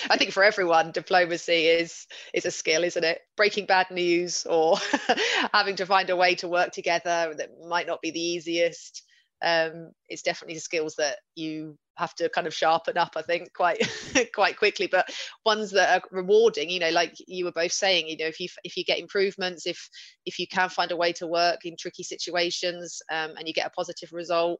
i 0.09 0.17
think 0.17 0.31
for 0.31 0.43
everyone 0.43 0.91
diplomacy 0.91 1.67
is 1.67 2.07
is 2.33 2.45
a 2.45 2.51
skill 2.51 2.83
isn't 2.83 3.03
it? 3.03 3.21
Breaking 3.35 3.65
bad 3.65 3.89
news 3.91 4.45
or 4.45 4.77
having 5.53 5.75
to 5.77 5.85
find 5.85 6.09
a 6.09 6.15
way 6.15 6.35
to 6.35 6.47
work 6.47 6.71
together 6.71 7.33
that 7.37 7.49
might 7.67 7.87
not 7.87 8.01
be 8.01 8.11
the 8.11 8.21
easiest 8.21 9.03
um, 9.41 9.91
it's 10.07 10.21
definitely 10.21 10.59
skills 10.59 10.95
that 10.95 11.17
you 11.35 11.77
have 11.97 12.13
to 12.15 12.29
kind 12.29 12.47
of 12.47 12.53
sharpen 12.53 12.97
up 12.97 13.13
i 13.15 13.21
think 13.21 13.53
quite 13.53 13.79
quite 14.33 14.57
quickly 14.57 14.87
but 14.87 15.09
ones 15.45 15.71
that 15.71 15.97
are 15.97 16.07
rewarding 16.11 16.69
you 16.69 16.79
know 16.79 16.89
like 16.89 17.15
you 17.27 17.45
were 17.45 17.51
both 17.51 17.71
saying 17.71 18.07
you 18.07 18.17
know 18.17 18.25
if 18.25 18.39
you 18.39 18.47
if 18.63 18.75
you 18.75 18.83
get 18.83 18.99
improvements 18.99 19.65
if 19.65 19.89
if 20.25 20.39
you 20.39 20.47
can 20.47 20.69
find 20.69 20.91
a 20.91 20.95
way 20.95 21.11
to 21.11 21.27
work 21.27 21.65
in 21.65 21.75
tricky 21.79 22.03
situations 22.03 23.01
um, 23.11 23.31
and 23.37 23.47
you 23.47 23.53
get 23.53 23.67
a 23.67 23.71
positive 23.71 24.11
result 24.11 24.59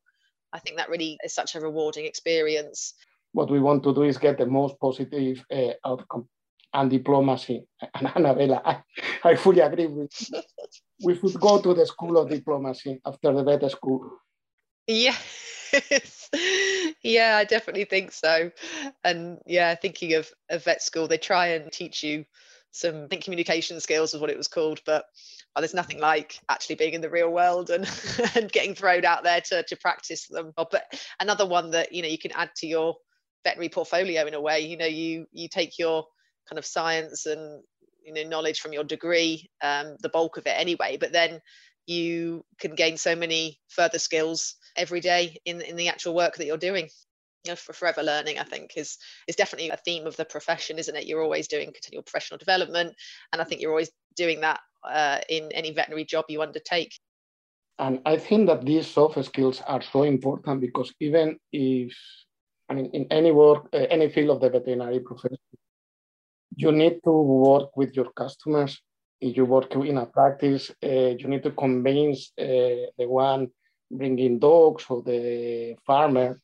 I 0.55 0.59
think 0.59 0.77
that 0.77 0.89
really 0.89 1.17
is 1.23 1.35
such 1.35 1.55
a 1.55 1.59
rewarding 1.59 2.05
experience. 2.05 2.93
What 3.33 3.51
we 3.51 3.59
want 3.59 3.83
to 3.83 3.93
do 3.93 4.03
is 4.03 4.17
get 4.17 4.37
the 4.37 4.45
most 4.45 4.79
positive 4.79 5.43
uh, 5.51 5.73
outcome 5.85 6.29
and 6.73 6.89
diplomacy. 6.89 7.67
And 7.95 8.07
Annabella, 8.15 8.61
I, 8.63 8.81
I 9.23 9.35
fully 9.35 9.59
agree 9.59 9.87
with 9.87 10.11
We 11.03 11.15
should 11.15 11.39
go 11.39 11.61
to 11.61 11.73
the 11.73 11.85
school 11.85 12.17
of 12.17 12.29
diplomacy 12.29 13.01
after 13.05 13.33
the 13.33 13.43
vet 13.43 13.69
school. 13.71 14.09
Yes. 14.87 16.29
yeah, 17.03 17.37
I 17.37 17.43
definitely 17.43 17.85
think 17.85 18.11
so. 18.11 18.51
And 19.03 19.39
yeah, 19.45 19.75
thinking 19.75 20.13
of 20.13 20.29
a 20.49 20.59
vet 20.59 20.81
school, 20.81 21.07
they 21.07 21.17
try 21.17 21.47
and 21.47 21.71
teach 21.71 22.03
you 22.03 22.25
some 22.71 23.07
communication 23.07 23.79
skills 23.79 24.11
was 24.11 24.19
what 24.21 24.29
it 24.29 24.37
was 24.37 24.49
called, 24.49 24.81
but 24.85 25.05
oh, 25.55 25.61
there's 25.61 25.73
nothing 25.73 25.99
like 25.99 26.39
actually 26.49 26.75
being 26.75 26.93
in 26.93 27.01
the 27.01 27.09
real 27.09 27.29
world 27.29 27.69
and, 27.69 27.89
and 28.35 28.51
getting 28.51 28.75
thrown 28.75 29.05
out 29.05 29.23
there 29.23 29.39
to, 29.39 29.63
to 29.63 29.77
practice 29.77 30.27
them. 30.27 30.51
Oh, 30.57 30.67
but 30.69 30.83
another 31.19 31.45
one 31.45 31.71
that 31.71 31.93
you 31.93 32.01
know 32.01 32.09
you 32.09 32.17
can 32.17 32.33
add 32.33 32.49
to 32.57 32.67
your 32.67 32.95
veterinary 33.45 33.69
portfolio 33.69 34.25
in 34.25 34.33
a 34.33 34.41
way. 34.41 34.59
You 34.61 34.75
know, 34.75 34.85
you 34.85 35.25
you 35.31 35.47
take 35.47 35.79
your 35.79 36.05
kind 36.49 36.59
of 36.59 36.65
science 36.65 37.25
and 37.25 37.63
you 38.03 38.13
know 38.13 38.27
knowledge 38.27 38.59
from 38.59 38.73
your 38.73 38.83
degree, 38.83 39.49
um, 39.63 39.95
the 40.01 40.09
bulk 40.09 40.35
of 40.37 40.45
it 40.45 40.55
anyway, 40.57 40.97
but 40.99 41.13
then 41.13 41.39
you 41.87 42.43
can 42.59 42.75
gain 42.75 42.97
so 42.97 43.15
many 43.15 43.59
further 43.69 43.99
skills 43.99 44.55
every 44.75 45.01
day 45.01 45.37
in 45.45 45.61
in 45.61 45.75
the 45.75 45.89
actual 45.89 46.15
work 46.15 46.35
that 46.35 46.45
you're 46.45 46.57
doing 46.57 46.89
you 47.45 47.51
know, 47.51 47.55
for 47.55 47.73
forever 47.73 48.01
learning, 48.01 48.39
I 48.39 48.43
think, 48.43 48.73
is 48.75 48.97
is 49.27 49.35
definitely 49.35 49.69
a 49.69 49.77
theme 49.77 50.07
of 50.07 50.15
the 50.15 50.25
profession, 50.25 50.79
isn't 50.79 50.95
it? 50.95 51.05
You're 51.05 51.21
always 51.21 51.47
doing 51.47 51.71
continual 51.71 52.03
professional 52.03 52.37
development, 52.37 52.95
and 53.31 53.41
I 53.41 53.45
think 53.45 53.61
you're 53.61 53.71
always 53.71 53.91
doing 54.15 54.41
that 54.41 54.59
uh, 54.83 55.19
in 55.29 55.51
any 55.51 55.71
veterinary 55.71 56.05
job 56.05 56.25
you 56.29 56.41
undertake. 56.41 56.93
And 57.77 57.99
I 58.05 58.17
think 58.17 58.47
that 58.47 58.65
these 58.65 58.87
soft 58.87 59.23
skills 59.25 59.61
are 59.67 59.81
so 59.81 60.03
important 60.03 60.61
because 60.61 60.93
even 61.01 61.37
if, 61.51 61.93
I 62.69 62.73
mean, 62.73 62.89
in 62.93 63.05
any 63.11 63.31
work, 63.31 63.67
uh, 63.73 63.85
any 63.89 64.09
field 64.09 64.29
of 64.29 64.41
the 64.41 64.49
veterinary 64.49 65.01
profession, 65.01 65.37
you 66.55 66.71
need 66.71 67.01
to 67.03 67.11
work 67.11 67.75
with 67.75 67.95
your 67.95 68.11
customers. 68.13 68.81
If 69.19 69.35
you 69.35 69.45
work 69.45 69.75
in 69.75 69.97
a 69.97 70.05
practice, 70.05 70.71
uh, 70.83 71.15
you 71.19 71.27
need 71.27 71.43
to 71.43 71.51
convince 71.51 72.31
uh, 72.39 72.87
the 72.97 73.07
one 73.07 73.49
bringing 73.91 74.39
dogs 74.39 74.85
or 74.89 75.01
the 75.03 75.75
farmer 75.85 76.39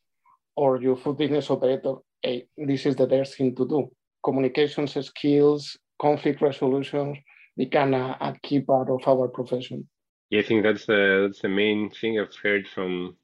or 0.56 0.80
your 0.80 0.96
food 0.96 1.18
business 1.18 1.50
operator, 1.50 1.94
hey, 2.22 2.46
this 2.56 2.86
is 2.86 2.96
the 2.96 3.06
best 3.06 3.36
thing 3.36 3.54
to 3.56 3.66
do. 3.66 3.90
Communications 4.24 4.94
skills, 5.06 5.76
conflict 6.00 6.40
resolution 6.40 7.16
become 7.56 7.94
a, 7.94 8.16
a 8.20 8.34
key 8.42 8.60
part 8.60 8.88
of 8.88 9.06
our 9.06 9.28
profession. 9.28 9.88
Yeah, 10.30 10.40
I 10.40 10.42
think 10.44 10.62
that's 10.62 10.86
the 10.86 11.26
that's 11.26 11.42
the 11.42 11.48
main 11.48 11.90
thing 11.90 12.18
I've 12.18 12.34
heard 12.42 12.66
from 12.66 13.16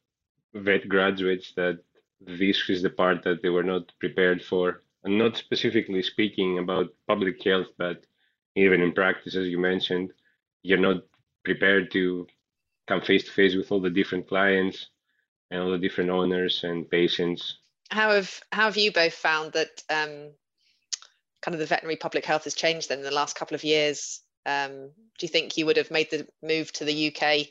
vet 0.54 0.88
graduates 0.88 1.52
that 1.56 1.78
this 2.20 2.68
is 2.68 2.82
the 2.82 2.90
part 2.90 3.22
that 3.24 3.42
they 3.42 3.48
were 3.48 3.62
not 3.62 3.92
prepared 3.98 4.42
for. 4.42 4.82
And 5.04 5.16
not 5.16 5.36
specifically 5.36 6.02
speaking 6.02 6.58
about 6.58 6.92
public 7.06 7.42
health, 7.42 7.68
but 7.78 8.04
even 8.56 8.82
in 8.82 8.92
practice, 8.92 9.36
as 9.36 9.46
you 9.46 9.58
mentioned, 9.58 10.12
you're 10.62 10.78
not 10.78 11.02
prepared 11.44 11.90
to 11.92 12.26
come 12.88 13.02
face 13.02 13.24
to 13.24 13.30
face 13.30 13.54
with 13.54 13.70
all 13.70 13.80
the 13.80 13.90
different 13.90 14.26
clients 14.26 14.88
and 15.50 15.62
all 15.62 15.70
the 15.70 15.78
different 15.78 16.10
owners 16.10 16.64
and 16.64 16.90
patients. 16.90 17.58
How 17.90 18.10
have 18.10 18.40
how 18.52 18.64
have 18.64 18.76
you 18.76 18.92
both 18.92 19.14
found 19.14 19.52
that 19.52 19.82
um, 19.90 20.32
kind 21.42 21.54
of 21.54 21.58
the 21.58 21.66
veterinary 21.66 21.96
public 21.96 22.24
health 22.24 22.44
has 22.44 22.54
changed 22.54 22.88
then 22.88 22.98
in 22.98 23.04
the 23.04 23.10
last 23.10 23.36
couple 23.36 23.54
of 23.54 23.64
years? 23.64 24.20
Um, 24.46 24.90
do 25.18 25.26
you 25.26 25.28
think 25.28 25.56
you 25.56 25.66
would 25.66 25.76
have 25.76 25.90
made 25.90 26.10
the 26.10 26.26
move 26.42 26.72
to 26.72 26.84
the 26.84 27.14
UK 27.14 27.46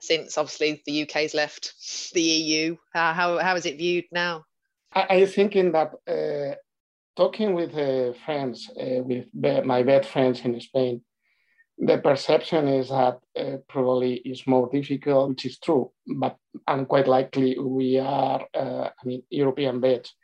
since 0.00 0.38
obviously 0.38 0.82
the 0.86 1.02
UK's 1.02 1.34
left 1.34 1.74
the 2.12 2.22
EU? 2.22 2.76
How 2.94 3.12
how, 3.12 3.38
how 3.38 3.56
is 3.56 3.66
it 3.66 3.78
viewed 3.78 4.04
now? 4.12 4.44
I, 4.92 5.06
I 5.10 5.26
think 5.26 5.54
in 5.54 5.72
that 5.72 5.92
uh, 6.08 6.54
talking 7.16 7.54
with 7.54 7.74
uh, 7.74 8.12
friends, 8.24 8.70
uh, 8.80 9.02
with 9.02 9.26
my 9.64 9.82
vet 9.82 10.06
friends 10.06 10.40
in 10.44 10.60
Spain, 10.60 11.02
the 11.78 11.98
perception 11.98 12.66
is 12.66 12.88
that 12.88 13.20
uh, 13.38 13.56
probably 13.68 14.14
is 14.14 14.46
more 14.46 14.68
difficult, 14.70 15.30
which 15.30 15.46
is 15.46 15.58
true, 15.58 15.92
but 16.16 16.36
and 16.66 16.88
quite 16.88 17.06
likely 17.06 17.56
we 17.58 17.98
are, 17.98 18.44
uh, 18.52 18.88
I 18.88 19.06
mean, 19.06 19.22
European 19.30 19.80
vets, 19.80 20.14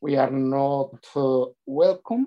we 0.00 0.16
are 0.16 0.30
not 0.30 0.94
uh, 1.16 1.46
welcome. 1.66 2.26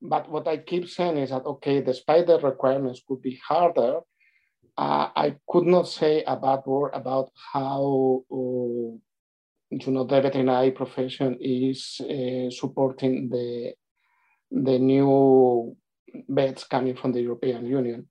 But 0.00 0.30
what 0.30 0.48
I 0.48 0.58
keep 0.58 0.88
saying 0.88 1.18
is 1.18 1.30
that, 1.30 1.44
okay, 1.44 1.80
despite 1.82 2.26
the 2.26 2.38
requirements 2.38 3.02
could 3.06 3.22
be 3.22 3.40
harder, 3.46 4.00
uh, 4.76 5.08
I 5.14 5.36
could 5.48 5.64
not 5.66 5.88
say 5.88 6.24
a 6.26 6.36
bad 6.36 6.60
word 6.66 6.90
about 6.94 7.30
how, 7.52 8.24
uh, 8.30 8.96
you 9.70 9.92
know, 9.92 10.04
the 10.04 10.20
veterinary 10.20 10.72
profession 10.72 11.38
is 11.40 12.00
uh, 12.00 12.50
supporting 12.50 13.28
the, 13.28 13.74
the 14.50 14.78
new 14.78 15.76
vets 16.28 16.64
coming 16.64 16.96
from 16.96 17.12
the 17.12 17.22
European 17.22 17.66
Union 17.66 18.08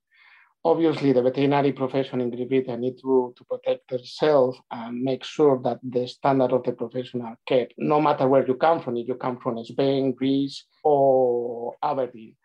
obviously 0.65 1.11
the 1.11 1.21
veterinary 1.21 1.73
profession 1.73 2.21
in 2.21 2.29
Britain 2.29 2.81
need 2.81 2.97
to, 3.01 3.33
to 3.37 3.43
protect 3.45 3.89
themselves 3.89 4.57
and 4.71 5.01
make 5.01 5.23
sure 5.23 5.59
that 5.63 5.79
the 5.83 6.07
standard 6.07 6.51
of 6.51 6.63
the 6.63 6.71
profession 6.71 7.21
are 7.21 7.37
kept, 7.45 7.73
no 7.77 7.99
matter 7.99 8.27
where 8.27 8.47
you 8.47 8.55
come 8.55 8.81
from, 8.81 8.97
if 8.97 9.07
you 9.07 9.15
come 9.15 9.37
from 9.39 9.63
Spain, 9.65 10.13
Greece, 10.13 10.65
or 10.83 11.75
Aberdeen. 11.83 12.35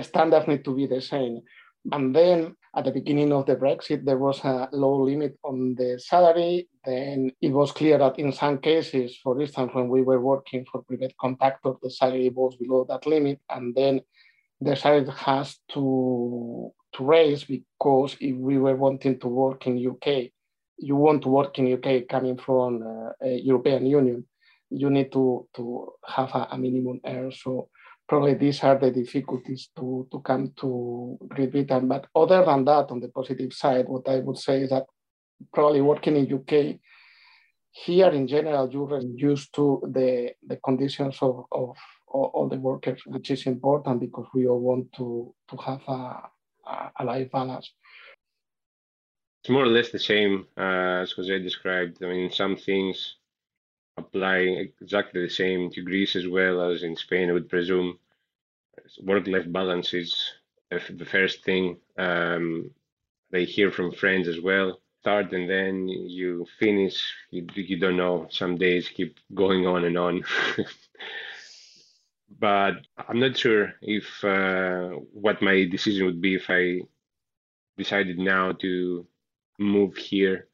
Standards 0.00 0.48
need 0.48 0.64
to 0.64 0.74
be 0.74 0.86
the 0.86 1.00
same. 1.00 1.42
And 1.90 2.14
then 2.14 2.56
at 2.76 2.84
the 2.84 2.92
beginning 2.92 3.32
of 3.32 3.46
the 3.46 3.56
Brexit, 3.56 4.04
there 4.04 4.18
was 4.18 4.42
a 4.44 4.68
low 4.72 5.02
limit 5.02 5.36
on 5.42 5.74
the 5.74 5.98
salary. 5.98 6.68
Then 6.84 7.32
it 7.40 7.50
was 7.50 7.72
clear 7.72 7.98
that 7.98 8.18
in 8.18 8.32
some 8.32 8.58
cases, 8.58 9.18
for 9.22 9.40
instance, 9.40 9.72
when 9.74 9.88
we 9.88 10.02
were 10.02 10.20
working 10.20 10.64
for 10.70 10.82
private 10.82 11.14
contractors, 11.20 11.76
the 11.82 11.90
salary 11.90 12.30
was 12.30 12.56
below 12.56 12.86
that 12.88 13.06
limit. 13.06 13.40
And 13.50 13.74
then 13.74 14.00
the 14.60 14.76
salary 14.76 15.06
has 15.16 15.58
to, 15.72 16.72
to 16.94 17.04
raise 17.04 17.44
because 17.44 18.16
if 18.20 18.36
we 18.36 18.58
were 18.58 18.76
wanting 18.76 19.18
to 19.20 19.28
work 19.28 19.66
in 19.66 19.86
UK, 19.86 20.30
you 20.78 20.96
want 20.96 21.22
to 21.22 21.28
work 21.28 21.58
in 21.58 21.72
UK 21.72 22.08
coming 22.08 22.36
from 22.36 22.82
uh, 22.82 23.26
European 23.28 23.86
Union, 23.86 24.24
you 24.70 24.90
need 24.90 25.12
to, 25.12 25.46
to 25.54 25.92
have 26.06 26.30
a, 26.34 26.48
a 26.52 26.58
minimum 26.58 27.00
earn. 27.06 27.32
So 27.32 27.68
probably 28.08 28.34
these 28.34 28.62
are 28.62 28.78
the 28.78 28.90
difficulties 28.90 29.70
to, 29.76 30.06
to 30.10 30.20
come 30.20 30.52
to 30.60 31.18
Great 31.28 31.52
Britain. 31.52 31.88
But 31.88 32.06
other 32.14 32.44
than 32.44 32.64
that, 32.64 32.90
on 32.90 33.00
the 33.00 33.08
positive 33.08 33.52
side, 33.52 33.86
what 33.88 34.08
I 34.08 34.18
would 34.18 34.38
say 34.38 34.62
is 34.62 34.70
that 34.70 34.86
probably 35.52 35.80
working 35.80 36.16
in 36.16 36.32
UK, 36.32 36.78
here 37.70 38.10
in 38.10 38.26
general, 38.26 38.70
you're 38.70 39.00
used 39.00 39.54
to 39.54 39.82
the, 39.92 40.32
the 40.46 40.56
conditions 40.56 41.18
of, 41.22 41.44
of, 41.52 41.76
all 42.14 42.46
the 42.46 42.58
workers, 42.58 43.00
which 43.06 43.30
is 43.30 43.46
important 43.46 43.98
because 43.98 44.26
we 44.34 44.46
all 44.46 44.60
want 44.60 44.92
to, 44.92 45.34
to 45.48 45.56
have 45.56 45.80
a, 45.88 46.28
a 46.66 47.04
life 47.04 47.30
balance. 47.30 47.70
It's 49.42 49.50
more 49.50 49.64
or 49.64 49.68
less 49.68 49.90
the 49.90 49.98
same 49.98 50.46
uh, 50.56 51.02
as 51.02 51.12
Jose 51.12 51.38
described. 51.40 52.02
I 52.02 52.06
mean, 52.06 52.30
some 52.30 52.56
things 52.56 53.16
apply 53.96 54.36
exactly 54.80 55.22
the 55.22 55.30
same 55.30 55.70
to 55.70 55.82
Greece 55.82 56.16
as 56.16 56.26
well 56.26 56.62
as 56.70 56.82
in 56.82 56.96
Spain, 56.96 57.28
I 57.28 57.32
would 57.32 57.48
presume 57.48 57.98
work-life 59.02 59.50
balance 59.50 59.92
is 59.94 60.14
the 60.70 61.04
first 61.04 61.44
thing 61.44 61.76
um, 61.98 62.70
they 63.30 63.44
hear 63.44 63.70
from 63.70 63.92
friends 63.92 64.28
as 64.28 64.40
well. 64.40 64.80
Start 65.00 65.32
and 65.32 65.50
then 65.50 65.88
you 65.88 66.46
finish. 66.58 67.14
You, 67.30 67.46
you 67.54 67.78
don't 67.78 67.96
know. 67.96 68.28
Some 68.30 68.56
days 68.56 68.88
keep 68.88 69.16
going 69.34 69.66
on 69.66 69.84
and 69.84 69.98
on. 69.98 70.22
but 72.38 72.86
I'm 72.98 73.20
not 73.20 73.36
sure 73.36 73.74
if 73.82 74.24
uh, 74.24 74.90
what 75.12 75.42
my 75.42 75.64
decision 75.70 76.06
would 76.06 76.20
be 76.20 76.34
if 76.34 76.46
I 76.48 76.80
decided 77.76 78.18
now 78.18 78.52
to 78.52 79.06
move 79.58 79.96
here. 79.96 80.48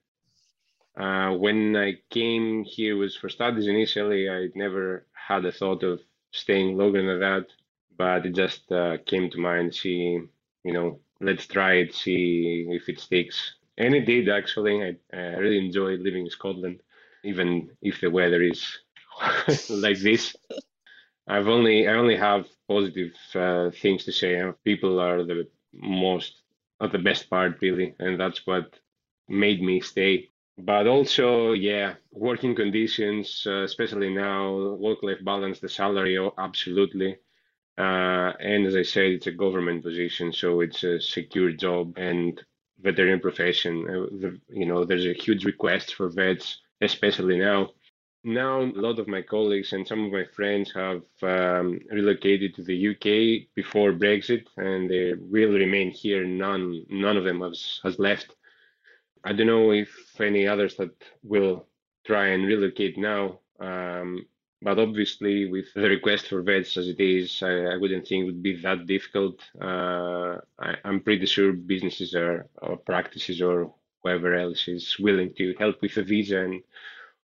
Uh, 0.96 1.32
when 1.32 1.76
I 1.76 1.94
came 2.10 2.64
here 2.64 2.96
was 2.96 3.16
for 3.16 3.28
studies 3.28 3.66
initially. 3.68 4.28
I 4.28 4.48
never 4.54 5.06
had 5.12 5.44
a 5.44 5.52
thought 5.52 5.82
of 5.84 6.00
staying 6.32 6.76
longer 6.76 7.02
than 7.06 7.20
that 7.20 7.46
but 7.96 8.26
it 8.26 8.34
just 8.34 8.70
uh, 8.72 8.96
came 9.06 9.30
to 9.30 9.38
mind. 9.38 9.74
See, 9.74 10.20
you 10.64 10.72
know, 10.72 11.00
let's 11.20 11.46
try 11.46 11.74
it, 11.74 11.94
see 11.94 12.66
if 12.70 12.88
it 12.88 13.00
sticks. 13.00 13.56
And 13.76 13.94
it 13.94 14.06
did 14.06 14.28
actually. 14.28 14.82
I, 14.82 14.96
I 15.16 15.36
really 15.36 15.58
enjoy 15.58 15.96
living 15.96 16.24
in 16.24 16.30
Scotland, 16.30 16.80
even 17.24 17.70
if 17.82 18.00
the 18.00 18.10
weather 18.10 18.42
is 18.42 18.64
like 19.70 19.98
this. 19.98 20.34
I've 21.28 21.48
only 21.48 21.86
I 21.88 21.94
only 21.94 22.16
have 22.16 22.46
positive 22.68 23.12
uh, 23.34 23.70
things 23.70 24.04
to 24.06 24.12
say. 24.12 24.42
People 24.64 24.98
are 25.00 25.22
the 25.24 25.48
most, 25.72 26.42
not 26.80 26.92
the 26.92 26.98
best 26.98 27.30
part 27.30 27.60
really, 27.60 27.94
and 28.00 28.18
that's 28.18 28.46
what 28.46 28.80
made 29.28 29.62
me 29.62 29.80
stay. 29.80 30.30
But 30.58 30.86
also, 30.88 31.52
yeah, 31.52 31.94
working 32.10 32.54
conditions, 32.56 33.44
uh, 33.46 33.62
especially 33.62 34.10
now, 34.12 34.74
work-life 34.74 35.22
balance, 35.24 35.60
the 35.60 35.68
salary, 35.68 36.18
oh, 36.18 36.34
absolutely. 36.38 37.18
Uh, 37.78 38.32
and 38.40 38.66
as 38.66 38.74
I 38.76 38.82
said, 38.82 39.12
it's 39.12 39.28
a 39.28 39.32
government 39.32 39.84
position, 39.84 40.32
so 40.32 40.60
it's 40.60 40.82
a 40.82 41.00
secure 41.00 41.52
job 41.52 41.94
and 41.96 42.42
veterinary 42.80 43.20
profession. 43.20 43.84
Uh, 43.88 44.06
the, 44.22 44.40
you 44.50 44.66
know, 44.66 44.84
there's 44.84 45.06
a 45.06 45.12
huge 45.12 45.44
request 45.44 45.94
for 45.94 46.08
vets, 46.08 46.58
especially 46.80 47.38
now. 47.38 47.70
Now, 48.24 48.60
a 48.62 48.80
lot 48.86 48.98
of 48.98 49.06
my 49.06 49.22
colleagues 49.22 49.72
and 49.72 49.86
some 49.86 50.04
of 50.04 50.12
my 50.12 50.24
friends 50.24 50.72
have 50.72 51.02
um, 51.22 51.80
relocated 51.90 52.54
to 52.56 52.64
the 52.64 52.88
UK 52.88 53.48
before 53.54 53.92
Brexit, 53.92 54.46
and 54.56 54.90
they 54.90 55.14
will 55.14 55.52
remain 55.52 55.90
here. 55.90 56.24
None, 56.24 56.84
none 56.88 57.16
of 57.16 57.24
them 57.24 57.40
has, 57.42 57.80
has 57.84 57.98
left. 57.98 58.34
I 59.24 59.32
don't 59.32 59.46
know 59.46 59.72
if 59.72 60.20
any 60.20 60.46
others 60.46 60.76
that 60.76 60.94
will 61.22 61.66
try 62.04 62.28
and 62.28 62.44
relocate 62.46 62.98
now. 62.98 63.40
Um, 63.60 64.26
but 64.60 64.78
obviously, 64.78 65.48
with 65.48 65.72
the 65.74 65.88
request 65.88 66.26
for 66.26 66.42
vets 66.42 66.76
as 66.76 66.88
it 66.88 66.98
is, 66.98 67.40
I, 67.42 67.74
I 67.74 67.76
wouldn't 67.76 68.08
think 68.08 68.22
it 68.22 68.26
would 68.26 68.42
be 68.42 68.60
that 68.62 68.86
difficult. 68.86 69.40
Uh, 69.60 70.38
I, 70.58 70.74
am 70.84 71.00
pretty 71.00 71.26
sure 71.26 71.52
businesses 71.52 72.14
are, 72.14 72.48
or 72.60 72.76
practices 72.76 73.40
or 73.40 73.72
whoever 74.02 74.34
else 74.34 74.66
is 74.66 74.98
willing 74.98 75.32
to 75.34 75.54
help 75.58 75.80
with 75.80 75.94
the 75.94 76.02
visa 76.02 76.40
and 76.40 76.62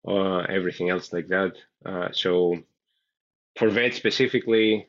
uh, 0.07 0.39
everything 0.49 0.91
else 0.91 1.13
like 1.13 1.29
that. 1.29 1.55
Uh, 1.85 2.09
so 2.13 2.59
for 3.57 3.69
vets 3.71 3.97
specifically, 3.97 4.89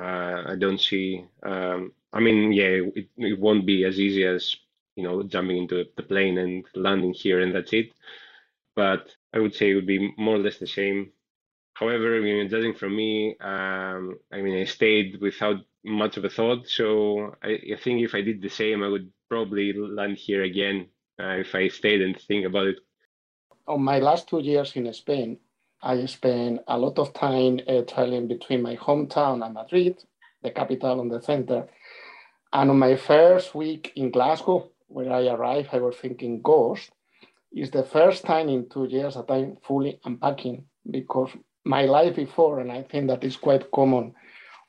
uh, 0.00 0.42
I 0.46 0.56
don't 0.58 0.80
see. 0.80 1.24
Um, 1.42 1.92
I 2.12 2.20
mean, 2.20 2.52
yeah, 2.52 2.80
it, 2.94 3.08
it 3.16 3.38
won't 3.38 3.66
be 3.66 3.84
as 3.84 3.98
easy 3.98 4.24
as 4.24 4.56
you 4.96 5.02
know 5.04 5.22
jumping 5.22 5.56
into 5.58 5.84
the 5.96 6.02
plane 6.02 6.38
and 6.38 6.64
landing 6.74 7.12
here 7.12 7.40
and 7.40 7.54
that's 7.54 7.72
it. 7.72 7.92
But 8.76 9.14
I 9.34 9.38
would 9.38 9.54
say 9.54 9.70
it 9.70 9.74
would 9.74 9.86
be 9.86 10.14
more 10.18 10.36
or 10.36 10.38
less 10.38 10.58
the 10.58 10.66
same 10.66 11.12
However, 11.74 12.16
I 12.16 12.20
mean, 12.20 12.48
judging 12.48 12.74
from 12.74 12.94
me, 12.94 13.36
um, 13.40 14.18
I 14.30 14.42
mean, 14.42 14.60
I 14.60 14.64
stayed 14.64 15.20
without 15.20 15.64
much 15.84 16.16
of 16.16 16.24
a 16.24 16.30
thought. 16.30 16.68
So 16.68 17.36
I, 17.42 17.58
I, 17.72 17.76
think 17.82 18.02
if 18.02 18.14
I 18.14 18.20
did 18.20 18.42
the 18.42 18.50
same, 18.50 18.82
I 18.82 18.88
would 18.88 19.10
probably 19.28 19.72
land 19.72 20.16
here 20.18 20.42
again 20.42 20.88
uh, 21.20 21.36
if 21.44 21.54
I 21.54 21.68
stayed 21.68 22.02
and 22.02 22.18
think 22.20 22.46
about 22.46 22.66
it. 22.68 22.76
On 23.68 23.80
my 23.80 24.00
last 24.00 24.28
two 24.28 24.40
years 24.40 24.74
in 24.74 24.92
Spain, 24.92 25.38
I 25.82 26.04
spent 26.06 26.60
a 26.66 26.78
lot 26.78 26.98
of 26.98 27.12
time 27.12 27.60
uh, 27.68 27.82
traveling 27.82 28.26
between 28.26 28.62
my 28.62 28.76
hometown 28.76 29.44
and 29.44 29.54
Madrid, 29.54 30.02
the 30.42 30.50
capital 30.50 31.00
and 31.00 31.10
the 31.10 31.22
center. 31.22 31.68
And 32.52 32.70
on 32.70 32.78
my 32.78 32.96
first 32.96 33.54
week 33.54 33.92
in 33.94 34.10
Glasgow, 34.10 34.70
when 34.88 35.12
I 35.12 35.28
arrived, 35.28 35.68
I 35.72 35.78
was 35.78 35.96
thinking, 35.96 36.42
ghost, 36.42 36.90
is 37.52 37.70
the 37.70 37.84
first 37.84 38.24
time 38.24 38.48
in 38.48 38.68
two 38.68 38.86
years 38.86 39.14
that 39.14 39.30
I'm 39.30 39.56
fully 39.62 40.00
unpacking 40.04 40.64
because 40.90 41.30
my 41.64 41.84
life 41.84 42.16
before, 42.16 42.60
and 42.60 42.72
I 42.72 42.82
think 42.82 43.06
that 43.08 43.22
is 43.22 43.36
quite 43.36 43.70
common 43.70 44.14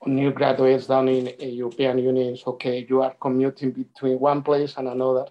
on 0.01 0.15
new 0.15 0.31
graduates 0.31 0.87
down 0.87 1.07
in 1.07 1.33
European 1.39 1.97
Union 1.97 2.37
okay, 2.45 2.85
you 2.87 3.01
are 3.01 3.15
commuting 3.19 3.71
between 3.71 4.19
one 4.19 4.43
place 4.43 4.75
and 4.77 4.87
another. 4.87 5.25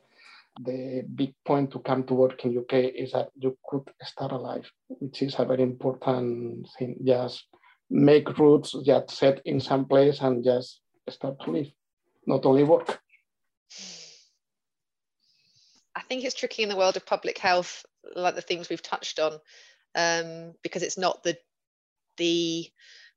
The 0.60 1.02
big 1.14 1.34
point 1.44 1.70
to 1.72 1.78
come 1.78 2.04
to 2.04 2.14
work 2.14 2.44
in 2.44 2.58
UK 2.58 2.74
is 2.94 3.12
that 3.12 3.30
you 3.38 3.56
could 3.64 3.88
start 4.02 4.32
a 4.32 4.36
life, 4.36 4.70
which 4.88 5.22
is 5.22 5.34
a 5.38 5.44
very 5.44 5.62
important 5.62 6.68
thing. 6.78 6.96
Just 7.04 7.46
make 7.88 8.38
roots, 8.38 8.74
just 8.84 9.10
set 9.10 9.40
in 9.44 9.60
some 9.60 9.86
place 9.86 10.20
and 10.20 10.44
just 10.44 10.80
start 11.08 11.40
to 11.44 11.50
live, 11.50 11.68
not 12.26 12.44
only 12.44 12.64
work. 12.64 13.00
I 15.94 16.00
think 16.02 16.24
it's 16.24 16.34
tricky 16.34 16.62
in 16.62 16.68
the 16.68 16.76
world 16.76 16.96
of 16.96 17.06
public 17.06 17.38
health, 17.38 17.84
like 18.14 18.34
the 18.34 18.40
things 18.40 18.68
we've 18.68 18.82
touched 18.82 19.18
on, 19.18 19.38
um, 19.94 20.54
because 20.62 20.82
it's 20.82 20.98
not 20.98 21.22
the 21.22 21.36
the 22.18 22.70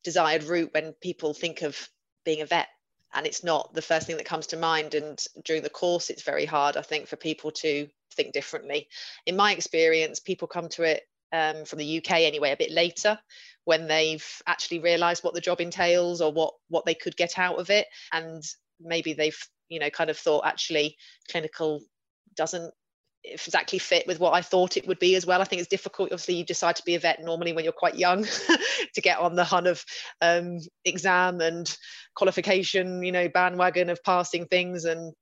desired 0.03 0.43
route 0.43 0.73
when 0.73 0.93
people 1.01 1.33
think 1.33 1.61
of 1.61 1.89
being 2.23 2.41
a 2.41 2.45
vet 2.45 2.67
and 3.15 3.25
it's 3.25 3.43
not 3.43 3.73
the 3.73 3.81
first 3.81 4.05
thing 4.05 4.17
that 4.17 4.25
comes 4.25 4.47
to 4.47 4.57
mind. 4.57 4.93
And 4.93 5.23
during 5.43 5.63
the 5.63 5.69
course 5.69 6.09
it's 6.09 6.23
very 6.23 6.45
hard 6.45 6.77
i 6.77 6.81
think 6.81 7.07
for 7.07 7.15
people 7.15 7.51
to 7.51 7.87
think 8.13 8.33
differently. 8.33 8.87
In 9.25 9.35
my 9.35 9.51
experience 9.53 10.19
people 10.19 10.47
come 10.47 10.69
to 10.69 10.83
it 10.83 11.03
um, 11.33 11.65
from 11.65 11.79
the 11.79 11.97
uk 11.97 12.11
anyway 12.11 12.51
a 12.51 12.57
bit 12.57 12.71
later 12.71 13.19
when 13.65 13.87
they've 13.87 14.25
actually 14.47 14.79
realized 14.79 15.23
what 15.23 15.33
the 15.33 15.41
job 15.41 15.59
entails 15.59 16.21
or 16.21 16.31
what 16.31 16.53
what 16.69 16.85
they 16.85 16.93
could 16.93 17.17
get 17.17 17.39
out 17.39 17.59
of 17.59 17.69
it. 17.69 17.87
And 18.11 18.43
maybe 18.79 19.13
they've 19.13 19.37
you 19.69 19.79
know 19.79 19.89
kind 19.89 20.09
of 20.09 20.17
thought 20.17 20.45
actually 20.45 20.97
clinical 21.29 21.81
doesn't 22.35 22.73
exactly 23.31 23.79
fit 23.79 24.07
with 24.07 24.19
what 24.19 24.33
I 24.33 24.41
thought 24.41 24.77
it 24.77 24.87
would 24.87 24.99
be 24.99 25.15
as 25.15 25.25
well. 25.25 25.41
I 25.41 25.45
think 25.45 25.59
it's 25.59 25.69
difficult. 25.69 26.11
Obviously, 26.11 26.35
you 26.35 26.45
decide 26.45 26.75
to 26.77 26.85
be 26.85 26.95
a 26.95 26.99
vet 26.99 27.23
normally 27.23 27.53
when 27.53 27.63
you're 27.63 27.73
quite 27.73 27.95
young 27.95 28.23
to 28.93 29.01
get 29.01 29.19
on 29.19 29.35
the 29.35 29.43
hunt 29.43 29.67
of 29.67 29.83
um, 30.21 30.59
exam 30.83 31.41
and 31.41 31.75
qualification, 32.15 33.03
you 33.03 33.11
know, 33.11 33.29
bandwagon 33.29 33.89
of 33.89 34.03
passing 34.03 34.45
things 34.45 34.85
and 34.85 35.13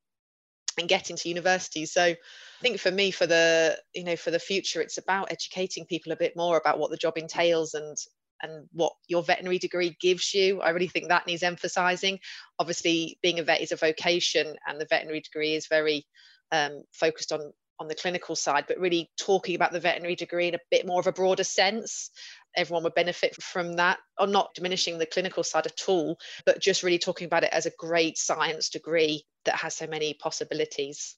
and 0.78 0.89
getting 0.89 1.16
to 1.16 1.30
university. 1.30 1.86
So 1.86 2.04
I 2.04 2.18
think 2.62 2.80
for 2.80 2.91
me, 2.91 3.12
for 3.12 3.28
the 3.28 3.78
you 3.93 4.04
know 4.04 4.16
for 4.16 4.32
the 4.32 4.39
future, 4.39 4.82
it's 4.82 4.97
about 4.97 5.32
educating 5.32 5.86
people 5.86 6.12
a 6.12 6.18
bit 6.18 6.34
more 6.36 6.58
about 6.58 6.80
what 6.80 6.91
the 6.91 6.97
job 6.97 7.18
entails 7.18 7.74
and 7.74 7.97
and 8.41 8.68
what 8.74 8.93
your 9.08 9.24
veterinary 9.24 9.58
degree 9.58 9.95
gives 10.01 10.34
you. 10.34 10.62
I 10.62 10.72
really 10.72 10.88
think 10.88 11.08
that 11.08 11.28
needs 11.28 11.43
emphasizing. 11.43 12.20
Obviously, 12.60 13.18
being 13.22 13.39
a 13.39 13.43
vet 13.43 13.62
is 13.62 13.72
a 13.72 13.78
vocation, 13.78 14.56
and 14.68 14.80
the 14.80 14.88
veterinary 14.89 15.22
degree 15.22 15.56
is 15.56 15.68
very 15.68 16.06
um, 16.51 16.84
focused 16.91 17.32
on 17.32 17.51
on 17.80 17.88
the 17.88 17.96
clinical 17.96 18.36
side, 18.36 18.66
but 18.68 18.80
really 18.80 19.10
talking 19.18 19.56
about 19.56 19.72
the 19.72 19.80
veterinary 19.80 20.16
degree 20.16 20.48
in 20.48 20.56
a 20.56 20.60
bit 20.70 20.86
more 20.86 21.00
of 21.00 21.08
a 21.08 21.12
broader 21.12 21.44
sense. 21.44 22.12
everyone 22.56 22.84
would 22.84 22.96
benefit 22.96 23.42
from 23.42 23.74
that, 23.74 23.98
or 24.20 24.28
not 24.28 24.54
diminishing 24.54 24.98
the 24.98 25.06
clinical 25.06 25.44
side 25.44 25.66
at 25.66 25.84
all, 25.88 26.18
but 26.46 26.60
just 26.60 26.84
really 26.84 27.00
talking 27.00 27.26
about 27.26 27.44
it 27.44 27.54
as 27.54 27.66
a 27.66 27.72
great 27.78 28.18
science 28.18 28.70
degree 28.70 29.24
that 29.46 29.56
has 29.56 29.76
so 29.76 29.88
many 29.88 30.14
possibilities. 30.14 31.16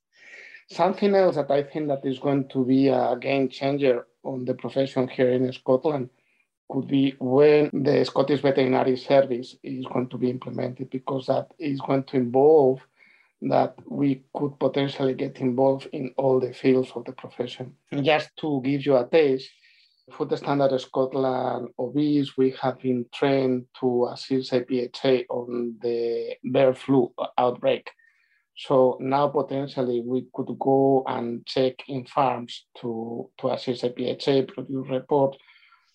Something 0.70 1.14
else 1.14 1.36
that 1.36 1.52
I 1.52 1.64
think 1.64 1.90
that 1.90 2.06
is 2.06 2.20
going 2.20 2.48
to 2.50 2.66
be 2.66 2.88
a 2.88 3.16
game 3.20 3.50
changer 3.50 4.08
on 4.24 4.46
the 4.46 4.56
profession 4.56 5.08
here 5.08 5.30
in 5.30 5.52
Scotland 5.54 6.10
could 6.72 6.88
be 6.88 7.16
when 7.20 7.70
the 7.72 8.04
Scottish 8.04 8.42
Veterinary 8.42 8.98
Service 8.98 9.56
is 9.62 9.86
going 9.86 10.10
to 10.10 10.18
be 10.18 10.32
implemented, 10.32 10.90
because 10.90 11.28
that 11.28 11.52
is 11.60 11.80
going 11.82 12.04
to 12.06 12.18
involve 12.18 12.80
that 13.50 13.76
we 13.88 14.24
could 14.36 14.60
potentially 14.60 15.14
get 15.14 15.40
involved 15.40 15.88
in 15.94 16.14
all 16.18 16.40
the 16.40 16.54
fields 16.54 16.92
of 16.96 17.06
the 17.06 17.12
profession. 17.12 17.76
Just 18.02 18.30
to 18.38 18.62
give 18.64 18.86
you 18.86 18.96
a 18.98 19.08
taste, 19.08 19.50
Food 20.12 20.38
Standard 20.38 20.80
Scotland 20.80 21.70
OVs, 21.80 22.38
we 22.38 22.52
have 22.62 22.80
been 22.80 23.06
trained 23.14 23.66
to 23.80 24.08
assist 24.12 24.52
APHA 24.54 25.26
on 25.30 25.76
the 25.82 26.36
bird 26.44 26.78
flu 26.78 27.12
outbreak. 27.38 27.90
So 28.56 28.98
now 29.02 29.28
potentially 29.30 30.02
we 30.06 30.28
could 30.34 30.58
go 30.60 31.04
and 31.08 31.46
check 31.46 31.74
in 31.88 32.06
farms 32.06 32.66
to, 32.82 33.30
to 33.40 33.50
assist 33.50 33.84
APHA, 33.84 34.48
produce 34.48 34.90
report, 34.90 35.38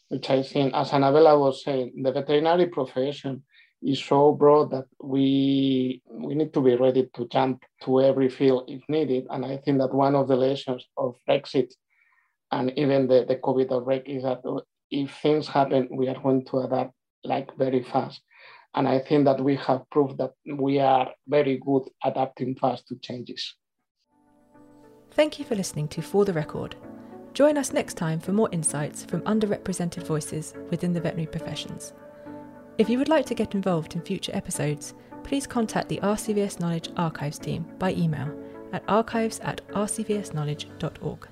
which 0.08 0.28
I 0.28 0.42
think, 0.42 0.74
as 0.74 0.92
Annabella 0.92 1.38
was 1.38 1.64
saying, 1.64 2.02
the 2.02 2.12
veterinary 2.12 2.66
profession 2.66 3.44
is 3.82 4.02
so 4.02 4.32
broad 4.32 4.70
that 4.70 4.86
we 5.02 6.02
we 6.10 6.34
need 6.34 6.52
to 6.52 6.60
be 6.60 6.76
ready 6.76 7.08
to 7.14 7.26
jump 7.28 7.62
to 7.82 8.00
every 8.00 8.28
field 8.28 8.64
if 8.68 8.82
needed. 8.88 9.26
And 9.30 9.44
I 9.44 9.56
think 9.58 9.78
that 9.78 9.94
one 9.94 10.14
of 10.14 10.28
the 10.28 10.36
lessons 10.36 10.86
of 10.96 11.16
Brexit 11.28 11.72
and 12.52 12.72
even 12.76 13.06
the, 13.06 13.24
the 13.26 13.36
COVID 13.36 13.72
outbreak 13.72 14.04
is 14.06 14.22
that 14.24 14.42
if 14.90 15.14
things 15.22 15.48
happen, 15.48 15.88
we 15.90 16.08
are 16.08 16.20
going 16.20 16.44
to 16.46 16.58
adapt 16.58 16.92
like 17.24 17.56
very 17.56 17.82
fast. 17.82 18.20
And 18.74 18.86
I 18.86 19.00
think 19.00 19.24
that 19.24 19.42
we 19.42 19.56
have 19.56 19.88
proved 19.90 20.18
that 20.18 20.32
we 20.46 20.78
are 20.78 21.10
very 21.26 21.60
good 21.64 21.84
adapting 22.04 22.54
fast 22.54 22.86
to 22.88 22.96
changes. 22.96 23.56
Thank 25.12 25.38
you 25.38 25.44
for 25.44 25.56
listening 25.56 25.88
to 25.88 26.02
For 26.02 26.24
the 26.24 26.32
Record. 26.32 26.76
Join 27.34 27.58
us 27.58 27.72
next 27.72 27.94
time 27.94 28.20
for 28.20 28.32
more 28.32 28.48
insights 28.52 29.04
from 29.04 29.22
underrepresented 29.22 30.04
voices 30.04 30.54
within 30.70 30.92
the 30.92 31.00
veterinary 31.00 31.26
professions. 31.26 31.94
If 32.80 32.88
you 32.88 32.96
would 32.96 33.10
like 33.10 33.26
to 33.26 33.34
get 33.34 33.54
involved 33.54 33.94
in 33.94 34.00
future 34.00 34.34
episodes, 34.34 34.94
please 35.22 35.46
contact 35.46 35.90
the 35.90 36.00
RCVS 36.02 36.60
Knowledge 36.60 36.88
Archives 36.96 37.38
team 37.38 37.66
by 37.78 37.92
email 37.92 38.34
at 38.72 38.82
archives 38.88 39.38
at 39.40 39.60
rcvsknowledge.org. 39.72 41.28